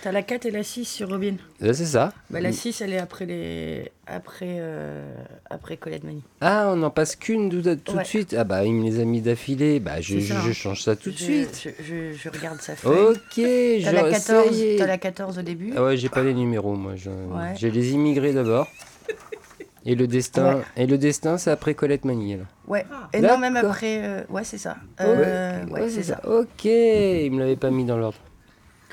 [0.03, 1.35] T'as la 4 et la 6 sur Robin.
[1.61, 2.13] Là, c'est ça.
[2.31, 3.91] Bah, la 6, elle est après, les...
[4.07, 5.13] après, euh,
[5.51, 6.23] après Colette Mani.
[6.41, 8.03] Ah, on n'en passe qu'une tout, tout Ouais.
[8.03, 8.35] de suite.
[8.39, 9.81] Ah bah, il me les a mis d'affilée.
[9.81, 10.53] Bah, je, je- ça, je hein.
[10.53, 11.69] change ça tout de suite.
[11.83, 12.95] Je, je- regarde sa feuille.
[13.17, 13.43] Ok, T'as
[13.91, 14.77] je la, 14, ça y est.
[14.79, 15.73] t'as la 14 au début.
[15.77, 16.95] Ah ouais, j'ai pas les numéros, moi.
[16.95, 17.55] je- Ouais.
[17.57, 18.69] J'ai les immigrés d'abord.
[19.87, 22.35] Et le destin, et le destin, c'est après Colette Mani.
[22.35, 22.47] alors.
[22.67, 22.85] Ouais.
[23.13, 24.01] Et non, même après.
[24.05, 24.77] euh, ouais, c'est ça.
[25.01, 26.21] Euh, ouais, c'est ça.
[26.27, 28.19] Ok, il me l'avait pas mis dans l'ordre.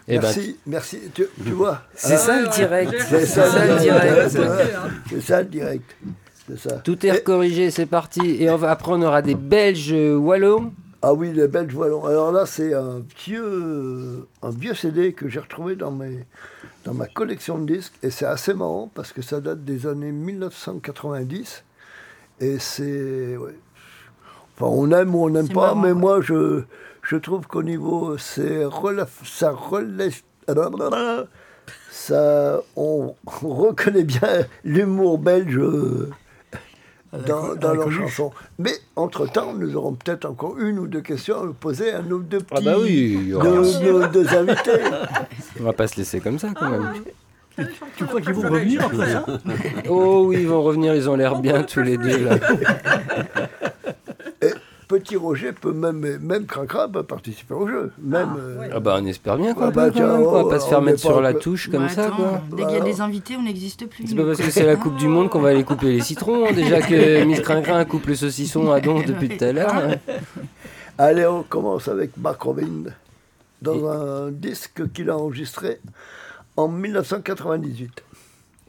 [0.08, 1.00] Eh ben, Merci, merci.
[1.14, 2.94] Tu, tu vois c'est ça le direct.
[3.10, 4.38] C'est ça, le direct.
[5.10, 5.96] C'est ça, le direct.
[6.48, 6.76] C'est ça.
[6.78, 8.42] Tout est corrigé, c'est parti.
[8.42, 10.72] Et on va, après, on aura des Belges wallons.
[11.02, 12.06] Ah oui, les Belges wallons.
[12.06, 16.26] Alors là, c'est un vieux, un vieux CD que j'ai retrouvé dans, mes,
[16.88, 17.96] dans ma collection de disques.
[18.02, 21.64] Et c'est assez marrant parce que ça date des années 1990.
[22.40, 23.36] Et c'est.
[23.36, 23.60] ouais.
[24.56, 25.94] Enfin, on aime ou on n'aime pas, marrant, mais ouais.
[25.94, 26.64] moi, je,
[27.04, 28.18] je trouve qu'au niveau.
[28.18, 28.64] C'est
[29.24, 30.22] ça relève.
[31.92, 36.10] Ça, on, on reconnaît bien l'humour belge euh,
[37.26, 38.32] dans, dans leurs chansons.
[38.60, 42.20] Mais entre-temps, nous aurons peut-être encore une ou deux questions à nous poser à nos
[42.20, 44.80] deux petits, Ah bah oui, aura- nos, nos deux invités.
[45.60, 46.94] On va pas se laisser comme ça quand même.
[47.96, 49.26] Tu crois qu'ils vont revenir après ça?
[49.90, 52.36] Oh oui, ils vont revenir, ils ont l'air bien tous les deux là.
[54.90, 57.92] Et Petit Roger peut même, même Cracra peut participer au jeu.
[58.02, 60.40] Même, euh, Ah bah on espère bien qu'on Ah bah tiens, même, quoi.
[60.40, 62.42] On va pas se faire mettre sur la touche comme Bah, ça attends, quoi.
[62.56, 64.08] Dès qu'il y a des invités, on n'existe plus.
[64.08, 66.48] C'est pas parce que c'est la Coupe du Monde qu'on va aller couper les citrons.
[66.48, 66.54] hein.
[66.54, 69.76] Déjà que Miss Crincrin coupe le saucisson à donf depuis tout à l'heure.
[69.76, 69.96] hein.
[70.98, 72.86] Allez, on commence avec Mark Robin
[73.62, 75.80] dans un disque qu'il a enregistré
[76.56, 78.04] en 1998.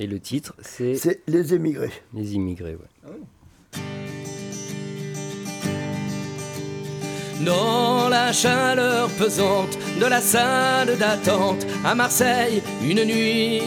[0.01, 1.93] Et le titre, c'est C'est Les émigrés.
[2.13, 2.77] Les immigrés.
[3.07, 3.81] Ouais.
[7.41, 13.63] Dans la chaleur pesante de la salle d'attente à Marseille, une nuit.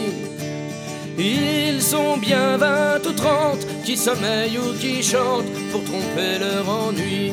[1.18, 7.32] Ils sont bien vingt ou trente qui sommeillent ou qui chantent pour tromper leur ennui.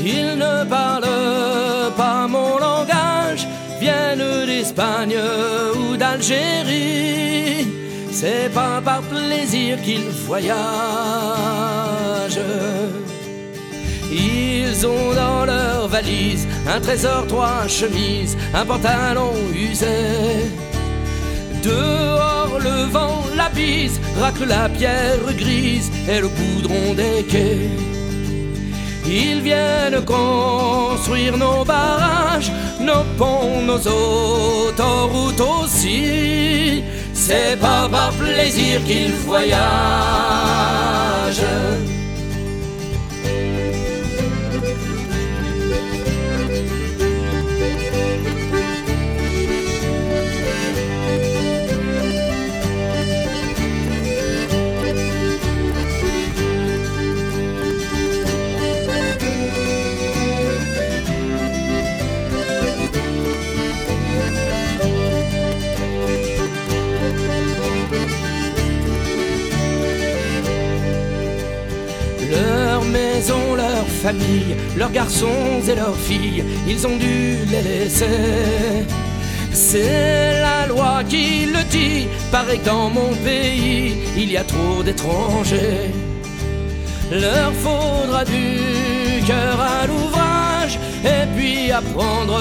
[0.00, 3.46] Ils ne parlent pas mon langage,
[3.80, 5.16] viennent d'Espagne
[5.74, 7.66] ou d'Algérie.
[8.10, 10.58] C'est pas par plaisir qu'ils voyagent.
[14.10, 19.86] Ils ont dans leur valise un trésor, trois chemises, un pantalon usé.
[21.62, 27.68] Dehors, le vent, la bise, racle la pierre grise et le goudron des quais.
[29.06, 36.82] Ils viennent construire nos barrages, nos ponts, nos autoroutes aussi.
[37.14, 39.58] C'est pas par plaisir qu'ils voyagent.
[72.88, 78.86] Maison, leur famille, leurs garçons et leurs filles, ils ont dû les laisser.
[79.52, 84.82] C'est la loi qui le dit, paraît que dans mon pays, il y a trop
[84.82, 85.90] d'étrangers.
[87.10, 92.40] Leur faudra du cœur à l'ouvrage, et puis apprendre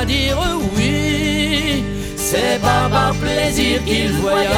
[0.00, 0.38] à dire
[0.76, 1.84] oui.
[2.16, 4.54] C'est pas par plaisir qu'ils voyagent.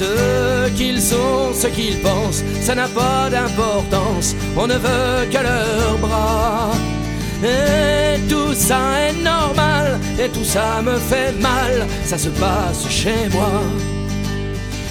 [0.00, 4.34] Ce qu'ils sont, ce qu'ils pensent, ça n'a pas d'importance.
[4.56, 6.72] On ne veut que leurs bras.
[7.44, 11.86] Et tout ça est normal, et tout ça me fait mal.
[12.04, 13.52] Ça se passe chez moi.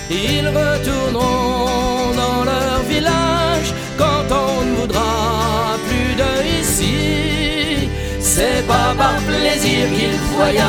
[0.09, 7.89] Ils retourneront dans leur village quand on ne voudra plus de ici.
[8.21, 10.63] C'est pas par plaisir qu'ils voyagent.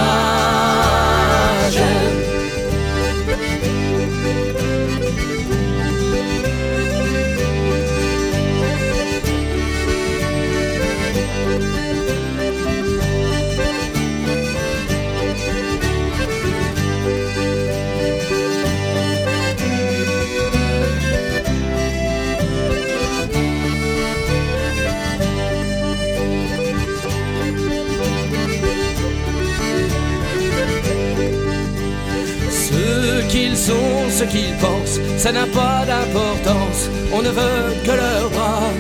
[33.67, 36.91] Ce qu'ils pensent, ça n'a pas d'importance.
[37.13, 38.71] on ne veut que leurs bras.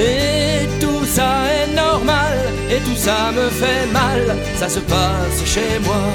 [0.00, 2.38] Et tout ça est normal,
[2.70, 6.06] et tout ça me fait mal, ça se passe chez moi.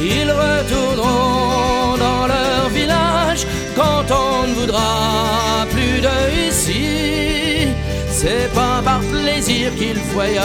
[0.00, 3.46] Ils retourneront dans leur village
[3.76, 7.68] quand on ne voudra plus de ici.
[8.10, 10.40] C'est pas par plaisir qu'ils voyagent,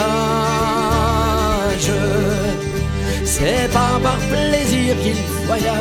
[3.26, 5.74] c'est pas par plaisir qu'ils voyagent.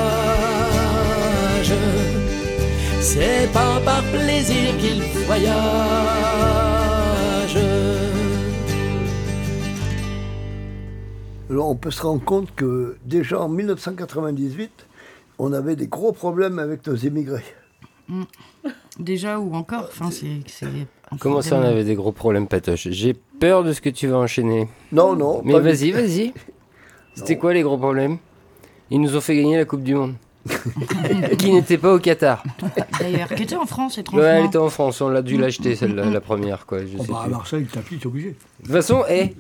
[3.02, 5.56] C'est pas par plaisir qu'ils voyagent.
[11.50, 14.72] Alors on peut se rendre compte que déjà en 1998,
[15.38, 17.44] on avait des gros problèmes avec nos immigrés.
[19.00, 22.48] Déjà ou encore, enfin c'est c'est encore Comment ça, on des- avait des gros problèmes,
[22.48, 22.88] Patoche?
[22.90, 24.68] J'ai peur de ce que tu vas enchaîner.
[24.92, 25.42] Non, non.
[25.44, 26.34] Mais vas-y, vas-y.
[27.16, 28.18] C'était quoi les gros problèmes?
[28.92, 30.16] Ils nous ont fait gagner la Coupe du Monde.
[31.40, 32.44] Qui n'était pas au Qatar.
[33.00, 34.24] D'ailleurs, qui était en France Ouais, étrangement.
[34.28, 36.86] elle était en France, on l'a dû l'acheter celle-là, la première quoi.
[36.86, 37.30] Je Oh, sais bah, à plus.
[37.32, 38.36] De Marseille, tapis, c'est obligé.
[38.62, 39.34] toute façon, hé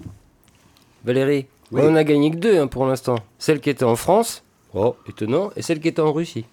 [1.03, 1.81] Valérie, Oui.
[1.83, 3.17] on en a gagné que deux hein, pour l'instant.
[3.37, 4.43] Celle qui était en France,
[4.73, 6.45] oh, étonnant, et celle qui était en Russie.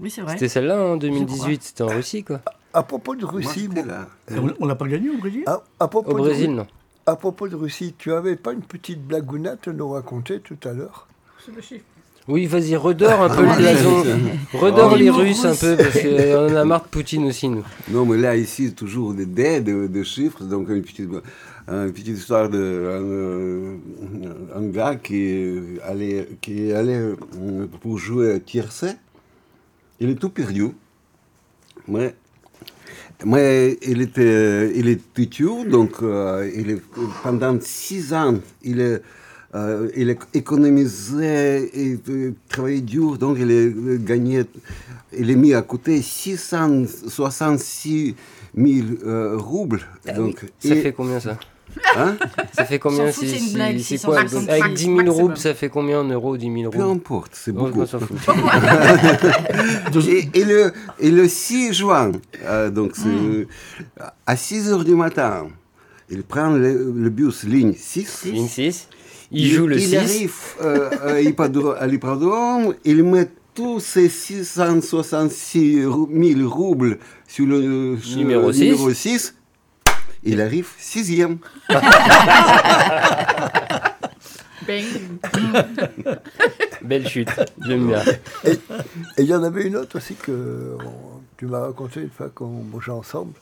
[0.00, 0.34] Oui, c'est vrai.
[0.34, 1.08] C'était celle-là hein, en crois.
[1.08, 2.40] 2018, c'était en Russie quoi.
[2.74, 3.82] À propos de Russie, bon,
[4.32, 5.42] on- On n'a pas gagné au Brésil?
[5.46, 6.66] À, à propos Au de Brésil, non.
[7.08, 10.72] À propos de Russie, tu avais pas une petite blagounette à nous raconter tout à
[10.72, 11.08] l'heure?
[12.28, 14.04] Oui, vas-y, redors un peu le blason.
[14.52, 14.96] Redors Oh.
[14.96, 17.64] les Russes un peu, parce qu'on en a marre de Poutine aussi, nous.
[17.90, 20.44] Non, mais là, ici, toujours des dés de, de chiffres.
[20.44, 21.08] Donc, une petite,
[21.68, 23.78] une petite histoire de
[24.54, 28.90] un, un gars qui allait, qui allait euh, pour jouer tiercé.
[29.98, 30.72] Il est tout perdu.
[31.86, 32.14] Mais,
[33.24, 36.80] mais il était, il est têtu, donc euh, il est,
[37.22, 39.02] pendant six ans, il est,
[39.54, 44.42] euh, il a économisé et euh, travaillé dur, donc il a gagné,
[45.16, 48.14] il a mis à côté 666
[48.56, 49.80] 000 euh, roubles.
[50.16, 51.38] Donc, Ça et- fait combien ça?
[51.96, 52.16] Hein,
[52.56, 54.48] Ça fait combien fout, si- c'est une si- blague, C'est 600 quoi maximum.
[54.48, 55.20] Avec 10 000 Maximum.
[55.20, 57.82] roubles, ça fait combien en euros 10 000 peu roubles importe, c'est beaucoup.
[60.08, 62.12] Et, et le, et le 6 juin,
[62.44, 63.44] euh, donc Hmm.
[64.26, 65.48] à 6 heures du matin,
[66.10, 68.24] il prend le, le bus ligne 6.
[68.26, 68.88] Ligne 6.
[69.30, 69.90] Il joue le 6.
[69.90, 76.98] Il arrive euh, à l'hippodrome- à l'hippodrome, il met tous ces 666 rou- 000 roubles
[77.26, 78.62] sur le sur Numéro le six.
[78.64, 79.34] numéro 6.
[80.24, 81.38] Il arrive sixième.
[86.82, 87.30] Belle chute,
[87.66, 88.02] j'aime bien.
[88.44, 88.58] Et
[89.22, 92.48] il y en avait une autre aussi que on- tu m'as raconté une fois qu'on
[92.64, 93.32] mangeait ensemble,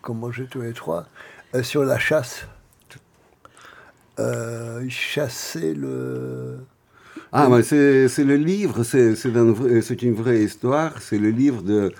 [0.00, 1.06] qu'on mangeait tous les trois,
[1.54, 2.46] euh, sur la chasse.
[4.18, 6.58] Euh, ils chassaient le.
[7.32, 8.84] Ah, mais c'est c'est le livre, un
[9.82, 10.92] c'est une vraie histoire.
[11.00, 11.92] C'est le livre de.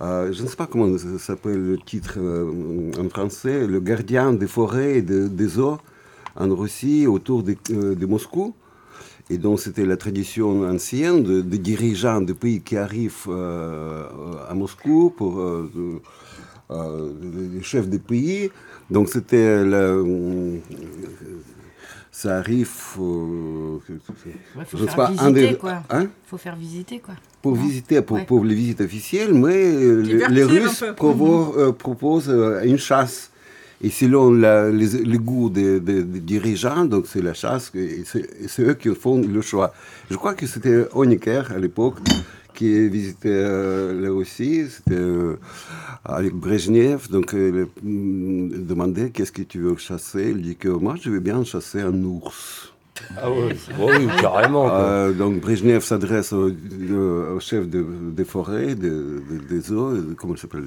[0.00, 4.46] Euh, je ne sais pas comment s'appelle le titre euh, en français, Le gardien des
[4.48, 5.78] forêts et de- des eaux
[6.36, 8.54] en Russie, autour de, euh, de Moscou.
[9.30, 15.10] Et donc, c'était la tradition ancienne de, de dirigeants de pays qui arrivent à Moscou
[15.16, 15.40] pour
[16.70, 18.50] les chefs des pays.
[18.90, 19.94] Donc, c'était la,
[22.16, 22.70] ça arrive.
[23.00, 23.78] euh,
[24.56, 25.82] Ouais, faut je faire pas, visiter, des- quoi.
[25.90, 27.14] hein Faut faire visiter, quoi.
[27.42, 27.62] pour Non.
[27.62, 28.24] visiter, pour, Ouais.
[28.24, 30.00] pour les visites officielles, mais euh,
[30.30, 33.30] les, Russes provo- euh, proposent euh, une chasse.
[33.82, 37.72] Et selon la- les, les goûts des, des- des dirigeants, donc c'est la chasse,
[38.52, 39.74] c'est eux qui font le choix.
[40.10, 41.98] Je crois que c'était Honecker à l'époque
[42.54, 45.36] qui visitait euh, la Russie, c'était euh,
[46.04, 50.30] avec Brezhnev, donc euh, il demandait qu'est-ce que tu veux chasser?
[50.30, 52.70] Il dit que moi je veux bien chasser un ours.
[53.20, 54.66] Ah ouais, oui, carrément.
[54.68, 54.78] quoi.
[54.80, 56.50] Euh, donc Brezhnev s'adresse au,
[57.40, 60.62] chef de- des forêts, de- de- des eaux, euh, comment s'appelle,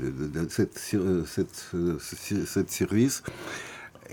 [0.50, 3.24] cette, euh, cette, euh, ce- cette service.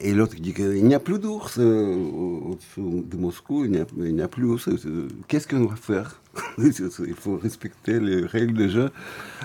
[0.01, 4.21] Et l'autre dit qu'il n'y a plus d'ours euh, au- au-dessous de Moscou, il n'y
[4.21, 4.69] a, a plus d'ours.
[4.69, 6.21] Euh, Qu'est-ce qu'on va faire?
[6.59, 8.91] Il faut respecter les règles de jeu.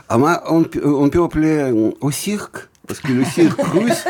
[0.10, 4.06] Ah, mais on, peut- on peut appeler euh, au cirque, parce que le cirque russe,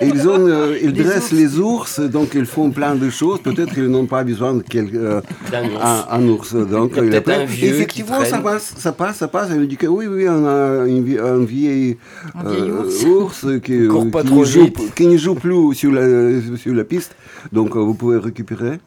[0.00, 1.32] ils, ont, euh, ils Les dressent ours.
[1.32, 3.40] les ours, donc ils font plein de choses.
[3.40, 5.20] Peut-être qu'ils n'ont pas besoin de quel, euh,
[5.52, 5.80] D'un ours.
[5.84, 6.54] un, un ours.
[6.54, 9.50] Donc, Il y a il un vieux qui Effectivement, ça passe, ça passe, ça passe.
[9.52, 11.96] Elle dit que oui, oui, on a une vie- un vieil,
[12.44, 13.46] euh, ours.
[13.62, 17.14] qui, qui ne joue, qui ne joue plus sur la, sur la piste.
[17.52, 18.80] Donc, euh, vous pouvez récupérer.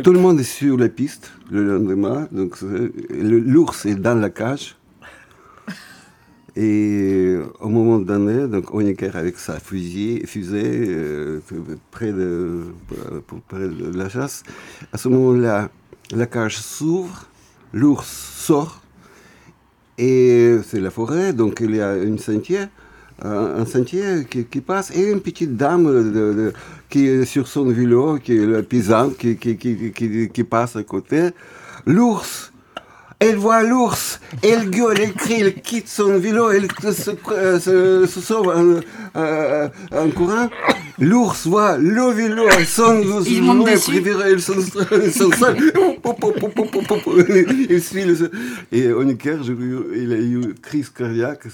[0.04, 2.28] Tout le monde est sur la piste le lendemain.
[2.32, 2.56] Donc,
[3.10, 4.76] l'ours est dans la cage.
[6.56, 11.40] Et au moment donné, donc Honecker avec sa fusil, fusée, euh,
[11.90, 12.64] près, de,
[13.48, 14.42] près de la chasse,
[14.92, 15.70] à ce moment-là,
[16.10, 17.26] la cage s'ouvre,
[17.72, 18.82] l'ours sort,
[19.96, 22.64] Et c'est la forêt, donc il y a une sentier,
[23.22, 26.52] un, sentier qui, passe, et une petite dame
[26.88, 31.30] qui est sur son vélo, qui est la qui, qui, qui, qui passe à côté.
[31.86, 32.52] L'ours
[33.20, 38.06] elle voit l'ours, elle gueule, elle crie, elle quitte son vélo, elle se, euh, se-
[38.06, 38.80] se sauve en,
[39.20, 40.48] euh, en courant.
[41.02, 43.40] L'ours voit le vélo, son dessus.
[43.62, 44.34] préféré,
[46.02, 47.08] pop, pop.
[47.70, 48.30] Il suit le-
[48.70, 49.38] Et Honecker,
[49.94, 51.44] il a eu crise cardiaque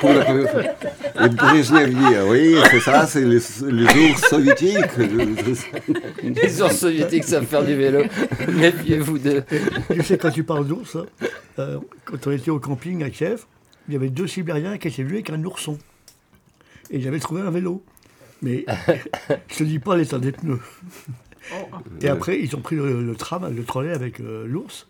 [0.00, 1.26] pour la.
[1.26, 3.40] Et Brezhnev dit, oui, c'est ça, c'est les,
[3.72, 4.76] les ours soviétiques.
[6.22, 8.02] Les ours soviétiques savent faire du vélo.
[8.52, 9.42] Méfiez-vous d'eux.
[9.92, 11.06] Tu sais, quand tu parles d'ours, hein,
[11.60, 13.44] euh, quand on était au camping à Kiev,
[13.86, 15.78] il y avait deux Sibériens qui étaient venus avec un ourson.
[16.90, 17.84] Et j'avais trouvé un vélo.
[18.42, 18.64] Mais
[19.48, 20.60] je te dis pas l'état des pneus.
[22.02, 24.86] Et après, ils ont pris le, le tram, le trolley avec euh, l'ours.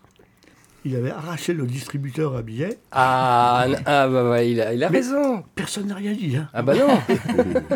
[0.85, 2.79] Il avait arraché le distributeur à billets.
[2.93, 5.45] Ah, ah bah ouais, il a, il a Mais- raison.
[5.55, 6.37] Personne n'a rien dit.
[6.37, 6.49] Hein.
[6.53, 7.01] Ah bah non.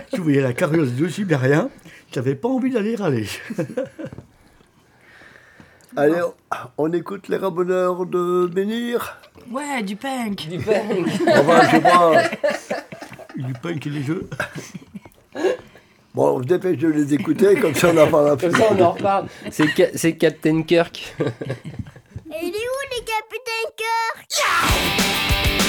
[0.15, 1.69] Tu voyais la carriole de deux Sibériens.
[2.11, 3.27] Tu n'avais pas envie d'aller râler.
[5.97, 6.21] Allez,
[6.79, 9.19] on écoute les ramoneurs de Bénir.
[9.51, 10.49] Ouais, du punk.
[10.49, 11.09] Du punk.
[11.29, 12.23] Enfin,
[13.37, 13.43] je.
[13.43, 14.29] Du punk et des jeux.
[16.15, 18.51] Bon, on se dépêche de les écouter, comme ça on en parlera plus.
[18.51, 19.29] Comme ça, on en reparle.
[19.51, 21.15] C'est Ca- c'est Captain Kirk.
[21.21, 21.25] Et
[22.43, 23.73] il est où les capitaines
[24.29, 25.62] Kirk?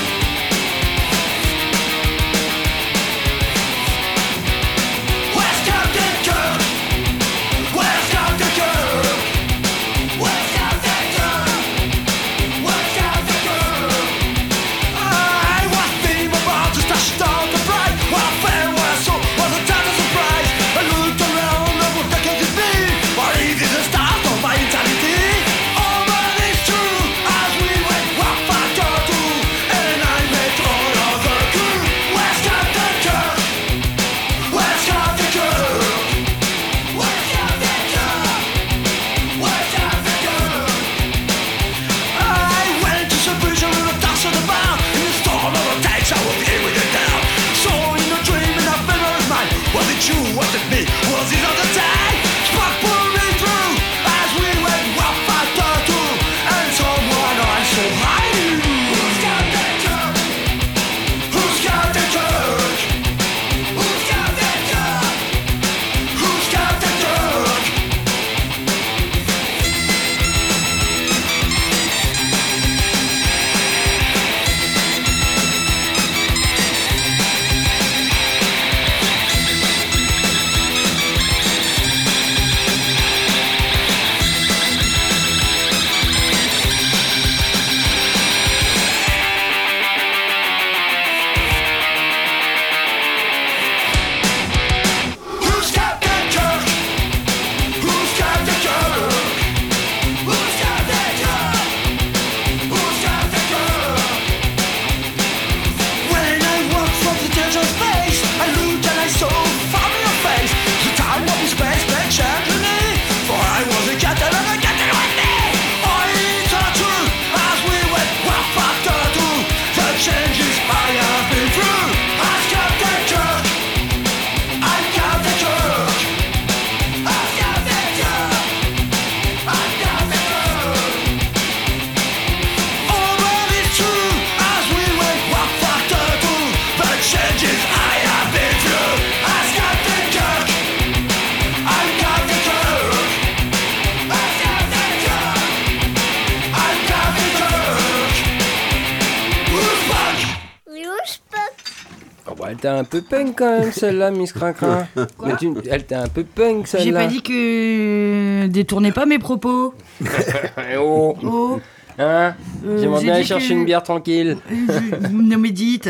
[152.94, 154.88] Peu punk quand même, celle-là, Miss Crincrin.
[154.95, 156.86] Mais tu- Elle était un peu punk, celle-là.
[156.86, 158.48] J'ai pas dit que.
[158.48, 159.74] Détournez pas mes propos.
[160.02, 161.60] Eh oh, Oh,
[161.99, 164.38] hein euh, J'aimerais j'ai bien aller dit chercher que- une bière tranquille.
[164.49, 165.90] Je- Ne me dites.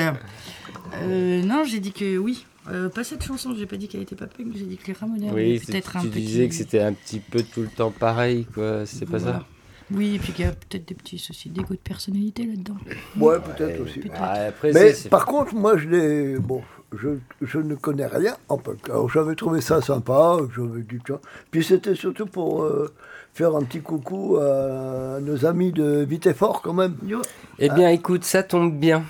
[1.01, 2.45] Euh, non, j'ai dit que oui.
[2.71, 4.93] Euh, pas cette chanson, j'ai pas dit qu'elle était pas punk, j'ai dit que les
[4.93, 6.21] Ramoneurs Oui, c'est- peut-être un tu petit...
[6.21, 8.85] disais que c'était un petit peu tout le temps pareil, quoi.
[8.85, 9.39] C'est pas Voilà.
[9.39, 9.45] ça
[9.91, 12.77] Oui, et puis qu'il y a peut-être des petits soucis d'égo de personnalité là-dedans.
[13.19, 14.01] Ouais, peut-être aussi.
[14.15, 16.39] Ah, Après, Mais c'est- c'est- par contre, moi, je l'ai.
[16.39, 16.61] Bon,
[16.97, 17.09] je,
[17.41, 18.89] je ne connais rien en punk.
[18.89, 20.37] Alors, j'avais trouvé ça sympa.
[20.55, 21.19] J'avais dit, tiens.
[21.51, 22.91] Puis c'était surtout pour euh,
[23.33, 26.95] faire un petit coucou à nos amis de Vite et Fort, quand même.
[27.05, 27.21] Yo.
[27.59, 29.03] Eh bien, écoute, ça tombe bien.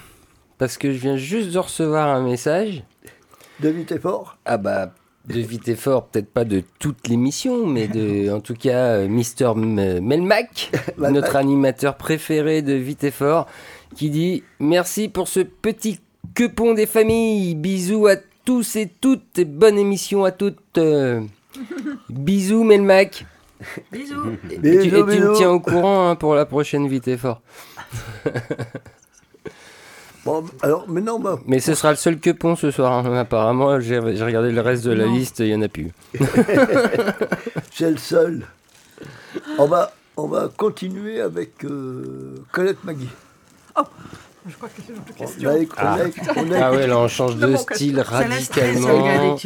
[0.57, 2.83] Parce que je viens juste de recevoir un message.
[3.59, 4.37] De Vite et Fort.
[4.45, 4.93] Ah bah,
[5.27, 9.07] de Vite et Fort, peut-être pas de toute l'émission, mais de, en tout cas, euh,
[9.07, 11.13] Mister M- Melmac, Melmac.
[11.13, 13.47] notre animateur préféré de Vite et Fort,
[13.95, 15.99] qui dit Merci pour ce petit
[16.33, 17.55] quepon des familles.
[17.55, 20.77] Bisous à tous et toutes, et bonne émission à toutes.
[20.77, 21.21] Euh,
[22.09, 23.25] bisous, Melmac.
[23.91, 24.31] Bisous.
[24.49, 27.17] Et, tu, Bisous, et tu me tiens au courant hein, pour la prochaine Vite et
[27.17, 27.41] Fort.
[30.25, 32.93] Bon, alors maintenant, bah, Mais ce sera le seul quepon ce soir.
[33.05, 33.13] hein.
[33.17, 35.13] Apparemment, j'ai regardé le reste de la Non.
[35.13, 35.91] liste, il y en a plus.
[37.73, 38.47] c'est le seul.
[39.57, 43.09] On va, on va continuer avec euh, Colette Magui.
[44.47, 45.49] Je crois que c'est une On question.
[45.49, 49.37] a, on a- on a- Ah ouais, là on change de style radicalement.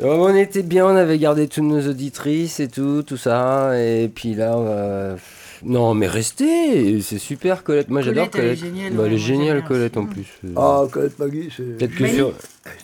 [0.00, 3.76] Oh, on était bien, on avait gardé toutes nos auditrices et tout, tout ça.
[3.80, 5.16] Et puis là, on va-
[5.64, 7.88] non mais restez, c'est super Colette.
[7.88, 10.10] Moi j'adore Colette, elle est géniale, Bah, elle est géniale Colette en aussi.
[10.10, 10.26] plus.
[10.56, 11.62] Ah, Colette Magui, c'est.
[11.78, 12.14] Peut-être que Maggie.
[12.16, 12.32] sur...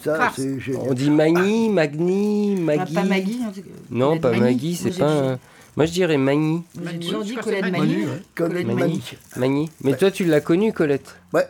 [0.03, 0.33] Ça, Ah.
[0.35, 0.83] c'est génial.
[0.89, 2.95] On dit Magni, Magni, Ah, Maggie.
[2.95, 3.41] pas Maggie.
[3.47, 3.69] en tout cas.
[3.91, 4.33] Non, pas.
[4.33, 5.07] Maggie, c'est pas.
[5.11, 5.39] un-
[5.77, 6.63] Moi je dirais Magni.
[6.85, 7.97] J'ai toujours je dit Colette Magny.
[7.97, 8.07] Magny.
[8.35, 9.03] Colette
[9.37, 9.71] Magny.
[9.83, 11.49] Mais toi tu l'as connue Colette Ouais.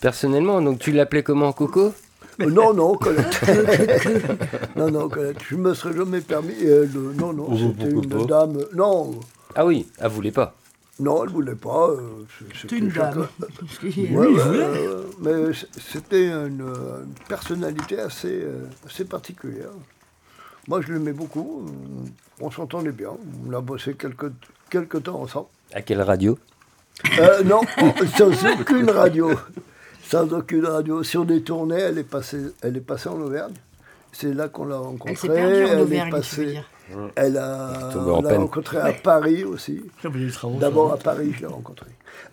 [0.00, 1.92] Personnellement, donc tu l'appelais comment Coco
[2.40, 3.40] Euh, non, non, Colette.
[4.76, 5.36] non, non, Colette.
[5.48, 6.54] Je me serais jamais permis.
[6.64, 8.58] euh, de- Non, non, Oh, c'était pourquoi une pas dame.
[8.74, 9.20] Non,
[9.54, 10.56] Ah oui, elle voulait pas.
[10.98, 11.90] non, elle voulait pas.
[11.90, 13.28] euh, C'est c'était une chacun- dame.
[13.60, 19.04] Parce qu'il- Ouais, ouais, euh, mais c- c'était une, euh, une personnalité assez, euh, assez
[19.04, 19.70] particulière.
[20.68, 21.64] Moi, je l'aimais beaucoup.
[21.66, 22.08] euh,
[22.40, 23.10] On s'entendait bien.
[23.48, 24.32] On a bossé quelques,
[24.70, 25.48] quelques temps ensemble.
[25.72, 26.38] À quelle radio
[27.18, 27.60] Euh, non,
[28.16, 28.30] sans
[28.60, 29.30] aucune radio.
[30.04, 31.02] Sans aucune radio.
[31.02, 33.54] Sur des tournées, elle est passée, elle est passée en Auvergne.
[34.12, 35.10] C'est là qu'on l'a rencontrée.
[35.12, 36.64] Elle s'est perdue en Elle est Auvergne, tu veux passée- dire.
[37.14, 39.82] Elle a, on l'a rencontrée à Paris aussi.
[40.60, 41.90] D'abord à Paris, je l'ai rencontrée.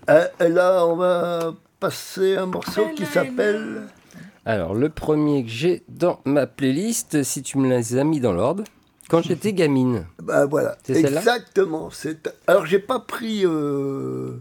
[0.10, 3.84] Euh, et là, on va passer un morceau qui s'appelle.
[4.50, 8.34] Alors, le premier que j'ai dans ma playlist, si tu me les as mis dans
[8.34, 8.64] l'ordre,
[9.08, 10.08] quand j'étais gamine.
[10.24, 11.90] Ben voilà, C'est celle-là exactement.
[11.92, 12.28] C'est...
[12.48, 13.46] Alors, j'ai pas pris.
[13.46, 14.40] Euh,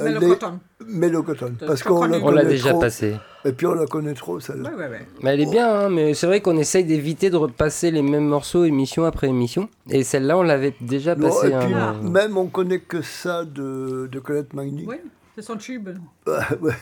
[0.00, 0.58] Mais le les- coton.
[0.88, 2.80] Mélocoton, T'as parce qu'on la On l'a connaît déjà trop.
[2.80, 3.14] passé.
[3.44, 4.70] Et puis on la connaît trop, celle-là.
[4.70, 5.06] Ouais, ouais, ouais.
[5.22, 8.26] Mais elle est bien, hein, mais c'est vrai qu'on essaye d'éviter de repasser les mêmes
[8.26, 9.68] morceaux émission après émission.
[9.90, 11.46] Et celle-là, on l'avait déjà Non, passé.
[11.48, 14.84] et puis un- même on connaît que ça de, de Colette Magny.
[14.88, 14.96] Oui,
[15.36, 15.88] c'est son tube.
[16.60, 16.72] Ouais.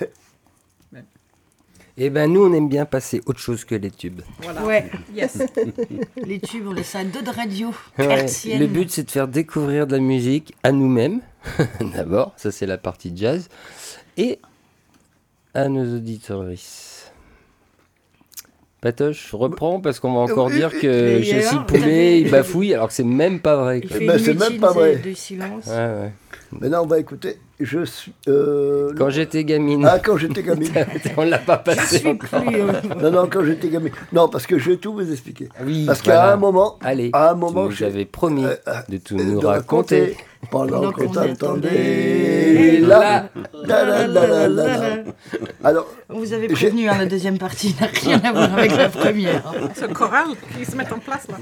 [1.96, 4.22] Eh ben, nous, on aime bien passer autre chose que les tubes.
[4.42, 4.64] Voilà.
[4.64, 5.38] Ouais, Yes.
[6.16, 7.72] les tubes, on laisse ça à deux de radio.
[7.98, 8.26] Ouais,
[8.58, 11.20] le but, c'est de faire découvrir de la musique à nous-mêmes,
[11.94, 13.48] d'abord, ça c'est la partie jazz,
[14.16, 14.40] et
[15.54, 16.44] à nos auditeurs.
[18.84, 22.88] Patoche, reprends parce qu'on va encore Oui, dire oui, que Jessie Poulet, il bafouille alors
[22.88, 23.80] que c'est même pas vrai.
[23.80, 23.96] Quoi.
[23.98, 24.96] Ben, une c'est même pas vrai.
[24.96, 25.66] de silence.
[25.68, 26.12] Ouais, ouais.
[26.60, 27.38] Maintenant, on va écouter.
[27.58, 28.12] Je suis.
[28.28, 30.68] euh, Quand j'étais gamine, Ah, quand j'étais gamine.
[31.16, 32.42] on l'a pas Je passé suis encore.
[32.42, 32.60] plus.
[32.60, 33.92] euh, non, non, quand j'étais gamine.
[34.12, 35.48] Non, parce que je vais tout vous expliquer.
[35.64, 39.16] Oui, Parce qu'à un moment, Allez, à un moment, avais promis euh, euh, de tout
[39.18, 40.16] euh, nous de raconter.
[40.50, 41.30] Pendant t'attendait.
[41.30, 42.80] attendait.
[42.80, 43.28] Là.
[45.62, 48.88] Alors, On vous J'ai- prévenu, hein, la deuxième partie n'a rien à voir avec la
[48.88, 49.52] première.
[49.74, 51.36] Ce choral qui se met en place là.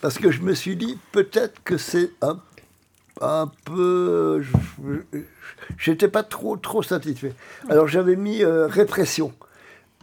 [0.00, 2.38] parce que je me suis dit, peut-être que c'est un,
[3.20, 4.42] un peu.
[4.42, 5.16] je-
[5.76, 7.34] J'étais pas trop, trop satisfait.
[7.68, 9.32] Alors, j'avais mis euh, Répression.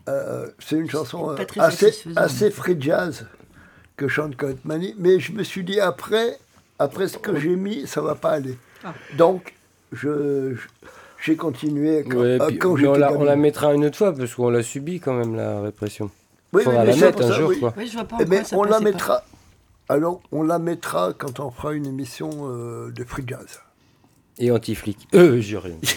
[0.07, 3.25] Euh, c'est une chanson euh, assez, assez free jazz
[3.97, 6.37] que chante Colette Mani, mais je me suis dit après,
[6.79, 8.57] après ce que j'ai mis, ça va pas aller.
[8.83, 8.93] Ah.
[9.17, 9.53] Donc,
[9.91, 10.67] je, je-
[11.23, 13.97] j'ai continué quand, Ouais, euh, puis- quand mais on la, on la mettra une autre
[13.97, 16.09] fois parce qu'on l'a subi quand même la répression.
[16.53, 17.59] Oui, Faudra la mais c'est mettre pour un ça, jour oui.
[17.59, 17.73] quoi.
[17.77, 18.79] Oui, je vois pas Eh en ben, ça on la pas.
[18.81, 19.23] mettra.
[19.89, 23.59] Alors, on la mettra quand on fera une émission euh, de free jazz.
[24.37, 25.07] Et anti-flic.
[25.15, 25.75] Euh, j'ai rien.
[25.81, 25.95] dit.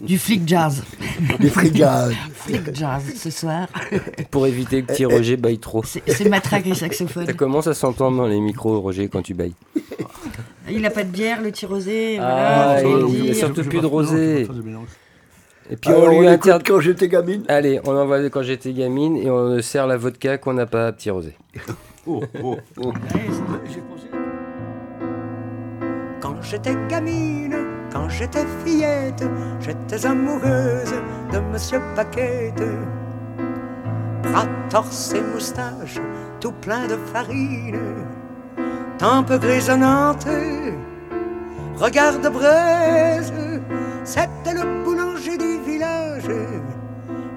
[0.02, 0.84] Du flic jazz.
[1.40, 2.14] Des free jazz.
[2.32, 3.66] Flic jazz ce soir.
[4.30, 5.04] Pour éviter que petit.
[5.04, 5.82] Roger baille trop.
[5.82, 7.26] C'est matraque et saxophone.
[7.26, 9.54] Ça commence à s'entendre dans les micros, Roger, quand tu bailles.
[10.70, 12.18] Il n'a pas de bière, le petit rosé.
[12.20, 13.34] Ah, voilà, et faut il a dire.
[13.36, 14.46] surtout plus de rosé.
[15.70, 16.64] Et puis Alors, on on lui interdit.
[16.64, 17.44] quand j'étais gamine.
[17.48, 20.92] Allez, on envoie quand j'étais gamine et on sert la vodka qu'on n'a pas à
[20.92, 21.34] petit rosé.
[22.06, 22.92] Oh, oh, oh.
[22.92, 24.17] Ouais,
[26.20, 27.56] Quand j'étais gamine,
[27.92, 29.24] quand j'étais fillette,
[29.60, 30.94] j'étais amoureuse
[31.32, 32.62] de Monsieur Paquette.
[34.22, 36.00] Bras torse et moustache,
[36.40, 37.78] tout plein de farine,
[38.98, 40.26] tempe grisonnante,
[41.76, 43.32] regard de braise,
[44.04, 46.28] c'était le boulanger du village.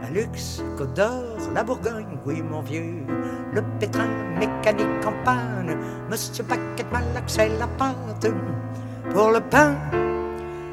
[0.04, 3.06] Un luxe, Côte d'Or, la Bourgogne, oui mon vieux,
[3.54, 4.08] le pétrin
[4.40, 5.78] mécanique en panne,
[6.10, 8.28] Monsieur Paquette malaxait la pâte
[9.14, 9.76] pour le pain,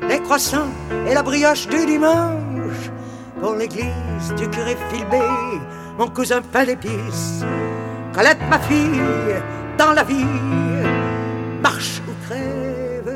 [0.09, 0.69] les croissants
[1.09, 2.91] et la brioche du dimanche,
[3.41, 5.21] pour l'église du curé Filbé,
[5.99, 7.45] mon cousin pain d'épices.
[8.15, 9.03] Colette, ma fille,
[9.77, 10.25] dans la vie,
[11.63, 13.13] marche ou crève.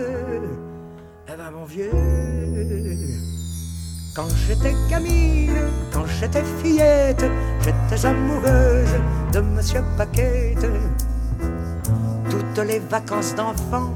[1.29, 1.91] Eh ben, mon vieux,
[4.15, 7.25] quand j'étais gamine, quand j'étais fillette,
[7.61, 8.95] j'étais amoureuse
[9.33, 10.67] de Monsieur Paquette.
[12.29, 13.95] Toutes les vacances d'enfant,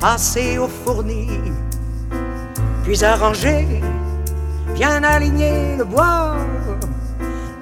[0.00, 1.28] passées au fourni,
[2.84, 3.82] puis arrangées,
[4.74, 6.36] bien aligner le bois,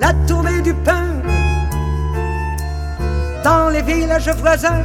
[0.01, 1.09] la tournée du pain
[3.43, 4.85] dans les villages voisins,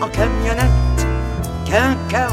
[0.00, 1.06] en camionnette,
[1.64, 2.28] quinquin,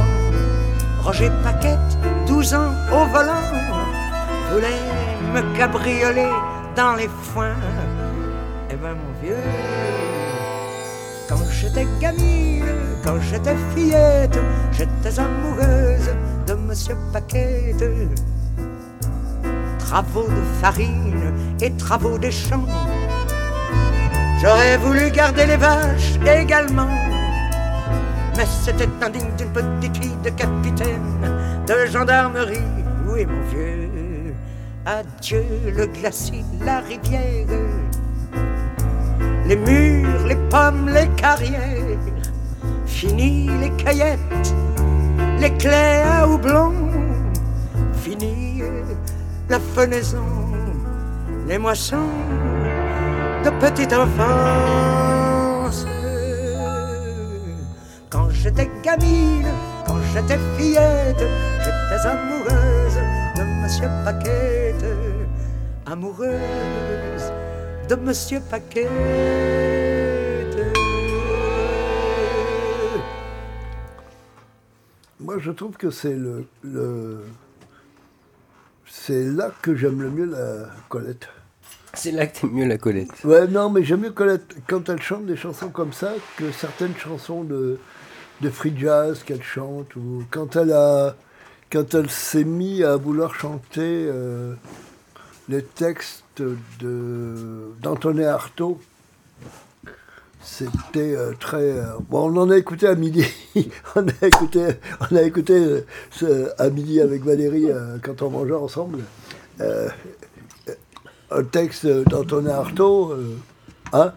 [1.04, 2.09] Roger Paquette,
[2.40, 3.52] 12 ans au volant,
[4.50, 4.82] voulait
[5.34, 6.30] me cabrioler
[6.74, 7.60] dans les foins.
[8.72, 9.44] Eh ben mon vieux,
[11.28, 12.64] quand j'étais gamine,
[13.04, 14.40] quand j'étais fillette,
[14.72, 16.12] j'étais amoureuse
[16.48, 17.84] de Monsieur Paquette.
[19.80, 22.70] Travaux de farine et travaux des champs.
[24.42, 27.19] J'aurais voulu garder les vaches également.
[28.46, 31.30] C'était indigne d'une petite fille de capitaine
[31.68, 32.58] de gendarmerie.
[33.06, 34.34] Oui, mon vieux,
[34.86, 35.44] adieu
[35.76, 37.48] le glacis, la rivière,
[39.46, 42.00] les murs, les pommes, les carrières.
[42.86, 44.54] Fini les caillettes,
[45.40, 46.74] les clés à houblon.
[47.94, 48.64] Fini
[49.50, 50.24] la fenaison,
[51.46, 52.10] les moissons
[53.44, 55.19] de petite enfance.
[58.42, 59.48] J'étais gamine,
[59.86, 61.24] quand j'étais fillette,
[61.60, 62.98] j'étais amoureuse
[63.38, 64.86] de Monsieur Paquette,
[65.86, 67.32] amoureuse
[67.90, 68.88] de Monsieur Paquette.
[75.20, 77.24] Moi, je trouve que c'est le, le-
[78.88, 81.28] c'est là que j'aime le mieux la Colette.
[81.94, 83.10] C'est là que t'aimes mieux la Colette.
[83.24, 86.96] Ouais, non, mais j'aime mieux Colette quand elle chante des chansons comme ça que certaines
[86.96, 87.80] chansons de,
[88.42, 91.16] de free jazz qu'elle chante ou quand elle a
[91.72, 94.54] quand elle s'est mise à vouloir chanter euh,
[95.50, 96.24] les textes
[97.82, 98.80] d'Antonin Artaud.
[100.42, 101.58] C'était euh, très.
[101.74, 103.24] euh, bon, on en a écouté à midi.
[103.96, 104.66] on a écouté,
[105.12, 109.00] on a écouté ce- à midi avec Valérie euh, quand on mangeait ensemble.
[111.32, 113.14] Un texte d'Antonin Artaud,
[113.94, 114.14] hein,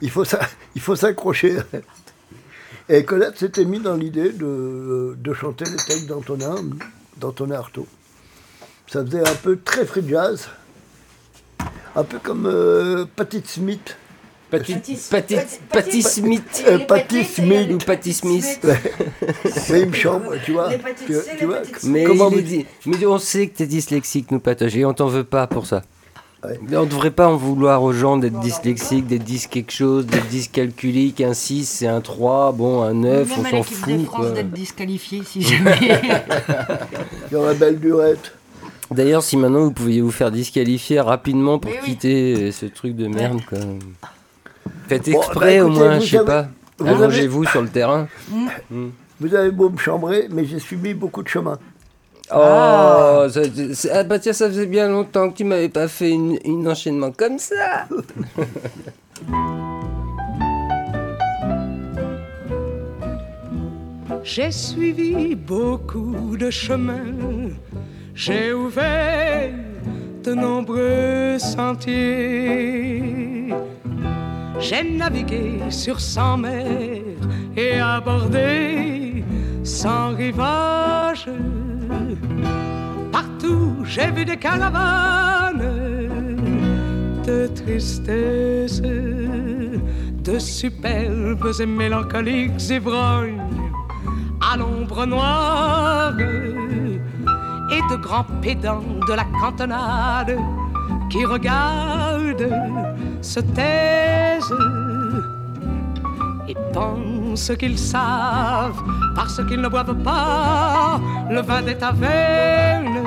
[0.00, 1.58] il faut s'accrocher.
[2.88, 6.56] Et Colette s'était mis dans l'idée de, de chanter les textes d'Antonin,
[7.16, 7.86] d'Antonin Artaud.
[8.88, 10.48] Ça faisait un peu très free jazz,
[11.96, 13.96] un peu comme euh, Patti Smith.
[14.50, 16.64] Patty, Patty- Patty, Patty- Patty Patty- Smith.
[16.66, 16.78] Euh,
[17.24, 17.68] Smith.
[17.72, 18.60] Ou Patty Smith.
[19.70, 20.68] Mais il me chambre, tu vois.
[21.38, 24.84] Tu, vois, Mais, comment est dit- mais on sait que t'es dyslexique, nous patoche, et
[24.84, 25.80] on t'en veut pas pour ça.
[26.44, 26.58] Ouais.
[26.68, 30.26] Mais on devrait pas en vouloir aux gens d'être dyslexiques, d'être dys quelque chose, d'être
[30.26, 31.20] dyscalculiques.
[31.20, 34.04] Un 6, c'est un 3, bon, un 9, Même on à s'en l'équipe de fout.
[34.06, 34.30] France quoi.
[34.30, 35.78] d'être disqualifié si jamais.
[37.30, 38.32] Il y aura belle durette.
[38.90, 41.78] D'ailleurs, si maintenant vous pouviez vous faire disqualifier rapidement pour oui.
[41.84, 43.58] quitter ce truc de merde, quoi.
[44.88, 46.48] Faites Bon, exprès bah, au moins, je sais avez- pas.
[46.80, 48.08] avez- Allongez-vous sur le terrain.
[49.20, 51.58] Vous avez beau me chambrer, mais j'ai subi beaucoup de chemin.
[52.34, 53.42] Oh, ça-
[53.74, 56.66] c'est- ah bah tiens, ça faisait bien longtemps que tu m'avais pas fait une, une
[56.68, 57.86] enchaînement comme ça.
[64.24, 67.50] J'ai suivi beaucoup de chemins,
[68.14, 69.50] j'ai ouvert
[70.22, 73.02] de nombreux sentiers.
[74.60, 77.18] J'ai navigué sur cent mers
[77.56, 79.24] et abordé
[79.64, 81.28] cent rivages.
[83.10, 85.62] Partout j'ai vu des caravanes
[87.26, 93.40] de tristesse, de superbes et mélancoliques ivrognes
[94.40, 100.36] à l'ombre noire et de grands pédants de la cantonade
[101.10, 102.50] qui regardent,
[103.20, 104.54] se taisent
[106.52, 108.82] et pensent qu'ils savent
[109.14, 111.00] parce qu'ils ne boivent pas
[111.30, 113.02] le vin des tavernes.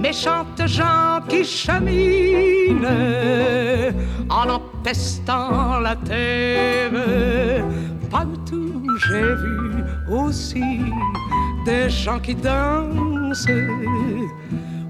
[0.00, 2.86] Méchantes gens qui cheminent
[4.28, 6.90] en empestant la terre.
[8.10, 10.62] Partout j'ai vu aussi
[11.64, 13.48] des gens qui dansent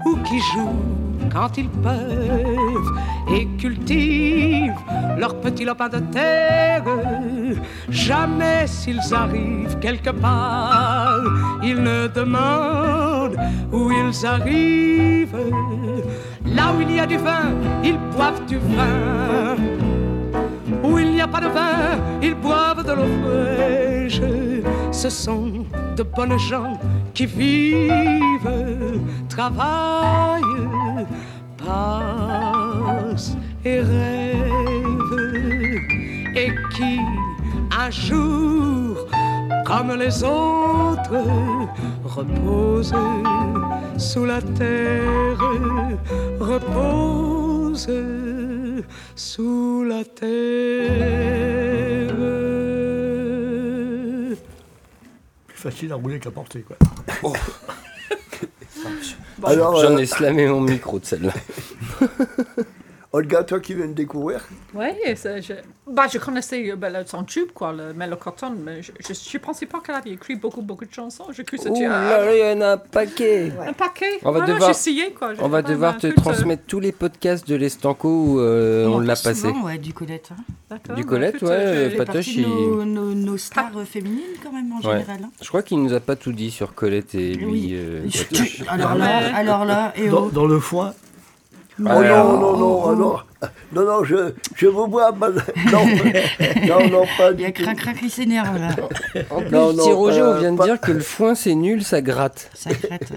[0.05, 2.91] ou qui jouent quand ils peuvent
[3.31, 4.73] et cultivent
[5.17, 6.83] leurs petits lopins de terre.
[7.89, 11.21] Jamais s'ils arrivent quelque part,
[11.63, 13.37] ils ne demandent
[13.71, 15.35] où ils arrivent.
[16.45, 17.53] Là où il y a du vin,
[17.83, 19.55] ils boivent du vin.
[20.83, 24.21] Où il n'y a pas de vin, ils boivent de l'eau fraîche.
[24.95, 25.65] Ce sont
[25.97, 26.79] de bonnes gens
[27.13, 30.41] qui vivent, travaillent,
[31.57, 33.35] passent
[33.65, 35.25] et rêvent.
[36.33, 36.99] Et qui,
[37.77, 39.05] un jour,
[39.65, 41.25] comme les autres,
[42.05, 42.95] reposent
[43.97, 45.43] sous la terre,
[46.39, 47.91] reposent
[49.15, 51.35] sous la terre.
[55.65, 56.77] Facile à rouler qu'à porter, quoi.
[59.43, 61.33] Alors, J'en euh, ai slamé mon micro de celle-là.
[63.15, 64.41] Olga, toi qui viens de découvrir,
[64.73, 65.53] Oui, je,
[65.89, 69.65] bah, je connaissais euh, le- son tube, quoi, le Mellow Cotton, mais je ne pensais
[69.65, 71.25] pas qu'elle avait écrit beaucoup, beaucoup de chansons.
[71.31, 73.53] J'ai cru que c'était là là, il y en a un paquet.
[73.65, 74.19] un paquet.
[74.23, 75.31] On va Ah devoir- j'ai essayé, quoi.
[75.39, 79.13] On va devoir te euh, transmettre tous les podcasts de l'Estanco où euh, on l'a
[79.15, 79.47] passé.
[79.47, 80.31] Souvent, ouais, du Colette.
[80.33, 80.75] hein.
[80.95, 84.69] Du bah, Colette, écoute, ouais, Patoche, il- nos, nos- nos stars euh, féminines, quand même,
[84.73, 84.99] en Ouais.
[84.99, 85.19] général.
[85.23, 85.29] hein.
[85.41, 87.45] Je crois qu'il nous a pas tout dit sur Colette et lui.
[87.49, 87.71] Oui.
[87.75, 88.05] euh,
[88.67, 90.29] alors là, alors là, et Dans, oh.
[90.31, 90.93] dans le foin,
[91.77, 93.27] Oh Ouais, non, alors- non, non, alors,
[93.73, 95.33] non, non, je, je vous vois mal.
[95.71, 95.85] Non,
[96.67, 98.69] non, non, pas Il y a du crin crin qui s'énerve là.
[99.29, 101.53] En plus, Non, petit non, Roger, euh, on vient de dire que le foin c'est
[101.55, 102.49] nul, ça gratte.
[102.53, 103.11] Ça crête.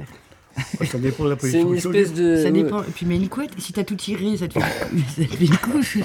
[0.80, 0.86] ouais.
[0.86, 1.68] ça dépend de la C'est position.
[1.68, 2.42] une du espèce de.
[2.42, 2.80] Ça dépend.
[2.82, 5.44] Et puis, mais une couette, si t'as tout tiré, ça te fait, ça te fait
[5.44, 5.98] une couche.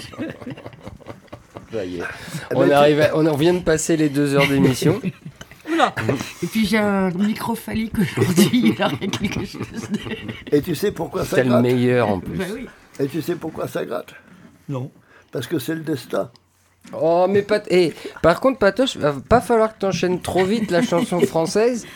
[1.73, 1.99] Ça y est.
[2.51, 5.01] Eh On, ben, tu- arrive à- on vient de passer les deux heures d'émission.
[5.73, 5.93] Oula,
[6.41, 8.49] Et puis, j'ai un micro phallique aujourd'hui.
[8.53, 10.55] Il y a quelque chose de.
[10.55, 12.37] Et tu sais pourquoi ça C'était le gratte meilleur en plus.
[12.37, 12.67] Bah oui.
[12.99, 14.13] Et tu sais pourquoi ça gratte
[14.69, 14.91] Non.
[15.31, 16.29] Parce que c'est le destin.
[16.91, 17.61] Oh, mais pas.
[17.69, 21.87] Eh, par contre, Patoche, va pas falloir que t'enchaînes trop vite la chanson française.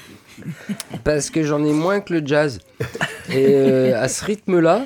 [1.04, 2.60] Parce que j'en ai moins que le jazz.
[3.30, 4.86] Et euh, à ce rythme-là,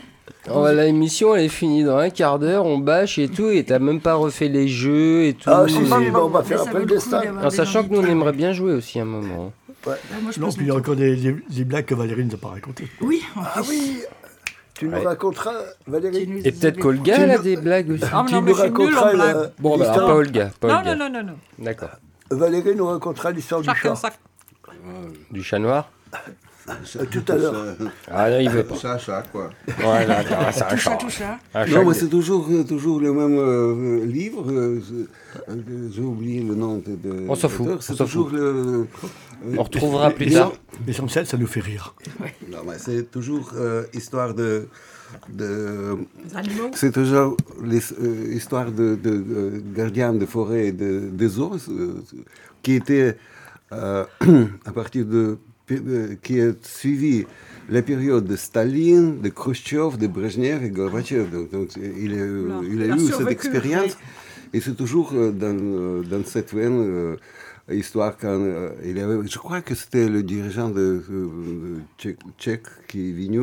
[0.50, 3.64] oh, la émission elle est finie dans un quart d'heure, on bâche et tout, et
[3.64, 5.50] t'as même pas refait les jeux et tout.
[5.52, 7.22] Ah, si, Et- si, bon, on va faire après vaut le destin.
[7.22, 9.54] d'avoir En sachant que nous on aimerait bien jouer aussi un moment.
[9.88, 9.90] Ah,
[10.22, 12.24] moi, je Non, pense puis il y a encore des, des- des blagues que Valérie
[12.24, 12.88] ne nous a pas racontées.
[13.02, 13.98] Oui, en Ah oui
[14.76, 15.06] Tu nous Ouais.
[15.06, 15.54] raconteras,
[15.88, 18.04] Valérie nous Et peut-être qu'Olga elle a des blagues aussi.
[18.12, 19.36] Ah, Tu non, nous mais je suis nulle raconteras en blague.
[19.36, 20.52] le- Bon, bah, alors, pas Olga.
[20.60, 20.96] Pas Non, Olga.
[20.96, 21.34] non, non, non, non.
[21.66, 21.90] D'accord.
[22.32, 23.96] Valérie nous racontera l'histoire du chat.
[25.32, 26.18] Du chat noir Euh,
[27.12, 27.56] tout à l'heure.
[28.10, 28.76] Ah non, il veut pas.
[28.76, 29.50] Chat, chat, quoi.
[29.68, 30.96] Ouais, là, un Tout ça, chat.
[30.98, 31.38] tout ça.
[31.70, 34.44] Non, mais c'est toujours, euh, toujours le même euh, livre.
[34.52, 34.80] euh,
[35.50, 36.96] euh, J'ai oublié le nom de.
[36.96, 38.42] de- On s'en fout, C'est toujours le.
[38.42, 38.84] euh,
[39.58, 40.52] On retrouvera plus Et tard.
[40.86, 41.96] L'essentiel, ça nous fait rire.
[42.50, 44.68] Non, mais c'est toujours euh, histoire de.
[45.30, 46.70] de Les animaux.
[46.74, 51.96] c'est toujours l'histoire de, de, de gardiens de forêt et de, des eaux euh,
[52.64, 53.18] qui était
[53.74, 54.06] euh,
[54.66, 55.38] à partir de.
[55.80, 57.26] De- qui a suivi
[57.70, 61.30] la période de Staline, de Khrushchev, de Brezhnev et Gorbatchev.
[61.32, 62.26] Donc, donc, il, a,
[62.64, 63.98] il eu cette expérience.
[64.54, 67.16] Et c'est toujours euh, dans, euh, dans cette veine, euh,
[67.72, 71.30] histoire quand euh, il avait, je crois que c'était le dirigeant de, de-
[71.76, 73.40] de tchèque, tchèque qui est venu,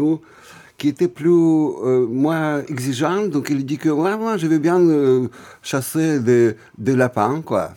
[0.78, 4.80] qui était plus, euh, moins exigeant, donc il dit que ouais, moi je vais bien
[4.80, 5.26] euh,
[5.60, 7.72] chasser des, des lapins, quoi.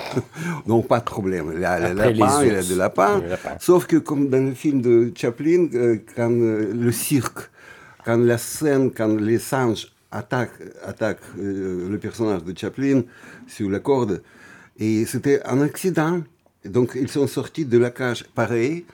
[0.66, 1.54] donc pas de problème.
[1.56, 2.68] Il a Après, les lapin, il a ours.
[2.68, 3.22] des lapins.
[3.26, 3.56] Lapins.
[3.58, 7.48] Sauf que comme dans le film de Chaplin, euh, quand euh, le cirque,
[8.04, 13.02] quand la scène, quand les singes attaquent, attaquent euh, le personnage de Chaplin
[13.46, 14.22] sur la corde,
[14.78, 16.20] et c'était un accident.
[16.66, 18.84] Donc ils sont sortis de la cage pareil.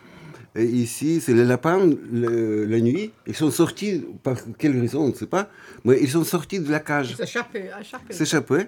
[0.56, 1.78] Et ici, c'est les lapins,
[2.12, 3.12] le- la nuit.
[3.28, 5.48] Ils sont sortis, par quelle raison, on ne sait pas,
[5.84, 8.12] mais ils sont sortis de la cage S'échapper, échapper.
[8.12, 8.62] s'échapper.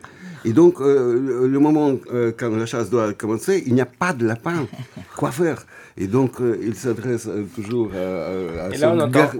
[0.44, 3.86] Et donc, euh, le, le moment euh, quand la chasse doit commencer, il n'y a
[3.86, 4.68] pas de lapin.
[5.16, 5.66] Quoi faire?
[5.96, 9.08] Et donc, euh, il s'adresse euh, toujours à, à, à Et là, on entend.
[9.08, 9.34] gar-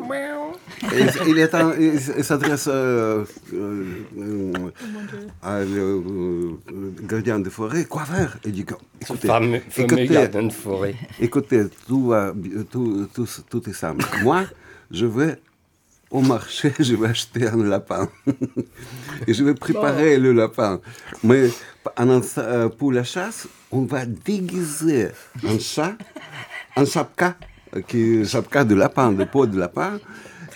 [1.27, 3.85] il, est un- il il s'adresse euh, euh,
[4.19, 4.53] euh,
[5.43, 6.51] à le euh,
[7.05, 7.85] gardien de forêt.
[7.85, 8.67] Quoi faire Il dit,
[9.01, 10.95] écoutez, Fameux, écoutez, gardien de forêt.
[11.21, 14.05] écoutez, tout, va bi- tout, tout, tout est simple.
[14.23, 14.45] Moi,
[14.91, 15.41] je vais
[16.11, 18.09] au marché, je vais acheter un lapin.
[19.27, 20.81] Et je vais préparer le lapin.
[21.25, 21.49] Mais
[22.79, 25.09] pour la chasse, on va déguiser
[25.47, 25.95] un chat,
[26.77, 27.37] un chapka,
[27.89, 29.99] qui est chapka de lapin, de peau de lapin.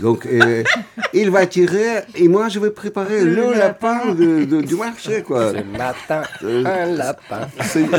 [0.01, 0.62] Donc, euh,
[1.14, 5.52] il va tirer et moi, je vais préparer le, lapin de- de- du marché, quoi.
[5.52, 7.48] Ce matin, Euh, un lapin.
[7.62, 7.98] C'est Ah,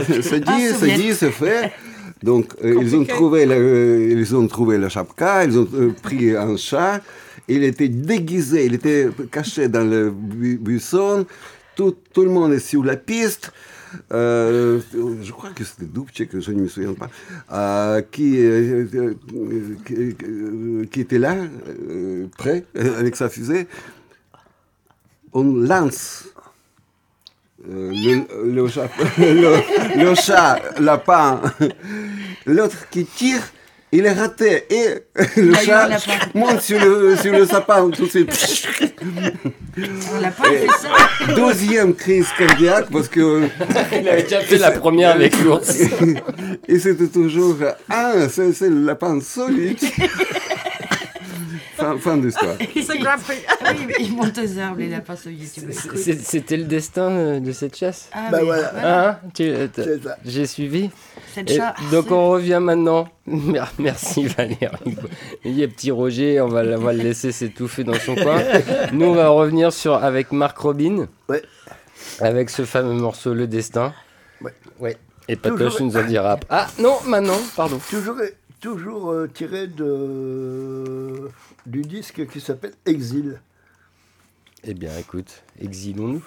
[0.57, 1.71] dit, c'est dit, c'est fait.
[2.23, 5.91] Donc, euh, ils, ont trouvé la, euh, ils ont trouvé la chapka, ils ont euh,
[6.01, 7.01] pris un chat,
[7.47, 11.25] il était déguisé, il était caché dans le bu- buisson,
[11.75, 13.51] tout, tout le monde est sur la piste.
[14.11, 14.79] Euh,
[15.21, 17.09] je crois que c'était Dubček, je ne me souviens pas,
[17.51, 19.15] euh, qui, euh,
[20.91, 21.35] qui, était là,
[22.37, 23.67] prêt, avec sa fusée.
[25.33, 26.25] On lance
[27.67, 31.41] le, le chat, le, le chat, lapin,
[32.45, 33.41] l'autre qui tire,
[33.91, 34.87] il est raté et
[35.37, 35.89] le eu chat
[36.33, 38.31] monte sur le, sur le sapin tout de suite.
[39.77, 41.33] On l'a pas fait ça.
[41.35, 43.47] Deuxième crise cardiaque parce que
[43.93, 45.79] Il avait déjà fait la première avec l'ours.
[46.67, 47.57] et c'était toujours
[47.89, 49.77] ah c'est c'est le lapin solide.
[51.77, 52.55] Fin, fin d'histoire.
[52.73, 53.45] C'est graphique.
[53.63, 55.63] Ah oui, ils arbres, les lapins soviétiques.
[55.95, 58.71] C'est- C'était le destin euh, de cette chasse Ah, Bah voilà.
[59.11, 59.67] Hein Tu- euh.
[60.25, 60.89] J'ai suivi.
[61.33, 63.07] Cette Et chat- donc on revient maintenant.
[63.27, 64.57] Mer- Merci Valérie.
[65.45, 68.15] Il y a petit Roger, on va, le- on va le laisser s'étouffer dans son
[68.15, 68.41] coin.
[68.93, 71.07] Nous on va revenir sur avec Marc Robin.
[71.29, 71.41] Ouais.
[72.19, 73.93] Avec ce fameux morceau Le Destin.
[74.41, 74.53] Ouais.
[74.79, 74.97] Ouais.
[75.27, 76.39] Et Patoche Toujours- nous en dira.
[76.49, 77.79] Ah non, maintenant, pardon.
[77.89, 78.15] Toujours,
[78.61, 81.29] toujours euh, tiré de,
[81.67, 83.41] du disque qui s'appelle Exil.
[84.63, 86.23] Eh bien écoute, exilons-nous.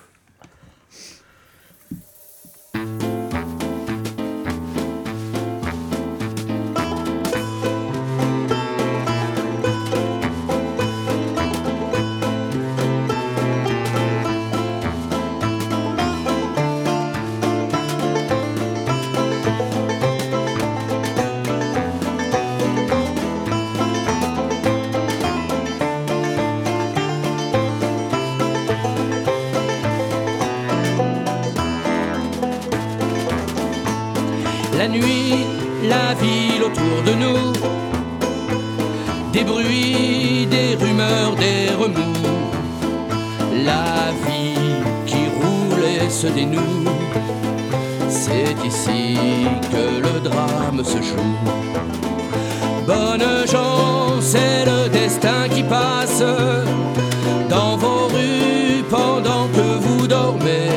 [57.49, 60.69] Dans vos rues pendant que vous dormez.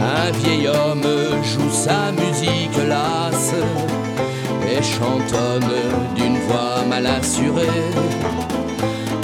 [0.00, 1.06] Un vieil homme
[1.42, 3.54] joue sa musique lasse
[4.64, 5.74] et chantonne
[6.14, 7.66] d'une voix mal assurée.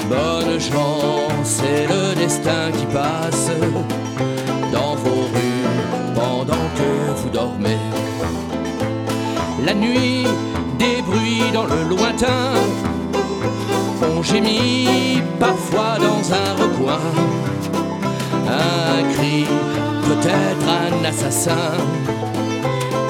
[0.08, 3.50] Bonne chance, c'est le destin qui passe
[4.72, 7.78] dans vos rues pendant que vous dormez.
[9.64, 10.26] La nuit,
[10.78, 12.54] des bruits dans le lointain,
[14.28, 17.00] on gémit parfois dans un recoin.
[18.46, 19.44] Un cri,
[20.04, 21.72] peut-être un assassin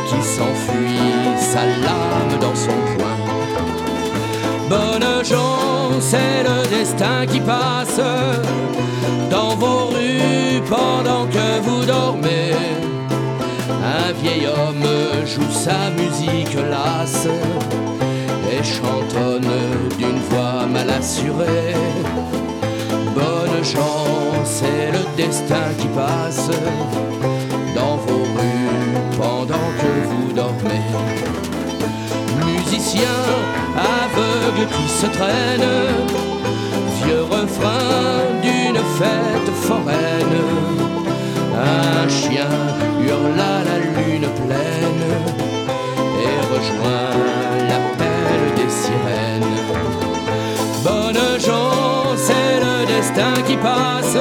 [0.09, 3.19] qui s'enfuit, sa lame dans son poing.
[4.69, 8.01] Bonne chance, c'est le destin qui passe
[9.31, 12.53] dans vos rues pendant que vous dormez.
[13.71, 14.87] Un vieil homme
[15.25, 17.29] joue sa musique lasse
[18.51, 19.38] et chantonne
[19.99, 21.75] d'une voix mal assurée.
[23.15, 26.51] Bonne chance, c'est le destin qui passe
[27.75, 30.87] dans vos rues pendant que vous dormez.
[32.47, 33.27] Musiciens
[33.77, 35.75] aveugles qui se traînent,
[37.03, 40.39] vieux refrain d'une fête foraine.
[41.55, 42.55] Un chien
[43.01, 45.05] hurle à la lune pleine
[46.23, 47.58] et rejoint
[53.09, 54.19] destin qui passe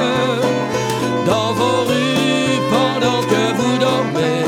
[1.26, 4.44] dans vos rues pendant que vous dormez.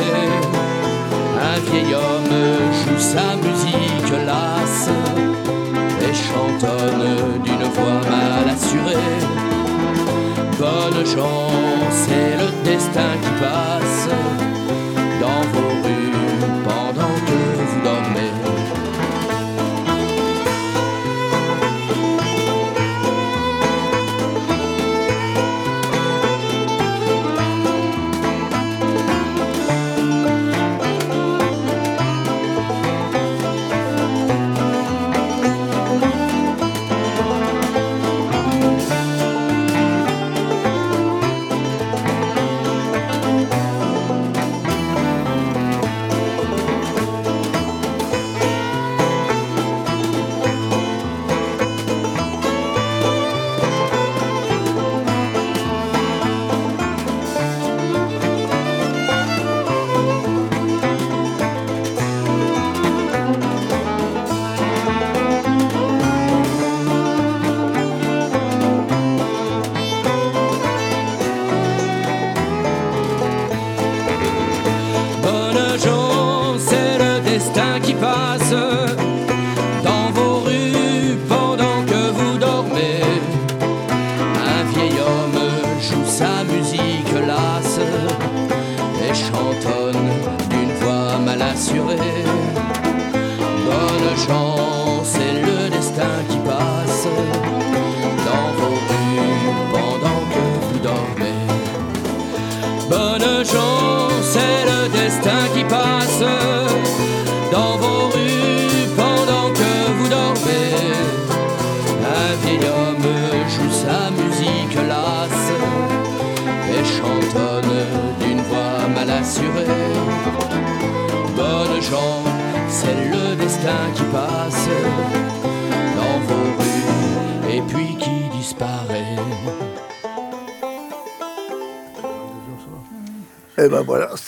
[1.53, 2.37] Un vieil homme
[2.79, 4.89] joue sa musique lasse
[6.01, 9.21] et chantonne d'une voix mal assurée.
[10.59, 13.80] Bonne chance, c'est le destin qui passe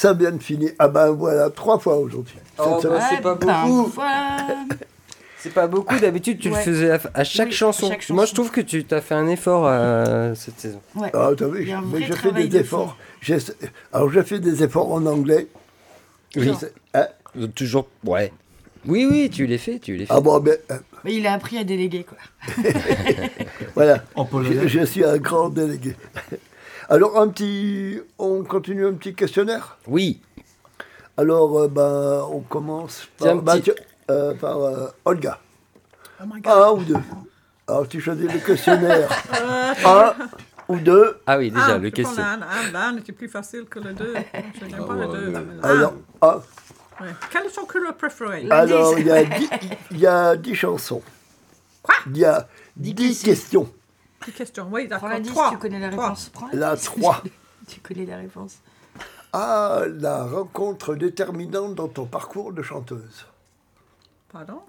[0.02, 0.72] ça vient de finir.
[0.80, 2.34] Ah ben voilà, trois fois aujourd'hui.
[2.58, 3.00] Oh, bah, semaine.
[3.10, 3.92] c'est pas ben, beaucoup.
[5.38, 6.58] C'est pas beaucoup, d'habitude tu Ouais.
[6.58, 7.88] le faisais à, à chaque Oui, chanson.
[7.88, 10.80] chaque Moi je trouve que tu t'as fait un effort euh, cette saison.
[10.94, 11.10] Ouais.
[11.12, 12.96] Ah, vu, mais je fais des de efforts.
[13.20, 13.38] J'ai-
[13.92, 15.48] Alors, j'ai fait des efforts en anglais.
[16.36, 16.48] Oui.
[16.94, 17.06] Hein
[17.36, 18.32] Euh, Toujours, ouais.
[18.86, 20.12] Oui, oui, tu l'as fait, tu l'as fait.
[20.14, 22.18] ah bon, ben, euh, Mais il a appris à déléguer, quoi.
[23.74, 24.04] voilà.
[24.14, 24.68] En Je, polonais.
[24.68, 25.96] je suis un grand délégué.
[26.93, 27.98] Alors, un petit.
[28.19, 29.78] On continue un petit questionnaire?
[29.86, 30.20] Oui,
[31.16, 33.74] Alors, euh, ben, on commence par, un petit- bah, tiens,
[34.10, 35.39] euh, par euh, Olga.
[36.20, 36.52] Oh my God.
[36.52, 36.97] Un ou deux?
[37.66, 39.09] Alors, tu choisis le questionnaire.
[39.86, 40.12] un
[40.69, 41.16] ou deux?
[41.27, 42.23] ah oui, déjà, Ah, le je prends question.
[42.23, 44.14] la- la- la- l'un était plus facile que le deux.
[44.60, 45.28] Je n'aime pas ouais, le deux.
[45.32, 45.43] ouais.
[45.62, 46.35] Ah, Alors, un.
[47.05, 47.10] ouais.
[47.31, 49.48] Quelle est ton couleur préférée Alors, il y, a dix,
[49.93, 51.01] il y a dix chansons.
[51.82, 51.94] Quoi?
[52.09, 52.47] Il y a
[52.77, 53.24] dix, questions.
[53.64, 53.73] questions.
[54.22, 54.68] Petite question.
[54.70, 55.08] Oui, Prends d'accord.
[55.10, 55.50] la 10, Trois.
[55.50, 56.04] tu connais la Trois.
[56.04, 56.28] réponse.
[56.30, 56.84] Prends la La 10.
[56.84, 57.22] trois.
[57.68, 58.56] Tu connais la réponse.
[59.32, 63.24] Ah, la rencontre déterminante dans ton parcours de chanteuse.
[64.32, 64.60] Pardon?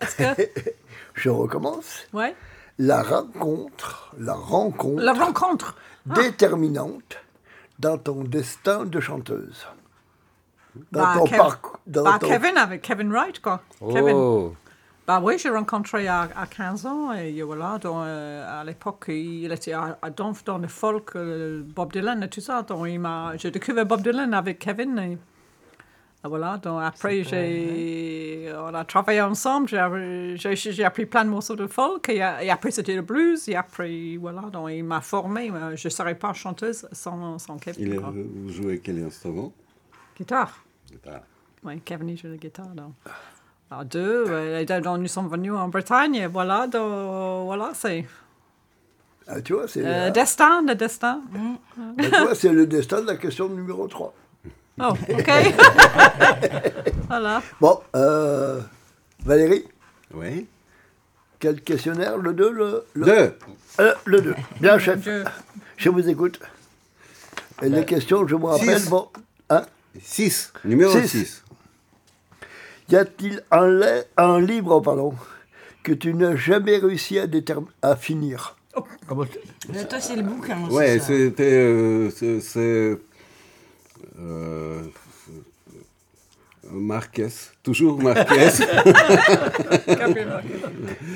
[0.00, 0.50] Est-ce que.
[1.14, 2.06] Je recommence.
[2.12, 2.34] Ouais.
[2.78, 5.76] La rencontre, la rencontre La rencontre.
[6.06, 7.18] déterminante
[7.78, 9.66] dans ton destin de chanteuse.
[10.90, 11.78] Dans Bah, ton Kev- parcours.
[11.86, 13.62] Bah, ton- Kevin avec Kevin Wright, quoi.
[13.92, 14.50] Kevin.
[15.06, 19.50] Bah oui, j'ai rencontré à, à 15 ans et voilà, dans, euh, à l'époque, il
[19.50, 22.62] était à, à Donf dans le folk, euh, Bob Dylan et tout ça.
[22.62, 26.56] Donc, il m'a, j'ai découvert Bob Dylan avec Kevin et, et voilà.
[26.58, 31.56] Donc, après, j'ai, on a travaillé ensemble, j'ai, appris- j'ai, j'ai appris plein de morceaux
[31.56, 34.42] de folk et, et après, c'était le blues et après, voilà.
[34.42, 35.50] Donc, il m'a formé.
[35.74, 37.84] Je ne serais pas chanteuse sans, sans Kevin.
[37.88, 38.12] Il est, quoi.
[38.14, 39.52] vous jouez quel instrument?
[40.16, 40.64] Guitare.
[40.88, 41.22] Guitare.
[41.64, 42.68] Oui, Kevin il joue la guitare.
[42.68, 42.92] Donc
[43.78, 44.26] à deux,
[44.98, 48.04] nous sommes venus en Bretagne, et voilà, donc, voilà, c'est.
[49.26, 49.82] Ah, tu vois, c'est.
[49.84, 51.20] Euh, destin, le destin.
[51.30, 51.54] Mm.
[51.76, 52.02] Mm.
[52.02, 54.12] Tu vois, c'est le destin de la question numéro 3.
[54.80, 55.30] Oh, ok.
[57.08, 57.42] voilà.
[57.60, 58.60] Bon, euh,
[59.24, 59.64] Valérie?
[60.14, 60.46] Oui.
[61.38, 62.16] Quel questionnaire?
[62.16, 63.38] Le 2 Le 2 le,
[63.80, 64.34] euh, le 2.
[64.60, 65.08] Bien, chef.
[65.76, 66.40] Je vous écoute.
[67.60, 68.88] Et ben, les euh, questions, je me rappelle, Six.
[68.88, 69.08] bon.
[70.00, 70.52] 6.
[70.54, 71.44] Hein Numéro 6
[72.92, 75.14] y a-t-il un, lait- un livre pardon,
[75.82, 77.26] que tu n'as jamais réussi à,
[77.82, 78.56] à finir?
[79.72, 80.58] Mais toi, c'est le bouquin.
[80.70, 81.06] Ouais, ça.
[81.06, 81.52] c'était.
[81.52, 82.98] euh, c'est-.
[84.20, 84.80] Euh,
[86.70, 87.28] Marquez,
[87.62, 88.48] toujours Marquez,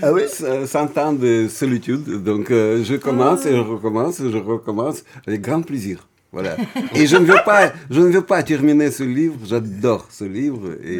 [0.02, 0.22] Ah oui?
[0.66, 2.22] Cent ans de solitude.
[2.22, 6.06] Donc euh, je commence et je recommence, et je recommence avec grand plaisir.
[6.32, 6.56] Voilà.
[6.94, 9.38] Et je ne veux pas, je ne veux pas terminer ce livre.
[9.44, 10.72] J'adore ce livre.
[10.84, 10.98] Et,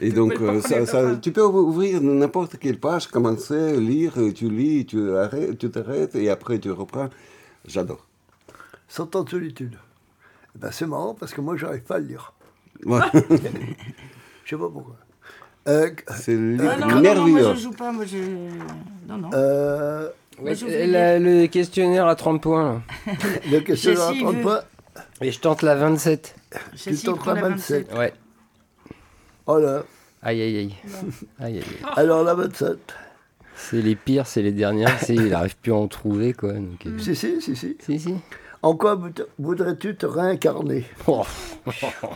[0.00, 4.12] et donc Tu peux le euh, ça, tu peux ouvrir n'importe quelle page, commencer, lire,
[4.34, 7.08] tu lis, tu arrêtes, tu t'arrêtes et après tu reprends.
[7.66, 8.06] J'adore.
[8.86, 9.76] Cent ans de solitude.
[10.54, 12.32] Eh ben, c'est marrant parce que moi, j'arrive pas à le lire.
[12.84, 13.00] Ouais.
[14.44, 14.96] Je sais pas pourquoi.
[15.66, 17.54] Euh, C'est le livre Ah non, non, non, moi merveilleux.
[17.54, 18.16] je joue pas, moi je.
[19.06, 19.30] Non, non.
[19.34, 20.08] euh,
[20.40, 20.54] Ouais,
[20.86, 22.82] la- le questionnaire à 30 points.
[23.06, 23.12] là.
[23.50, 24.42] le questionnaire à Jessie 30 veut.
[24.42, 24.60] points.
[25.20, 26.34] Et je tente la 27.
[26.74, 27.88] Je tu tentes la la 27.
[27.90, 27.98] 27.
[27.98, 28.12] Ouais.
[29.46, 29.82] Oh là.
[30.22, 30.74] Aïe, aïe, aïe.
[31.40, 31.92] Aïe, aïe, aïe.
[31.96, 32.76] Alors la 27.
[33.56, 34.98] C'est les pires, c'est les dernières.
[35.00, 36.52] c'est- il arrive plus à en trouver, quoi.
[36.52, 37.76] Donc, euh, Si, si, si, si.
[37.80, 38.14] Si, si.
[38.62, 40.84] En quoi voud- voudrais-tu te réincarner?
[41.06, 41.22] Oh.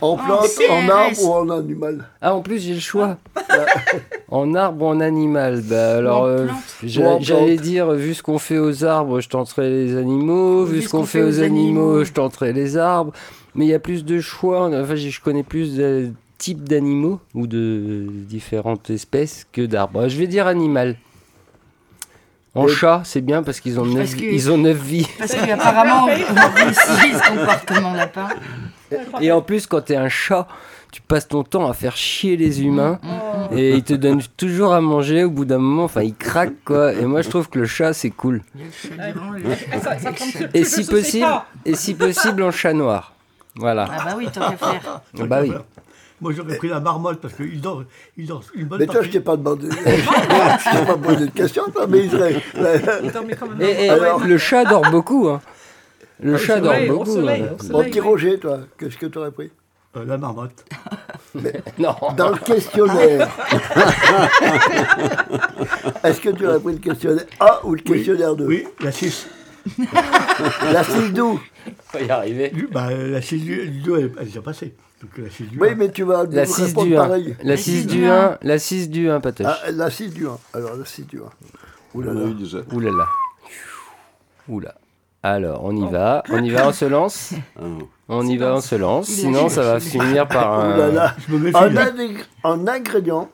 [0.01, 0.69] En plante, CRS.
[0.71, 2.05] en arbre ou en animal?
[2.21, 3.17] Ah, en plus, j'ai le choix.
[4.29, 5.61] en arbre ou en animal?
[5.61, 6.57] Bah, alors, euh, plante.
[6.83, 7.61] j'allais plante.
[7.61, 10.65] dire, vu ce qu'on fait aux arbres, je tenterai les animaux.
[10.65, 13.13] Vu ce qu'on fait aux animaux, je tenterai les arbres.
[13.55, 14.67] Mais il y a plus de choix.
[14.67, 16.09] Enfin, je connais plus de
[16.39, 20.07] types d'animaux ou de différentes espèces que d'arbres.
[20.09, 20.97] Je vais dire animal.
[22.55, 25.07] En Et- chat, c'est bien parce qu'ils ont, neuf- que- ils ont neuf vies.
[25.17, 28.29] Parce qu'apparemment, on réussit ce comportement lapin.
[29.21, 30.47] Et en plus, quand t'es un chat,
[30.91, 34.73] tu passes ton temps à faire chier les humains Mm, et ils te donnent toujours
[34.73, 35.85] à manger au bout d'un moment.
[35.85, 36.93] Enfin, ils craquent quoi.
[36.93, 38.43] Et moi, je trouve que le chat, c'est cool.
[40.53, 41.27] Et si possible,
[41.65, 43.13] et si possible en chat noir.
[43.55, 43.87] Voilà.
[43.91, 45.01] Ah bah oui, tant qu'à faire.
[45.27, 45.51] Bah oui.
[46.23, 47.83] Moi, j'aurais pris la marmotte parce qu'il dort,
[48.15, 49.67] il dort une bonne Mais toi, je t'ai pas demandé.
[49.71, 52.05] je t'ai pas posé de question, toi, mais.
[52.05, 52.29] Il un
[53.59, 55.27] Et, et Alors- le chat dort beaucoup.
[55.27, 55.41] Hein.
[56.21, 57.13] Le chat dort beaucoup.
[57.13, 57.57] soleil, hein.
[57.71, 57.99] Mon petit.
[57.99, 59.51] Roger, toi, qu'est-ce que tu aurais pris?
[59.97, 60.63] Euh, la marmotte.
[61.79, 61.95] Non.
[62.15, 63.27] Dans le questionnaire.
[66.03, 69.27] Est-ce que tu aurais pris le questionnaire A ou le questionnaire 2 Oui, la 6.
[70.71, 71.41] La 6 d'où?
[71.85, 72.53] Faut y arriver.
[72.71, 74.75] Bah, la 6 du 2, elle, elle est déjà passée.
[75.03, 75.75] Donc la 6 du Oui, 1.
[75.75, 77.01] mais tu vas La me 6 répondre du 1.
[77.01, 77.35] pareil.
[77.43, 78.37] La 6 du 1.
[78.41, 79.47] La 6 du 1, Patoche.
[79.49, 80.37] Ah, la 6 du 1.
[80.53, 81.21] Alors, la 6 du 1.
[81.93, 82.27] Ouh là On a là.
[82.29, 82.57] eu déjà.
[82.71, 83.05] Ouh là là.
[84.47, 84.75] Ouh là.
[85.21, 86.23] Alors, on y va.
[86.29, 87.33] On y va, on se lance.
[87.59, 88.15] Ah.
[88.15, 89.07] On y va, on se lance.
[89.07, 90.75] Sinon, ça va finir par un.
[90.91, 91.15] là.
[91.27, 91.55] Je me méfie.
[91.57, 91.89] Un, là.
[91.91, 93.29] ingr- un ingrédient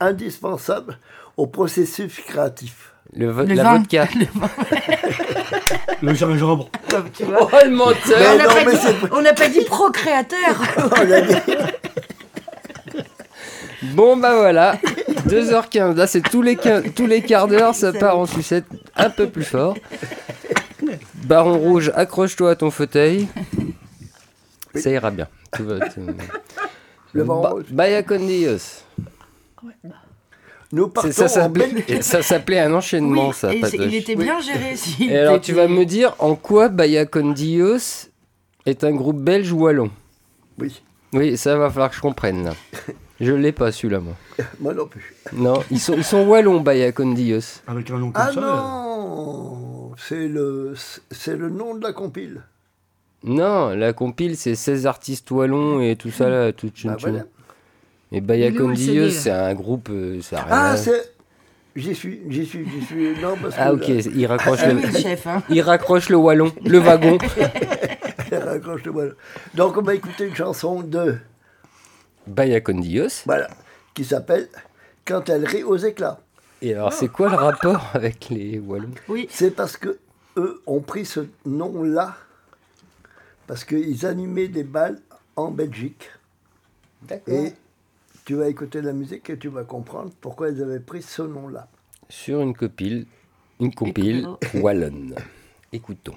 [0.00, 0.98] indispensable
[1.36, 2.92] au processus créatif.
[3.14, 3.78] Le vo- Le la vin.
[3.78, 4.08] vodka.
[4.14, 4.26] Le
[6.14, 6.68] gingembre.
[7.16, 9.32] Tu vois Oh, le menteur Mais on n'a non, pas, mais dit- c'est- on n'a
[9.32, 10.62] pas dit procréateur.
[10.78, 11.34] On a dit-
[13.94, 14.76] Bon, bah voilà.
[15.28, 15.94] 2h15.
[15.96, 18.64] Là, c'est tous les, quin- tous les quarts d'heure, ça part en sucette
[18.96, 19.76] un peu plus fort.
[21.24, 23.28] Baron Rouge, accroche-toi à ton fauteuil.
[24.74, 25.28] Ça ira bien.
[25.56, 26.00] Tout va, tout-
[27.12, 28.04] Le Baron Ba- Rouge.
[28.06, 28.84] Con Dios.
[30.74, 32.02] Nous C'est- partons Ça en s'appelait Belgique.
[32.02, 33.54] ça s'appelait un enchaînement, Oui, ça.
[33.54, 33.80] et Patoche.
[33.86, 34.74] il était bien géré.
[34.76, 36.68] si Et alors, tu vas me dire en quoi
[37.32, 38.08] Dios
[38.66, 39.90] est un groupe belge ou wallon?
[40.58, 40.82] Oui,
[41.12, 42.54] Oui, ça va falloir que je comprenne, là.
[43.20, 44.14] Je l'ai pas, celui-là, moi.
[44.60, 45.14] moi non plus.
[45.32, 46.60] Non, ils sont, ils sont wallons,
[47.14, 47.62] Dios.
[47.68, 48.40] Avec un nom comme Ah ça.
[48.40, 50.74] non C'est le,
[51.12, 52.42] c'est le nom de la compile.
[53.22, 57.10] Non, la compile, c'est 16 artistes wallons et tout ça, là, tout tchoum Bah, tchoum.
[57.12, 57.24] voilà.
[58.16, 61.12] Il le CD, Dios, là c'est un groupe, euh, ça a rien Ah, c'est.
[61.76, 63.20] J'y suis, j'y suis, j'y suis.
[63.20, 63.60] Non, parce que.
[63.60, 64.80] Ah, ok, il raccroche, Ah le...
[64.80, 65.26] le chef.
[65.26, 65.42] Hein.
[65.48, 67.18] il raccroche le wallon, le wagon.
[68.32, 69.04] Raccroche-le-moi.
[69.54, 71.16] Donc, on va écouter une chanson de.
[72.26, 73.22] Bahia con Dios.
[73.26, 73.48] Voilà.
[73.92, 74.48] Qui s'appelle
[75.04, 76.20] Quand elle rit aux éclats.
[76.62, 78.94] Et alors, c'est quoi le rapport avec les wallons?
[79.08, 79.28] Oui.
[79.30, 79.98] C'est parce que
[80.36, 82.16] eux ont pris ce nom-là
[83.46, 84.98] parce qu'ils animaient des balles
[85.36, 86.10] en Belgique.
[87.28, 87.52] Et
[88.24, 91.68] tu vas écouter la musique et tu vas comprendre pourquoi ils avaient pris ce nom-là.
[92.08, 93.06] Sur une copile,
[93.60, 95.14] une compile wallonne.
[95.72, 96.14] Écoutons.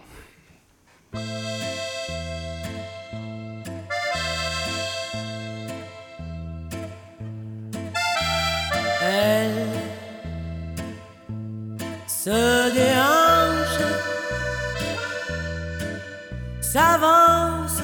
[9.10, 9.52] Elle
[12.08, 13.82] se déhanche,
[16.62, 17.82] s'avance,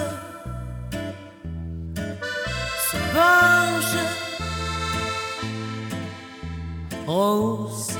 [2.92, 3.63] se
[7.08, 7.98] rousse,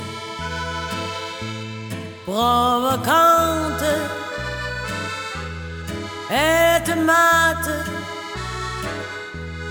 [2.24, 3.84] provocante,
[6.30, 7.70] elle te mate,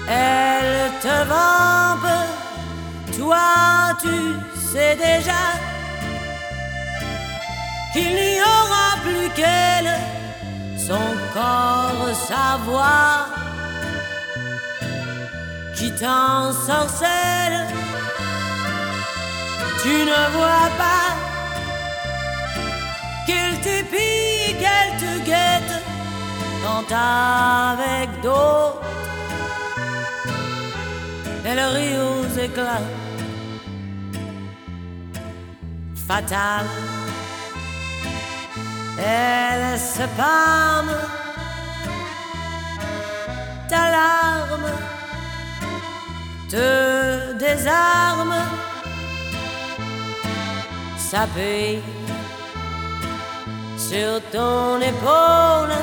[0.07, 2.13] elle te vampe.
[3.17, 4.35] Toi, tu
[4.71, 5.43] sais déjà
[7.93, 9.93] qu'il n'y aura plus qu'elle,
[10.77, 13.27] son corps, sa voix,
[15.75, 17.67] qui t'ensorcelle.
[19.83, 21.09] Tu ne vois pas
[23.27, 25.75] qu'elle t'épie, qu'elle te guette
[26.63, 28.83] quand avec d'autres
[31.45, 32.87] elle rit aux éclats.
[36.07, 36.65] Fatale,
[38.97, 40.95] elle se pâme,
[43.69, 44.71] ta larme
[46.49, 48.35] te désarme,
[51.13, 51.79] s'appuie
[53.77, 55.75] sur ton épaule,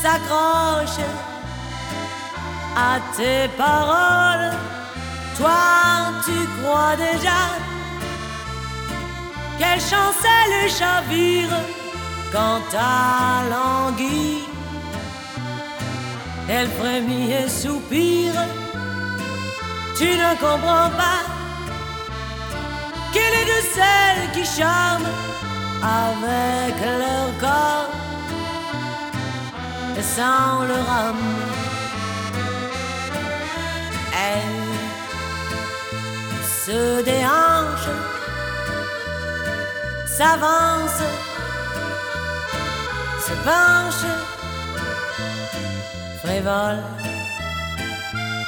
[0.00, 1.04] s'accroche
[2.74, 4.52] à tes paroles.
[5.36, 5.62] Toi,
[6.24, 7.40] tu crois déjà
[9.58, 11.54] quelle chance elle chavire
[12.32, 12.96] quand ta
[13.54, 14.44] languille
[16.48, 18.40] elle frémit et soupire.
[19.98, 21.39] Tu ne comprends pas
[23.12, 25.12] qu'elle est de celles qui charment
[25.82, 27.90] avec leur corps
[29.98, 31.28] et sans leur âme.
[34.28, 34.60] Elle
[36.66, 37.88] se déhanche,
[40.06, 41.02] s'avance,
[43.26, 44.06] se penche,
[46.22, 46.82] frévole,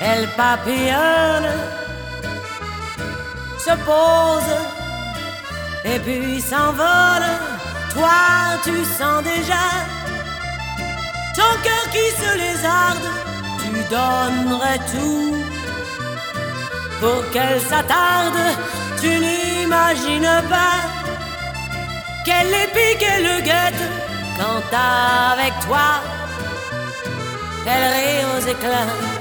[0.00, 1.50] elle papillonne,
[3.64, 4.52] se pose
[5.84, 7.28] et puis s'envole.
[7.94, 9.64] Toi, tu sens déjà
[11.36, 13.06] ton cœur qui se lézarde,
[13.62, 15.36] tu donnerais tout
[17.00, 18.42] pour qu'elle s'attarde.
[19.00, 20.78] Tu n'imagines pas
[22.24, 23.82] qu'elle les pique et le guette
[24.38, 24.76] quand
[25.32, 25.88] avec toi
[27.66, 29.11] elle rit aux éclats.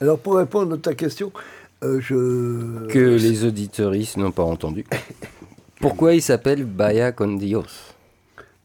[0.00, 1.32] Alors pour répondre à ta question,
[1.82, 2.86] euh, je...
[2.88, 4.84] Que les auditeuristes n'ont pas entendu.
[5.80, 7.94] Pourquoi il s'appelle Baya con Dios?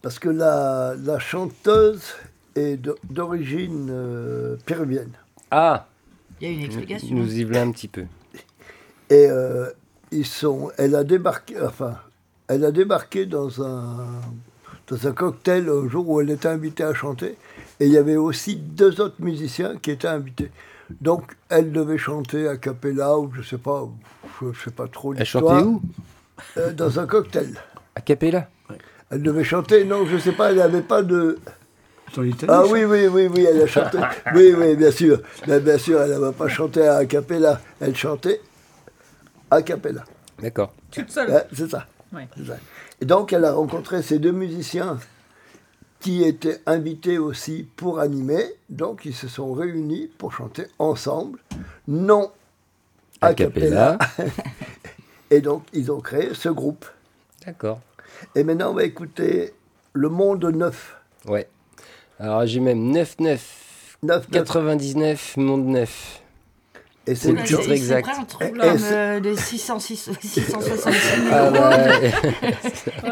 [0.02, 2.14] Parce que la, la chanteuse
[2.56, 5.12] est d'origine euh, péruvienne.
[5.52, 5.88] Ah
[6.40, 7.16] Il y a une explication.
[7.16, 8.06] Nous y voilà un petit peu.
[9.10, 9.70] Et euh,
[10.12, 11.98] ils sont, elle a débarqué, enfin,
[12.48, 14.08] elle a débarqué dans un,
[14.88, 17.36] dans un cocktail le jour où elle était invitée à chanter.
[17.80, 20.51] Et il y avait aussi deux autres musiciens qui étaient invités.
[21.01, 23.88] Donc, elle devait chanter a cappella ou je sais pas,
[24.41, 25.59] je sais pas trop Elle l'histoire.
[25.59, 25.82] chantait où?
[26.58, 27.53] Euh, Dans un cocktail.
[27.95, 28.49] A cappella?
[29.11, 31.38] Elle devait chanter, non, je sais pas, elle n'avait pas de.
[32.48, 33.99] Ah oui, oui, oui, oui, elle a chanté.
[34.33, 35.22] Oui, oui, bien sûr.
[35.48, 37.61] Mais bien sûr, elle n'avait pas chanté a cappella.
[37.80, 38.41] Elle chantait
[39.51, 40.03] a cappella.
[40.41, 40.74] D'accord.
[40.91, 41.30] Toute seule.
[41.30, 41.85] Ouais, c'est ça.
[42.11, 42.27] Ouais.
[42.48, 42.58] Ça.
[42.99, 44.98] Et donc, elle a rencontré ces deux musiciens
[46.00, 48.44] qui étaient invités aussi pour animer.
[48.69, 51.40] Donc, ils se sont réunis pour chanter ensemble,
[51.88, 52.32] non
[53.22, 53.98] A cappella.
[55.32, 56.86] Et donc, ils ont créé ce groupe.
[57.45, 57.80] D'accord.
[58.36, 59.53] Et maintenant, on va écouter
[59.94, 60.95] Le Monde Neuf.
[61.28, 61.48] Ouais.
[62.19, 63.16] Alors j'ai même 99
[64.03, 64.30] Neuf, neuf.
[64.30, 66.22] 99 monde neuf.
[67.12, 68.08] Et C'est le une titre chanson- exact.
[68.40, 71.78] C'est euh, des 606 666 Ah bah,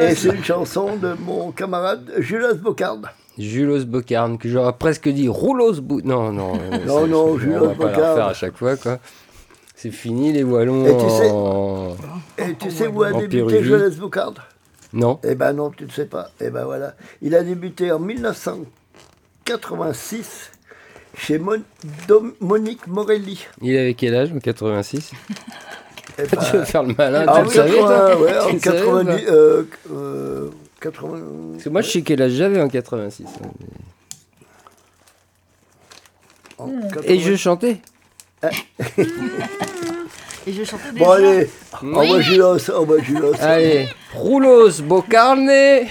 [0.00, 2.98] Et c'est une chanson de mon camarade Jules Bocard.
[3.38, 6.00] Julos Bocarne, que j'aurais presque dit Roulos Bou...
[6.02, 6.54] Non, non.
[6.56, 8.10] euh, Non, c'est- non, on Julos va pas la Bocarne.
[8.10, 8.98] refaire à chaque fois, quoi.
[9.76, 11.94] C'est fini, les Wallons Et tu sais- en...
[12.36, 13.62] Et tu sais où a débuté Péruvie.
[13.62, 14.34] Jules Bocard
[14.92, 16.30] Non Eh ben non, tu ne sais pas.
[16.40, 16.94] Eh ben voilà.
[17.22, 20.50] Il a débuté en 1986
[21.18, 21.62] chez Mon-
[22.06, 23.46] Dom- Monique Morelli.
[23.60, 25.10] Il avait quel âge en 86
[26.18, 28.08] Eh Tu ben, veux faire le malin, en tu le savais, toi?
[28.10, 29.04] 80, ouais, Tu en le savais ou pas?
[29.04, 30.48] 90, euh, euh,
[30.80, 31.18] 80
[31.52, 33.24] Parce que moi, je sais quel âge j'avais en 86.
[33.24, 33.48] hein.
[36.58, 36.68] en
[37.04, 37.18] Et 80.
[37.20, 37.76] je chantais.
[40.46, 41.04] Et je chantais déjà.
[41.04, 41.48] Bon allez,
[41.82, 41.94] Oui.
[41.94, 43.34] envoie Julos, envoie Julos.
[43.40, 45.50] Allez, Roulos Bocarne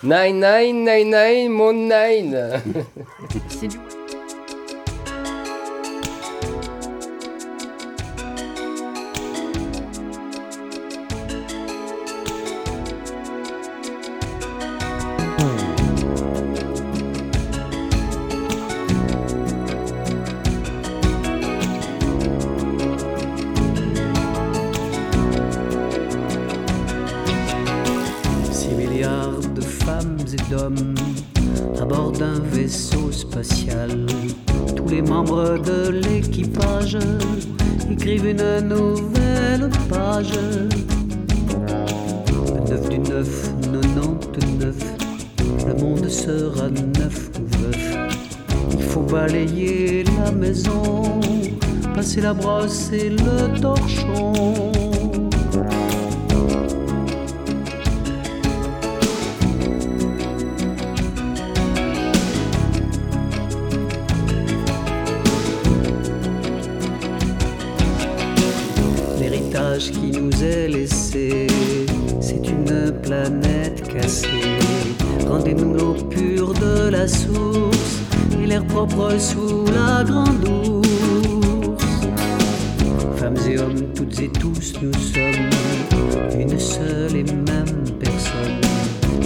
[0.00, 2.62] Nine, nine, nine, nine, mon nine
[52.28, 54.07] la brosse le torchon.
[83.48, 85.50] Et hommes, toutes et tous, nous sommes
[86.38, 88.60] une seule et même personne.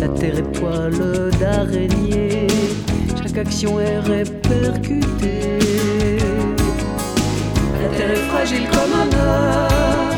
[0.01, 0.93] La terre est poil
[1.41, 2.47] d'araignée,
[3.23, 5.59] chaque action est répercutée.
[7.97, 10.17] terre est fragile comme un œuf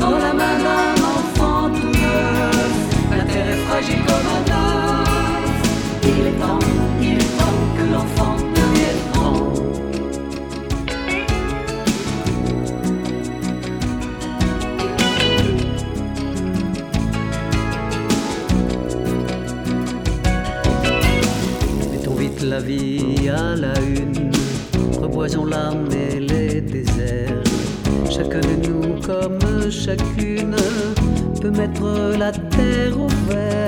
[0.00, 1.98] dans la main d'un enfant tout.
[3.10, 5.08] La terre est fragile comme un œuf.
[6.02, 6.58] Il est temps
[22.54, 24.30] la vie à la une,
[25.02, 27.42] reboisons l'âme et les déserts.
[28.08, 30.54] Chacun de nous, comme chacune,
[31.40, 33.63] peut mettre la terre au vert.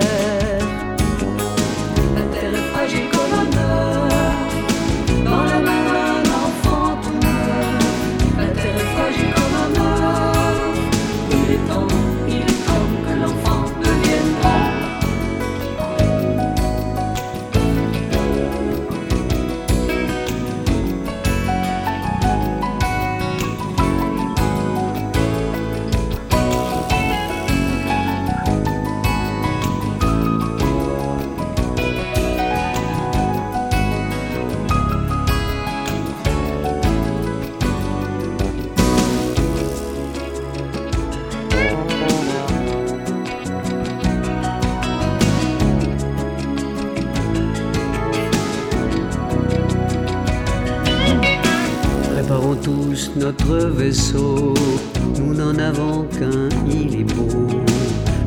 [55.17, 57.47] Nous n'en avons qu'un, il est beau.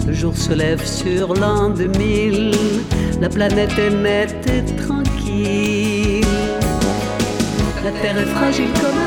[0.08, 2.52] Le jour se lève sur l'an 2000,
[3.20, 6.26] la planète est nette et tranquille.
[7.84, 8.99] La terre est fragile comme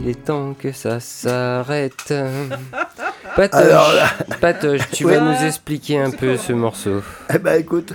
[0.00, 2.12] Il est temps, que ça s'arrête.
[3.36, 5.16] Patoche, Alors là- Patoche, tu Ouais.
[5.16, 7.02] vas nous expliquer un peu ce morceau.
[7.32, 7.92] Eh ben écoute,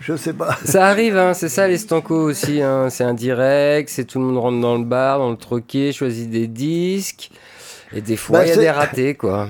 [0.00, 0.56] je sais pas.
[0.64, 2.60] Ça arrive, hein, c'est ça les stancos aussi.
[2.62, 2.88] hein.
[2.90, 6.28] C'est un direct, c'est tout le monde rentre dans le bar, dans le troquet, choisit
[6.30, 7.30] des disques.
[7.92, 9.48] Et des fois, Bah, il y a des ratés, quoi.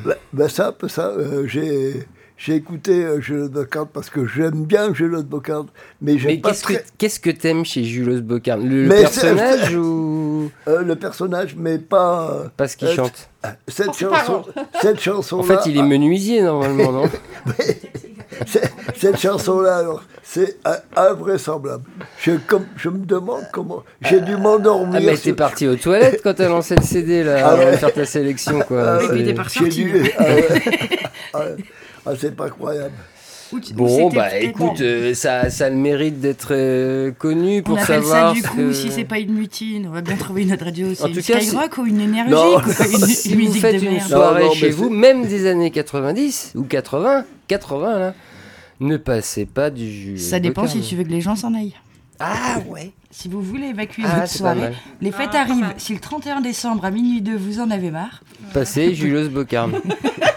[0.48, 1.08] C'est un peu ça.
[1.08, 2.06] euh, j'ai,
[2.44, 5.64] j'ai écouté euh, Jules Bocard parce que j'aime bien Jules Bocard,
[6.02, 6.74] mais j'aime Mais pas qu'est-ce très...
[6.74, 11.78] que qu'est-ce que t'aimes chez Jules Bocard Le, Mais personnage ou Euh, le personnage, mais
[11.78, 12.30] pas...
[12.30, 13.30] euh, pas ce qu'il euh, chante
[13.66, 14.44] Cette chanson,
[14.82, 17.04] cette chanson En fait, il est menuisier normalement, non?
[18.96, 20.58] Cette chanson-là, alors, c'est
[20.96, 21.84] invraisemblable.
[22.18, 23.84] Je, comme, je me demande comment.
[24.02, 24.96] J'ai dû m'endormir.
[24.96, 27.70] Ah, mais t'es parti aux toilettes quand t'as lancé le CD, là, Ah avant de
[27.70, 27.76] ouais.
[27.78, 28.82] faire ta sélection, quoi.
[28.84, 29.04] Ah ouais.
[29.16, 30.10] J'ai dû-
[32.06, 32.94] ah c'est pas croyable.
[33.74, 38.02] Bon, bah écoute, euh, ça, ça a le mérite d'être euh, connu pour On appelle
[38.02, 38.28] savoir.
[38.34, 40.64] ça du coup, que- si c'est pas une mutine, on va bien trouver une autre
[40.64, 40.88] radio.
[40.92, 43.52] C'est En une tout cas, Skyrock ou une énergie, Non, quoi, une, si une vous
[43.54, 44.08] faites de une merde.
[44.08, 48.14] soirée Non, non, chez vous, même des années 90 ou 80, 80 là,
[48.80, 50.18] ne passez pas du jus.
[50.18, 51.76] Ça dépend si tu veux que les gens s'en aillent.
[52.18, 52.90] Ah ouais.
[53.12, 55.74] Si vous voulez évacuer Ah, votre soirée, les fêtes arrivent.
[55.76, 59.74] Si le 31 décembre à minuit 2 vous en avez marre, Passez Jules Bocarme.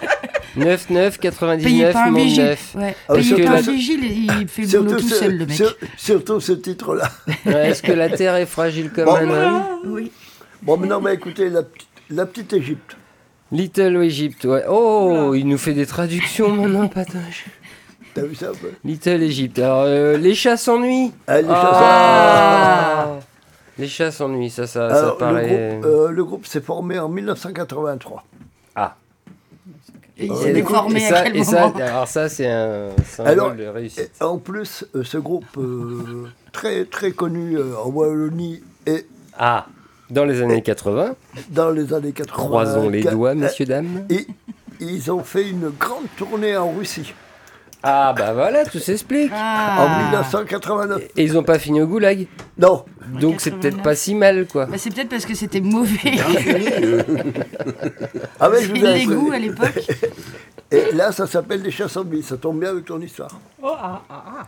[0.57, 2.43] 9 9 payez 99 pas un mon vigile.
[2.43, 2.75] 9.
[2.75, 2.95] Ouais.
[3.07, 5.55] Ah, Payez surtout- pas un vigile, il fait le boulot tout ce- seul, le mec.
[5.55, 7.09] sur- surtout ce titre-là.
[7.45, 10.11] Ouais, Est-ce que la terre est fragile comme Bon, un homme Oui.
[10.61, 12.97] Bon, maintenant, mais écoutez, la, petite- la petite Égypte.
[13.51, 14.63] Little Egypt, ouais.
[14.69, 17.45] Oh, il nous fait des traductions maintenant, Patoche.
[18.13, 19.59] T'as vu ça un peu Little Egypt.
[19.59, 21.11] Alors, euh, les chats s'ennuient.
[21.27, 23.07] Ah, les chats Ah
[23.77, 25.47] Les chats s'ennuient, ça, ça, ça Alors, le paraît.
[25.79, 28.23] groupe, euh, le groupe s'est formé en 1983.
[30.19, 30.23] Ah.
[30.23, 32.89] Et il Euh, et déformé et à ça, quel et ça, alors ça, c'est un
[33.05, 34.11] symbole Alors, de réussite.
[34.19, 39.05] en plus, euh, ce groupe euh, très, très connu euh, en Wallonie et
[39.37, 39.67] Ah,
[40.09, 41.15] dans les années 80,
[41.49, 42.33] dans les années 80.
[42.47, 44.05] croisons les doigts, messieurs, dames.
[44.09, 44.25] Et
[44.79, 47.13] ils ont fait une grande tournée en Russie
[47.89, 49.31] Ah, bah voilà, tout s'explique.
[49.31, 49.99] en Ah.
[50.11, 51.03] 1989.
[51.15, 52.27] Et ils ont pas fini au goulag.
[52.57, 52.83] Non,
[53.21, 54.65] Donc c'est peut-être pas si mal, quoi.
[54.65, 55.97] Bah, c'est peut-être parce que c'était mauvais.
[58.41, 59.35] ah ouais, je vous goûts appris.
[59.35, 59.87] à l'époque.
[60.69, 62.23] Et là, ça s'appelle les chasseurs de billes.
[62.23, 63.31] Ça tombe bien avec ton histoire.
[63.63, 64.45] Oh, ah, ah, ah.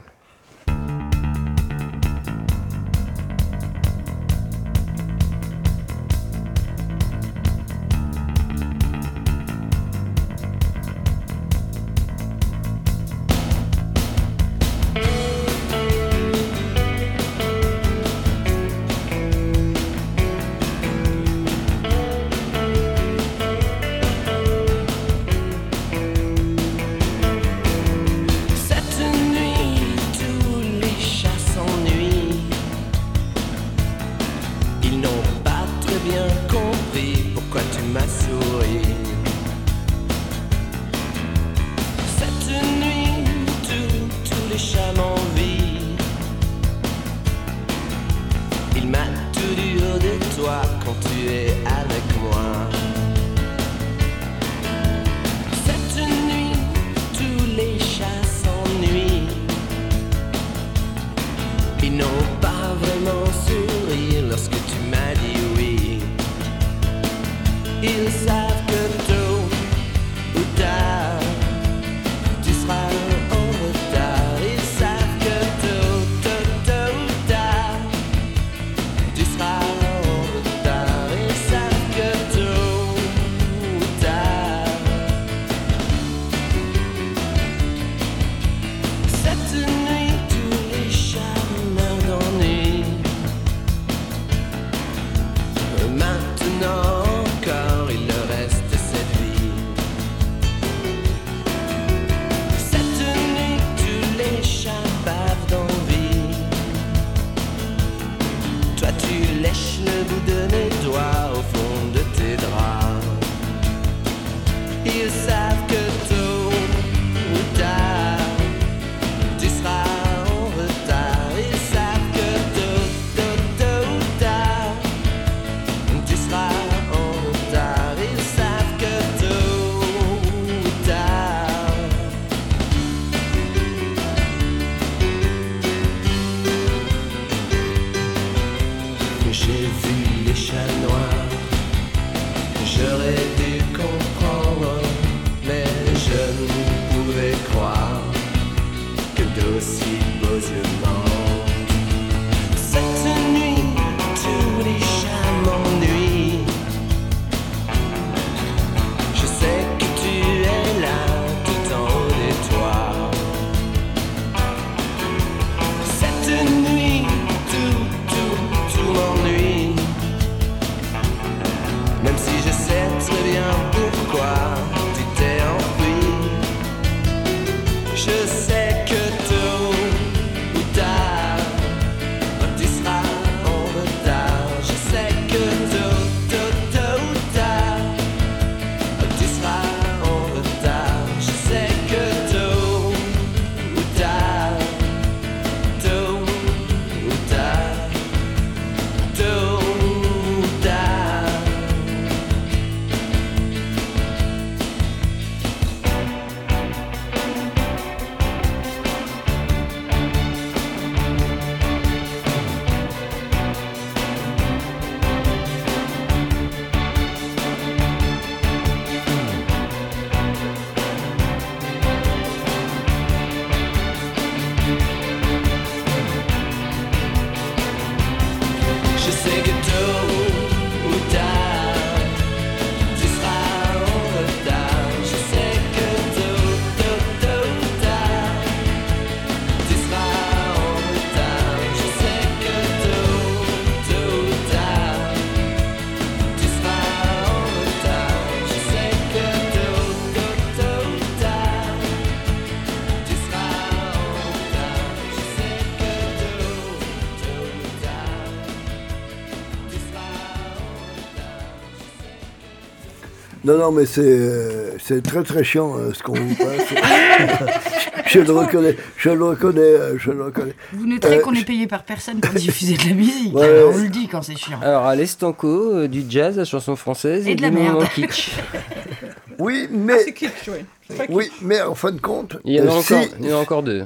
[263.50, 266.68] Non, non, mais c'est euh, c'est très très chiant euh, ce qu'on vous passe.
[268.08, 270.54] je le reconnais, je le reconnais, euh, je le reconnais.
[270.74, 273.34] Vous noterez Euh, qu'on est payé par personne pour diffuser de la musique.
[273.36, 274.60] Ouais, Alors, on le dit quand c'est chiant.
[274.62, 277.84] Alors, à l'Estanco, euh, du jazz, la chanson française Et et, de la merde.
[277.96, 278.32] kitsch.
[279.40, 280.00] Oui, mais.
[280.04, 280.66] C'est kitsch, oui.
[280.90, 282.36] C'est Oui, mais en fin de compte.
[282.46, 283.86] Il y en a, euh, si- encore, il y en a encore deux.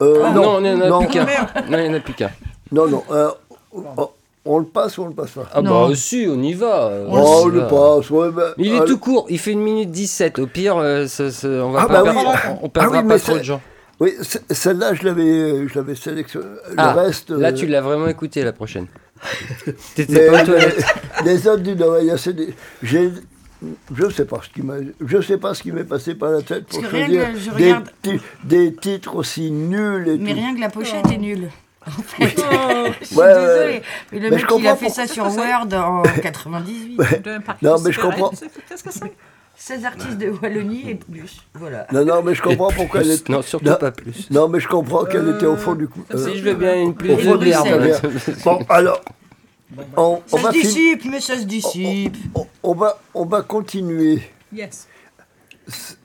[0.00, 0.98] Euh, Ah, non, non, il n'y en a non.
[1.00, 1.24] plus qu'un.
[1.24, 1.48] Merde.
[1.68, 2.30] Non, il n'y en a plus qu'un.
[2.72, 3.02] Non, non.
[4.56, 5.88] Euh, on, on le passe ou on le passe pas Ah Non.
[5.88, 6.86] bah si, on y va.
[6.88, 8.86] euh, Oh, on le passe, ouais, bah, Mais il est allez.
[8.90, 10.38] tout court, il fait une minute 17.
[10.38, 12.22] Au pire, euh, ça- ça- on va Ah pas bah oui.
[12.24, 13.60] perdre- on perdra Ah oui, pas trop de gens.
[13.98, 14.12] Oui,
[14.50, 16.46] celle-là, je l'avais, je l'avais sélectionné.
[16.76, 17.30] Ah, le reste.
[17.30, 18.86] Là, euh, tu l'as vraiment écouté la prochaine.
[19.94, 22.32] T'étais pas mais- Les autres oreille assez.
[22.34, 23.10] dé- J'ai.
[23.94, 26.42] Je sais pas ce qui m'a, je sais pas ce qui m'est passé par la
[26.42, 27.90] tête pour Parce que rien choisir que je des, regarde-
[28.44, 30.36] des titres aussi nuls et Mais tout.
[30.40, 31.48] rien que la pochette est nulle.
[31.98, 32.36] En fait.
[33.00, 33.34] je suis Ouais, ouais.
[33.34, 33.82] désolée.
[34.12, 36.98] Mais le Mais mec, il a fait ça sur Word en 98.
[36.98, 37.22] Ouais.
[37.62, 38.30] Non, mais je comprends.
[38.68, 39.12] Qu'est-ce que c'est
[39.58, 41.40] 16 artistes de Wallonie et plus.
[41.54, 41.86] Voilà.
[41.90, 43.28] Non, non, mais je comprends pourquoi elle est.
[43.30, 44.28] Non, surtout pas plus.
[44.30, 46.04] Non, mais je comprends qu'elle était au fond du coup.
[46.14, 47.50] euh, Si je veux bien une plus au fond du.
[48.44, 49.00] Bon, alors.
[49.96, 52.16] On, on Ça va se fin- dissipe, mais ça se dissipe.
[52.34, 54.86] on, on va, on va continuer Yes.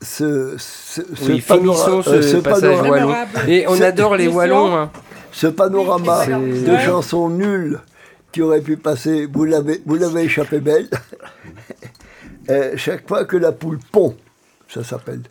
[0.00, 3.06] ce, ce, ce Oui, panora- finissons ce, euh, ce passage panora- wallon.
[3.08, 3.40] Mémorable.
[3.50, 4.74] Et on adore les le wallons.
[4.76, 4.90] hein.
[5.32, 7.80] Ce panorama de chansons nulles
[8.30, 10.88] qui aurait pu passer, vous l'avez, vous l'avez échappé belle.
[12.50, 14.16] Euh, chaque fois que la poule pond,
[14.68, 15.22] ça s'appelle.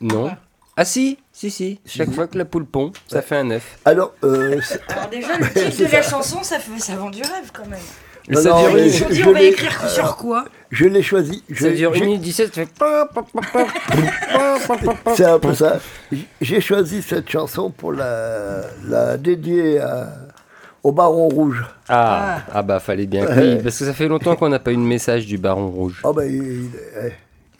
[0.00, 0.34] Non.
[0.74, 1.80] Ah si, si, si.
[1.84, 3.78] Chaque fois que la poule pond, ça fait un œuf.
[3.84, 7.50] Alors, euh, Alors déjà, le titre de la chanson, ça, fait, ça vend du rêve
[7.52, 7.78] quand même.
[8.28, 10.86] Mais ça non, dure mais une- je- je on va l'ai- écrire sur quoi je
[10.86, 11.42] l'ai choisi.
[11.50, 12.72] Je- Ça dure j'ai- 1 minute 17, ça fait...
[12.78, 13.64] pa, pa, pa, pa,
[14.68, 15.80] pa, pa, pa, C'est un peu ça.
[16.40, 20.08] J'ai choisi cette chanson pour la, la dédier à-
[20.82, 21.62] au Baron Rouge.
[21.88, 24.72] Ah, ah bah fallait bien que oui, parce que ça fait longtemps qu'on n'a pas
[24.72, 26.00] eu de message du Baron Rouge.
[26.04, 26.70] Oh ben, il,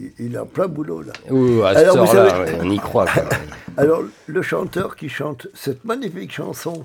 [0.01, 1.13] il- il a plein boulot là.
[1.31, 3.05] Ouh, à Alors, cette vous heure-là, savez- ouais, on y croit.
[3.07, 3.25] quoi.
[3.77, 6.85] Alors, le chanteur qui chante cette magnifique chanson,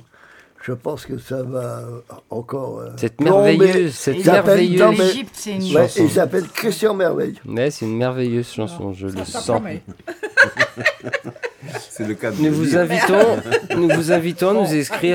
[0.67, 1.85] je pense que ça va
[2.29, 2.79] encore.
[2.79, 6.03] euh, Cette merveilleuse, cette Il s'appelle- merveilleuse non, mais- L'Égypte, c'est une Ouais, chanson.
[6.03, 7.39] il s'appelle Christian Merveille.
[7.47, 9.45] Ouais, c'est une merveilleuse chanson, je le Ça sens.
[9.45, 9.81] promet.
[11.89, 12.79] C'est le cas de Nous le vous dire.
[12.81, 13.37] invitons,
[13.77, 14.65] nous vous invitons à nous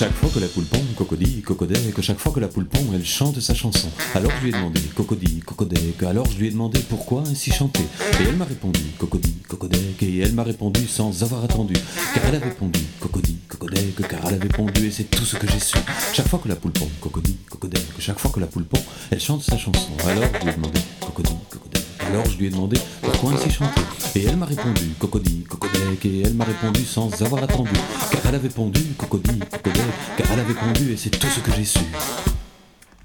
[0.00, 3.04] Chaque fois que la poule pond, cocody, cocodec, chaque fois que la poule pond, elle
[3.04, 3.90] chante sa chanson.
[4.14, 7.82] Alors je lui ai demandé, cocody, cocodec, alors je lui ai demandé pourquoi ainsi chanter.
[8.18, 11.74] Et elle m'a répondu, cocody, cocodec, et elle m'a répondu sans avoir attendu.
[12.14, 15.46] Car elle avait pondu, cocody, cocodec, car elle avait pondu, et c'est tout ce que
[15.46, 15.76] j'ai su.
[16.14, 19.20] Chaque fois que la poule pond, cocody, cocodec, chaque fois que la poule pond, elle
[19.20, 19.90] chante sa chanson.
[20.06, 21.79] Alors je lui ai demandé, cocody, cocodec,
[22.10, 23.80] alors je lui ai demandé pourquoi ainsi chanter?
[24.16, 27.70] Et elle m'a répondu, cocody, cocodec, et elle m'a répondu sans avoir attendu.
[28.10, 29.82] Car elle avait pondu, cocody, cocodec,
[30.16, 31.80] car elle avait pondu, et c'est tout ce que j'ai su.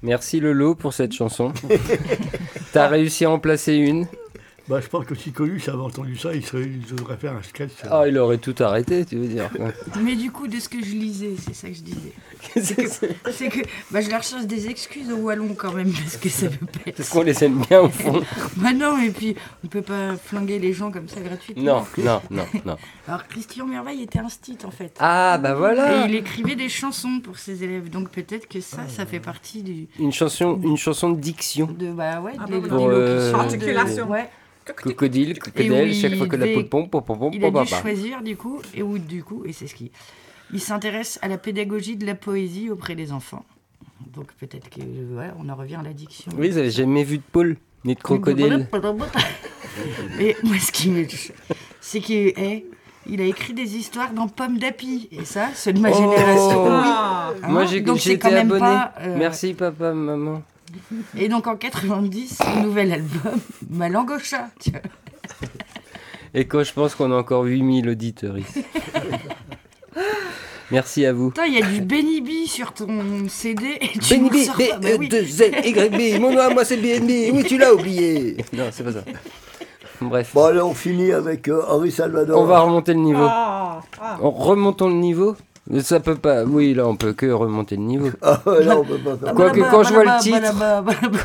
[0.02, 1.52] Merci Lolo pour cette chanson.
[2.72, 4.06] T'as réussi à en placer une?
[4.68, 7.42] Bah, je pense que si Coluche avait entendu ça, il, serait- il devrait faire un
[7.42, 7.70] sketch.
[7.84, 9.48] euh, Ah, il aurait tout arrêté, tu veux dire.
[10.02, 12.12] Mais du coup, de ce que je lisais, c'est ça que je disais.
[12.56, 13.60] C'est que- C'est que
[13.92, 16.80] bah, je leur cherche des excuses aux Wallons quand même, parce que ça peut pas
[16.86, 16.96] être.
[16.96, 18.22] Parce qu'on les aime bien au fond.
[18.56, 21.62] Bah non, et puis on peut pas flinguer les gens comme ça gratuitement.
[21.98, 22.76] Non, non, non, non.
[23.06, 24.96] Alors Christian Merveille était un stit en fait.
[24.98, 26.06] Ah, bah voilà.
[26.06, 29.62] Et il écrivait des chansons pour ses élèves, donc peut-être que ça, ça fait partie
[29.62, 29.86] du.
[30.00, 31.66] Une chanson, une chanson de diction.
[31.66, 34.10] De, bah ouais, Ah de bah Pour, euh, de- Articulation.
[34.10, 34.28] Ouais.
[34.74, 38.22] Crocodile, crocodile, chaque fois que la poule pond, pom, pom, pom, Il a dû choisir
[38.22, 39.92] du coup, et où du coup, et c'est ce qui.
[40.52, 43.44] Il s'intéresse à la pédagogie de la poésie auprès des enfants.
[44.14, 46.30] Donc peut-être que ouais, on en revient à l'addiction.
[46.36, 48.68] Oui, vous avez jamais vu de poule, ni de crocodile.
[50.20, 51.04] Et moi, ce qui me.
[51.80, 52.66] C'est qu'il eh,
[53.08, 55.08] il a écrit des histoires dans Pomme d'Api.
[55.12, 55.94] Et ça, ceux de ma Oh.
[55.94, 56.64] génération.
[56.64, 56.70] oui.
[56.72, 57.32] Ah.
[57.42, 58.60] Hein, Moi, j'ai donc c'est même abonné.
[58.60, 60.42] pas, euh, Merci, papa, maman.
[61.18, 63.40] Et donc en 90, son nouvel album,
[63.70, 64.48] Ma langue au chat.
[64.60, 64.80] tu vois.
[66.34, 68.64] Et quand je pense qu'on a encore 8000 auditeurs ici.
[70.70, 71.32] Merci à vous.
[71.46, 73.78] Il y a du Benny B sur ton CD.
[73.80, 74.78] Et tu Benny B, sors B, pas.
[74.78, 75.08] Bah E, oui.
[75.08, 77.32] 2, Z, Y, B, mon nom, moi c'est BNB.
[77.32, 78.36] Oui, tu l'as oublié.
[78.52, 79.04] Non, c'est pas ça.
[80.00, 80.32] Bref.
[80.34, 82.40] Bon, allez, on finit avec euh, Henri Salvador.
[82.40, 83.26] On va remonter le niveau.
[83.26, 84.18] Ah, ah.
[84.20, 85.36] En remontons le niveau
[85.80, 86.44] Ça peut pas.
[86.44, 88.10] Oui, là, on peut que remonter le niveau.
[88.22, 89.34] Ah ouais, là, on peut pas faire.
[89.34, 90.52] Quoique, quand je vois le titre.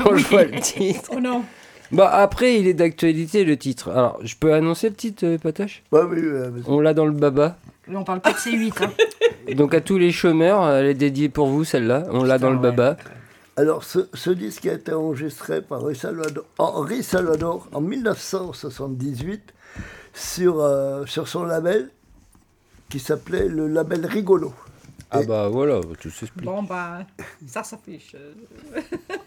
[0.03, 0.27] Quand je oui.
[0.29, 1.11] vois le titre.
[1.15, 1.43] Oh non.
[1.91, 3.89] Bah, après, il est d'actualité le titre.
[3.89, 6.63] Alors, je peux annoncer le titre, euh, Ouais, oui, vas-y.
[6.67, 7.57] On l'a dans le baba.
[7.87, 8.83] Mais on parle pas de C8.
[8.83, 9.53] Hein.
[9.55, 12.05] Donc, à tous les chômeurs, elle est dédiée pour vous, celle-là.
[12.11, 12.95] On l'a dans le baba.
[13.57, 19.53] Alors, ce, ce disque a été enregistré par Henri Salvador, Henri Salvador en 1978
[20.13, 21.89] sur, euh, sur son label
[22.91, 24.53] qui s'appelait le label Rigolo.
[25.09, 26.45] Ah Et- bah voilà, tout s'explique.
[26.45, 26.99] Bon, bah,
[27.47, 28.15] ça s'affiche.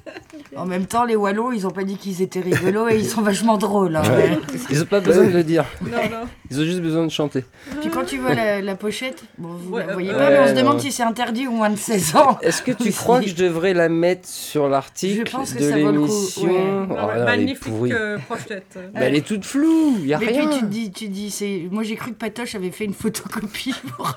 [0.57, 3.23] En même temps, les Wallons, ils ont pas dit qu'ils étaient rigolos et ils sont
[3.23, 3.97] vachement drôles.
[3.97, 4.03] hein.
[4.17, 4.39] Ouais.
[4.71, 5.65] Ils ont pas besoin de le dire.
[5.83, 6.27] Non, non.
[6.51, 7.45] Ils ont juste besoin de chanter.
[7.81, 10.39] Puis quand tu vois la, la pochette, bon, vous Ouais, la voyez ouais, pas, mais
[10.41, 10.61] on se non.
[10.61, 12.39] demande si c'est interdit au moins de 16 ans.
[12.43, 15.75] Est-ce que tu crois que je devrais la mettre sur l'article Je pense que de
[15.75, 16.87] l'émission ouais.
[16.91, 18.79] Oh, magnifique euh, pochette.
[18.95, 20.47] Bah, elle est toute floue, y a Mais rien.
[20.47, 21.63] puis tu te dis, tu te dis c'est...
[21.71, 23.75] moi j'ai cru que Patoche avait fait une photocopie.
[23.97, 24.17] Pour...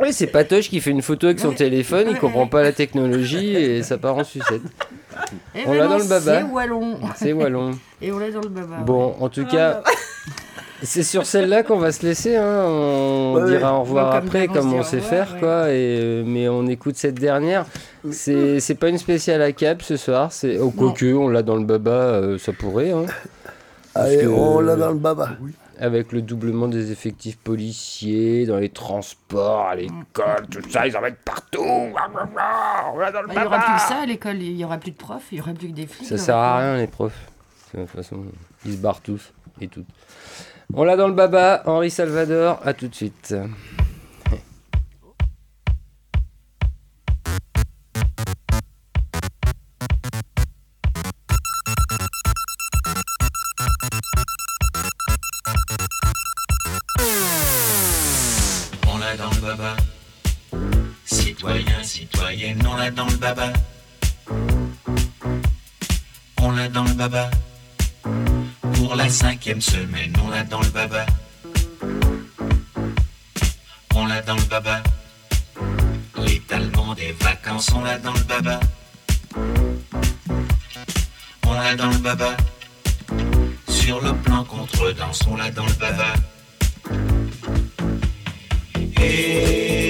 [0.00, 1.54] Oui, c'est Patoche qui fait une photo avec son Ouais.
[1.54, 4.62] téléphone, il comprend pas la technologie et ça part en sucette.
[5.54, 6.20] Eh On l'a dans le baba.
[6.40, 6.98] C'est Wallon.
[7.16, 7.70] C'est Wallon.
[8.02, 8.76] Et on l'a dans le baba.
[8.84, 9.82] Bon, en tout cas,
[10.82, 12.36] c'est sur celle-là qu'on va se laisser.
[12.36, 12.64] hein.
[12.66, 13.78] On Ouais, dira ouais.
[13.78, 15.40] au revoir comme après, comme on sait revoir, faire, ouais.
[15.40, 15.70] quoi.
[15.70, 17.64] Et, euh, mais on écoute cette dernière.
[18.12, 20.30] C'est c'est pas une spéciale à cap ce soir.
[20.32, 20.70] C'est au Non.
[20.70, 22.92] cocu, on l'a dans le baba, euh, ça pourrait.
[22.92, 23.06] hein.
[23.94, 25.30] Allez, que- on l'a dans le baba.
[25.78, 31.02] Avec le doublement des effectifs policiers, dans les transports, à l'école, tout ça, ils en
[31.02, 31.60] mettent partout.
[31.62, 31.92] On
[32.98, 34.78] l'a dans le Bah, il y aura plus que ça à l'école, il y aura
[34.78, 36.08] plus de profs, il y aura plus que des flics.
[36.08, 37.26] Ça y sert à rien les profs.
[37.74, 38.24] De toute façon,
[38.64, 39.86] ils se barrent tous et toutes.
[40.72, 43.34] On l'a dans le baba, Henri Salvador, à tout de suite.
[62.86, 63.52] L'a dans le baba.
[66.40, 67.30] On l'a dans le baba.
[68.74, 71.04] Pour la cinquième semaine, on l'a dans le baba.
[73.96, 74.82] On l'a dans le baba.
[76.18, 78.60] L'étalement des vacances, on l'a dans le baba.
[81.44, 82.36] On l'a dans le baba.
[83.68, 86.14] Sur le plan contre-danse, on l'a dans le baba.
[89.00, 89.85] Et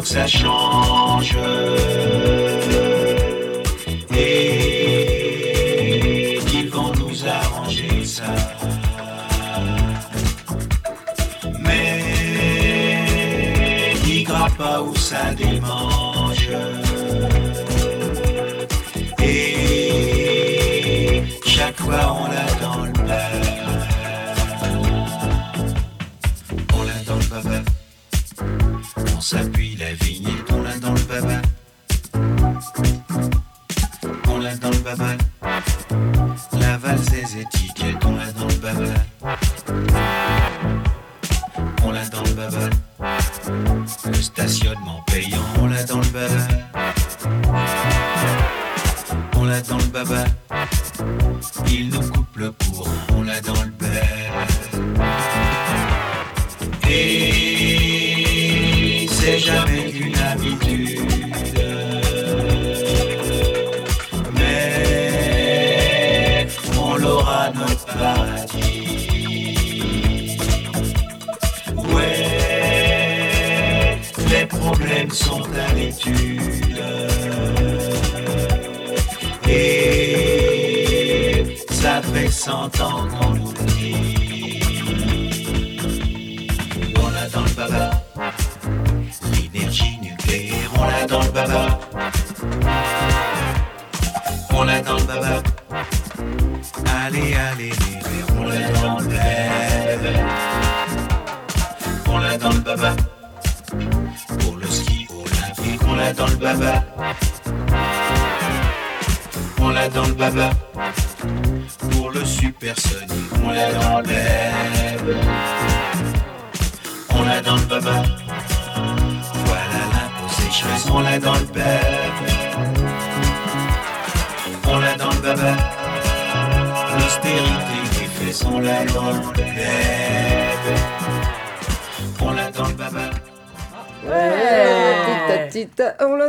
[0.00, 1.36] que ça change.
[4.16, 8.24] Et qu'ils vont nous arranger ça.
[11.60, 13.04] Mais
[14.06, 16.50] ils grappent pas où ça démange.
[19.22, 22.47] Et chaque fois on l'a
[29.88, 31.40] la vignette, on l'a dans le baba.
[34.28, 35.16] On l'a dans le baba.
[36.60, 38.94] La valse des étiquettes, on l'a dans le baba.
[41.84, 42.68] On l'a dans le baba.
[44.04, 46.47] Le stationnement payant, on l'a dans le baba.
[82.48, 83.27] Ça fait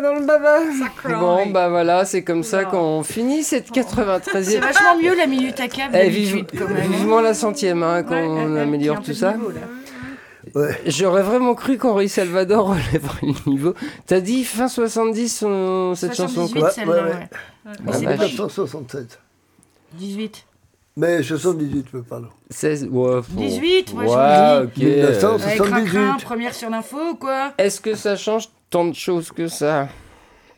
[0.02, 0.60] dans le baba.
[1.20, 4.44] Bon, bah voilà, c'est comme ça qu'on finit cette 93e.
[4.44, 6.78] C'est vachement mieux la minute à cap Eh, vive- d'habitude, quand même.
[6.78, 6.88] hein.
[6.90, 9.34] vivement la centième, hein, qu'on Ouais, améliore tout ça.
[9.34, 9.52] niveau.
[10.86, 13.74] J'aurais vraiment cru qu'Henri Salvador relèverait le niveau.
[14.08, 17.10] T'as dit fin 70 son- cette chanson 78, quoi ouais, ouais.
[17.10, 17.30] ouais.
[17.66, 18.18] Mais Ah, c'est vache.
[18.18, 19.20] pas- 1967.
[19.94, 20.46] 18.
[20.98, 22.28] Mais 78, je pardon.
[22.50, 24.86] 16, ouais, faut- 18, moi, je le dis.
[24.86, 25.28] 1900.
[25.36, 25.92] Avec 78.
[25.92, 29.90] Cracrin, première sur l'info ou quoi Est-ce que ça change tant de choses que ça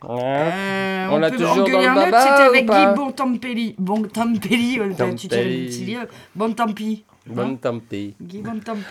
[0.03, 3.75] Euh, On l'a peut toujours dans le baba C'était avec Guy Bontampelli.
[3.77, 4.79] Bontampelli,
[5.17, 7.03] tu dirais euh, Bontampi.
[7.27, 8.15] Bon tant pis.
[8.19, 8.41] Guy.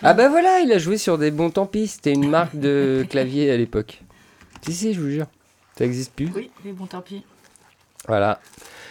[0.03, 1.87] Ah bah voilà, il a joué sur des bons tant pis.
[1.87, 4.01] C'était une marque de clavier à l'époque.
[4.61, 5.25] Si, si, je vous jure.
[5.77, 6.29] Ça existe plus.
[6.33, 7.23] Oui, les Bontampi.
[8.07, 8.39] Voilà.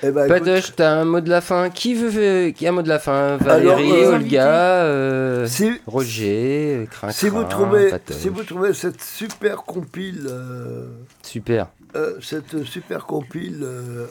[0.02, 2.72] Eh ben, écoute, Patoche, t'as un mot de la fin Qui veut qui a un
[2.72, 3.36] mot de la fin?
[3.36, 4.46] Valérie, Alors, euh, Olga,
[4.84, 8.16] euh, si- Roger, Crin si vous trouvez, Patoche.
[8.16, 10.86] si vous trouvez cette super compile, euh,
[11.22, 11.66] Super.
[11.96, 14.06] euh, cette super compile euh,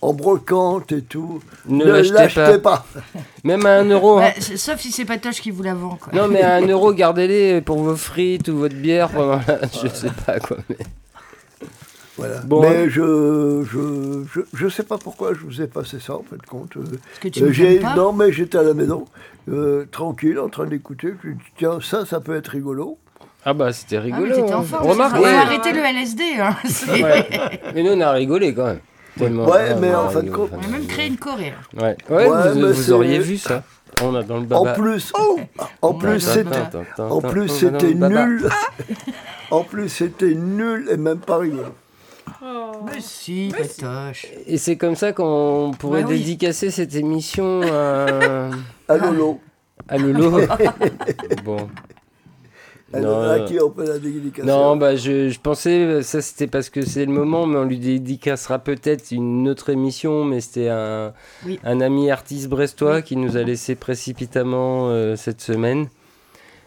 [0.00, 2.78] en brocante et tout, Ne ne l'achetez pas.
[2.78, 2.86] pas.
[3.44, 4.18] Même à un euro.
[4.18, 4.32] hein.
[4.36, 5.98] Bah, sauf si c'est Patoche qui vous la vend.
[6.02, 6.12] Quoi.
[6.14, 9.60] Non, mais à un euro, gardez-les pour vos frites ou votre bière pendant la...
[9.82, 10.56] Je sais pas quoi.
[10.68, 10.76] Mais...
[12.18, 12.40] Voilà.
[12.40, 16.22] Bon, Mais je, je, je, je sais pas pourquoi je vous ai passé ça en
[16.28, 16.76] fait compte.
[16.76, 16.82] Euh,
[17.20, 19.04] que tu euh, pas non mais j'étais à la maison,
[19.48, 21.14] euh, tranquille, en train d'écouter.
[21.22, 22.98] Je me dis tiens ça, ça peut être rigolo.
[23.44, 24.34] Ah bah c'était Ah, rigolo.
[24.52, 24.64] hein.
[24.80, 25.32] Remarque, on ouais.
[25.32, 26.22] va arrêter le LSD.
[26.40, 26.56] Hein.
[26.92, 27.28] Ouais.
[27.74, 28.80] Mais nous on a rigolé quand même.
[29.16, 29.46] Tellement.
[29.48, 30.48] Ouais, mais on a en fin de rigolé.
[30.50, 31.52] compte- On a même créé une choré.
[31.80, 33.62] Ouais, ouais, Ouais, vous, auriez vu ça.
[34.02, 35.12] On a dans le En plus,
[35.82, 36.56] en plus c'était,
[36.98, 38.48] en plus c'était nul.
[39.50, 41.64] En plus c'était nul et même pas rigolo.
[42.84, 44.26] Mais si, Patoche.
[44.46, 46.18] Et c'est comme ça qu'on pourrait Ouais, oui.
[46.20, 48.50] dédicacer cette émission à,
[48.88, 49.40] À Lolo.
[49.88, 50.40] à Lolo.
[51.44, 51.68] bon.
[52.94, 53.44] Non, à non.
[53.44, 57.04] qui on peut la dédicacer Non, bah je, je pensais, ça c'était parce que c'est
[57.04, 61.12] le moment, mais on lui dédicacera peut-être une autre émission, mais c'était un,
[61.44, 61.60] Oui.
[61.64, 65.88] un ami artiste brestois qui nous a laissé précipitamment euh, cette semaine.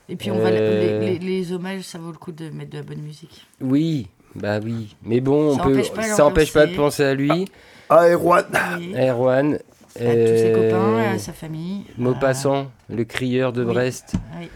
[0.10, 2.70] Et puis on va Euh, les, les- les hommages, ça vaut le coup de mettre
[2.70, 3.48] de la bonne musique.
[3.60, 4.96] Oui, bah oui.
[5.04, 7.48] Mais bon, on Ça peut, empêche pas ça empêche pas de penser à lui,
[7.90, 8.46] À Erwan.
[8.78, 8.96] Oui.
[8.96, 9.56] à Erwan.
[9.56, 9.58] À
[10.00, 11.84] tous ses euh, copains, à sa famille.
[11.90, 13.74] à- Maupassant, le crieur de Oui.
[13.74, 14.48] Brest, Oui.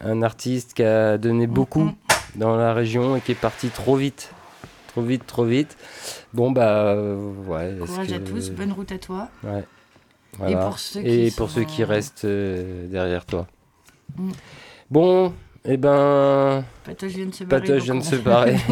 [0.00, 1.94] un artiste qui a donné beaucoup Mhm.
[2.36, 4.32] dans la région et qui est parti trop vite.
[4.88, 5.76] Trop vite, trop vite.
[6.34, 7.76] Bon, bah, euh, ouais.
[7.86, 9.28] Courage à que- tous, bonne route à toi.
[9.44, 9.62] Ouais.
[10.38, 10.56] Voilà.
[10.66, 13.46] pour ceux qui Et pour sont ceux qui en- restent euh, derrière toi.
[14.16, 14.30] Mm.
[14.90, 15.32] Bon,
[15.64, 16.64] eh ben.
[16.84, 17.60] Patoche vient de se barrer.
[17.62, 18.56] Patoche vient de donc se on- barrer.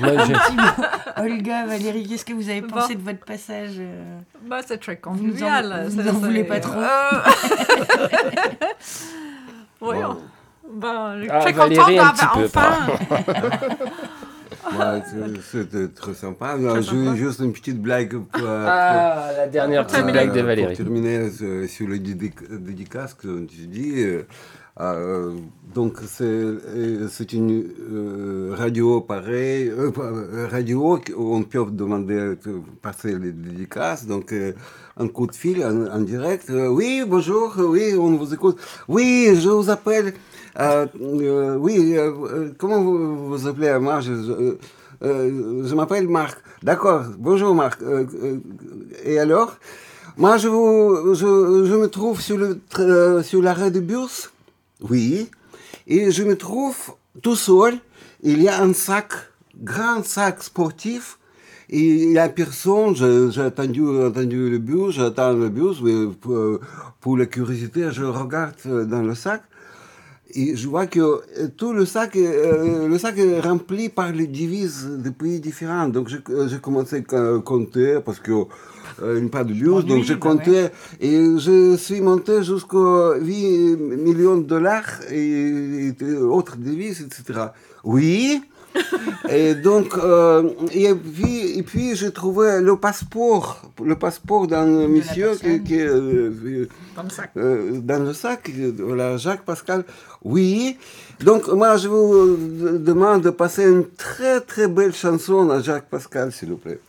[0.00, 0.84] Moi, Un je- petit mot.
[1.18, 2.68] Olga, Valérie, qu'est-ce que vous avez Bon.
[2.68, 5.86] pensé de votre passage euh, Bah, c'est très convivial.
[5.88, 7.20] vous n'en voulez pas trop Euh,
[9.80, 10.16] Oui, on-
[10.78, 12.86] bah, je suis Ah, très Valérie, un contente petit peu, enfin.
[14.78, 15.02] Ouais,
[15.50, 16.56] C'était très sympa.
[16.56, 17.16] Non, Très ju- sympa.
[17.16, 20.76] Juste une petite blague pour, Ah, la dernière petite blague de pour Valérie.
[20.76, 24.04] terminer euh, sur le dédic- dédicace que tu dis.
[24.80, 25.32] Euh, euh,
[25.74, 32.60] donc, c'est euh, une euh, radio pareille, euh, euh, radio où on peut demander de
[32.80, 34.06] passer les dédicaces.
[34.06, 34.52] Donc, euh,
[34.96, 36.48] un coup de fil en, direct.
[36.50, 38.58] Euh, oui, bonjour, oui, on vous écoute.
[38.88, 40.14] Oui, je vous appelle.
[40.58, 44.56] euh, euh, oui, euh, euh, comment vous vous appelez Moi, je, je-
[45.06, 46.38] euh, m'appelle Marc.
[46.62, 47.82] D'accord, bonjour Marc.
[47.82, 48.38] Euh, euh,
[49.04, 49.56] et alors?
[50.18, 50.48] Moi, je,
[51.14, 52.20] je, me trouve
[52.78, 54.31] euh, sur l'arrêt de bus.
[54.88, 55.30] Oui.
[55.86, 56.76] Et je me trouve
[57.22, 57.78] tout seul.
[58.22, 59.12] Il y a un sac,
[59.60, 61.18] grand sac sportif.
[61.68, 62.94] Et il y a personne.
[62.94, 65.80] J'ai attendu, attendu le bus, j'attends le bus.
[65.82, 66.60] Mais pour,
[67.00, 68.54] pour la curiosité, je regarde
[68.88, 69.42] dans le sac.
[70.34, 71.20] Et je vois que
[71.58, 75.88] tout le sac, euh, le sac est rempli par les devises de pays différents.
[75.88, 78.32] Donc euh, j'ai commencé à compter parce que
[79.02, 80.66] euh, a pas de bus, donc bah compté
[81.00, 87.46] et je suis monté jusqu'à 8 millions de dollars et, et autres devises, etc.
[87.84, 88.42] Oui.
[89.28, 95.34] Et donc, euh, et puis, et puis j'ai trouvé le passeport, le passeport d'un monsieur
[95.36, 97.30] qui, qui est euh, Dans le sac.
[97.36, 99.84] euh, dans le sac, euh, voilà, Jacques Pascal.
[100.24, 100.76] Oui.
[101.20, 105.88] Donc, moi, je vous euh, demande de passer une très, très belle chanson à Jacques
[105.88, 106.80] Pascal, s'il vous plaît.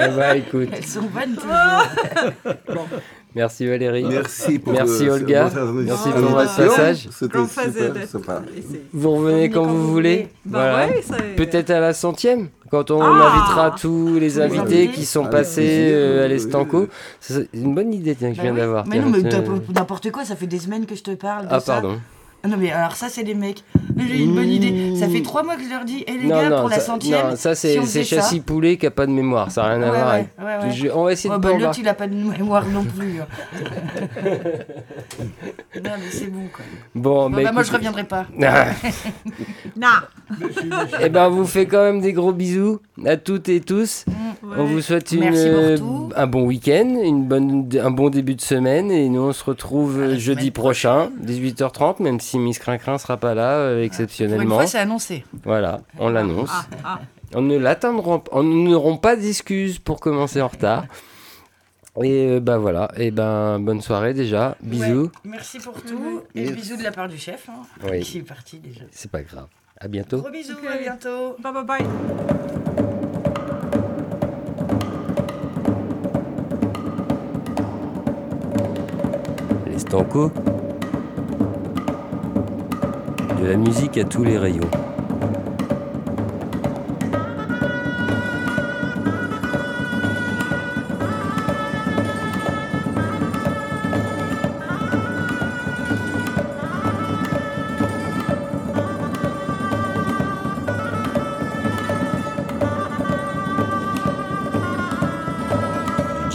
[0.00, 2.88] Eh ben, écoute, Elles sont bonnes toujours.
[3.34, 4.04] merci Valérie.
[4.04, 5.50] Merci pour Merci euh, Olga.
[5.74, 7.08] Merci pour votre passage.
[7.12, 8.42] C'était super sympa.
[8.92, 10.28] Vous revenez quand vous voulez.
[10.44, 10.86] Bah Voilà.
[10.88, 15.26] ouais, c'est- Peut-être à la centième, quand on Ah invitera tous les invités qui sont
[15.26, 16.80] passés euh, à l'Estanco.
[16.82, 16.88] oui.
[17.20, 18.60] C'est une bonne idée tiens, que je Bah viens oui.
[18.60, 18.86] d'avoir.
[18.86, 19.42] Mais non, mais t'as-
[19.74, 21.74] n'importe quoi, ça fait des semaines que je te parle de Ah ça.
[21.74, 21.98] pardon.
[22.48, 23.62] Ah Non mais alors ça c'est les mecs.
[23.96, 24.94] J'ai une bonne idée.
[24.96, 26.76] Ça fait trois mois que je leur dis, eh les non, gars, non, pour la
[26.76, 29.62] ça, centième, non, ça si c'est ça- Châssis Poulet qui a pas de mémoire, ça
[29.62, 30.28] n'a rien à Ouais, voir ouais, avec.
[30.62, 30.74] ouais, ouais.
[30.74, 33.20] Je- on va essayer Ouais, de bah, l'autre il a pas de mémoire non plus.
[33.20, 33.26] hein.
[35.84, 36.64] non mais c'est bon quoi.
[36.94, 38.26] Bon, Bon, bah, bah, moi je écoute- reviendrai pas.
[39.76, 39.88] Non.
[41.00, 44.04] Eh ben, on vous fait quand même des gros bisous à toutes et tous.
[44.56, 45.76] On vous souhaite une, euh,
[46.16, 48.90] un bon week-end, une bonne, un bon début de semaine.
[48.90, 53.50] Et nous, on se retrouve jeudi prochain, 18h30, même si Miss Crincrin sera pas là,
[53.52, 54.54] euh, Pour une exceptionnellement.
[54.56, 55.24] fois c'est annoncé.
[55.44, 56.50] Voilà, on l'annonce.
[56.52, 56.98] Ah, ah.
[57.34, 60.84] On ne l'atteindront on n'auront pas d'excuses pour commencer en retard.
[62.02, 65.04] Et euh, bah voilà, et ben bonne soirée déjà, bisous.
[65.04, 67.48] Ouais, Merci pour tout et bisous de la part du chef.
[67.48, 68.00] Hein, Oui.
[68.00, 68.82] Qui est parti déjà.
[68.92, 69.48] C'est pas grave.
[69.80, 70.18] À bientôt.
[70.18, 71.34] Gros bisous, à bientôt.
[71.42, 72.88] Bye bye bye.
[79.66, 80.30] Les Stanco.
[83.40, 84.68] De la musique à tous les rayons.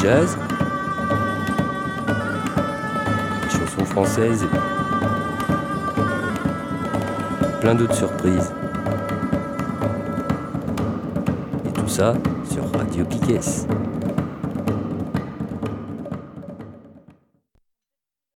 [0.01, 0.37] Jazz.
[3.49, 4.45] Chansons françaises.
[7.63, 8.51] Plein d'autres surprises.
[11.65, 12.13] Et tout ça
[12.51, 13.39] sur Radio Piquet.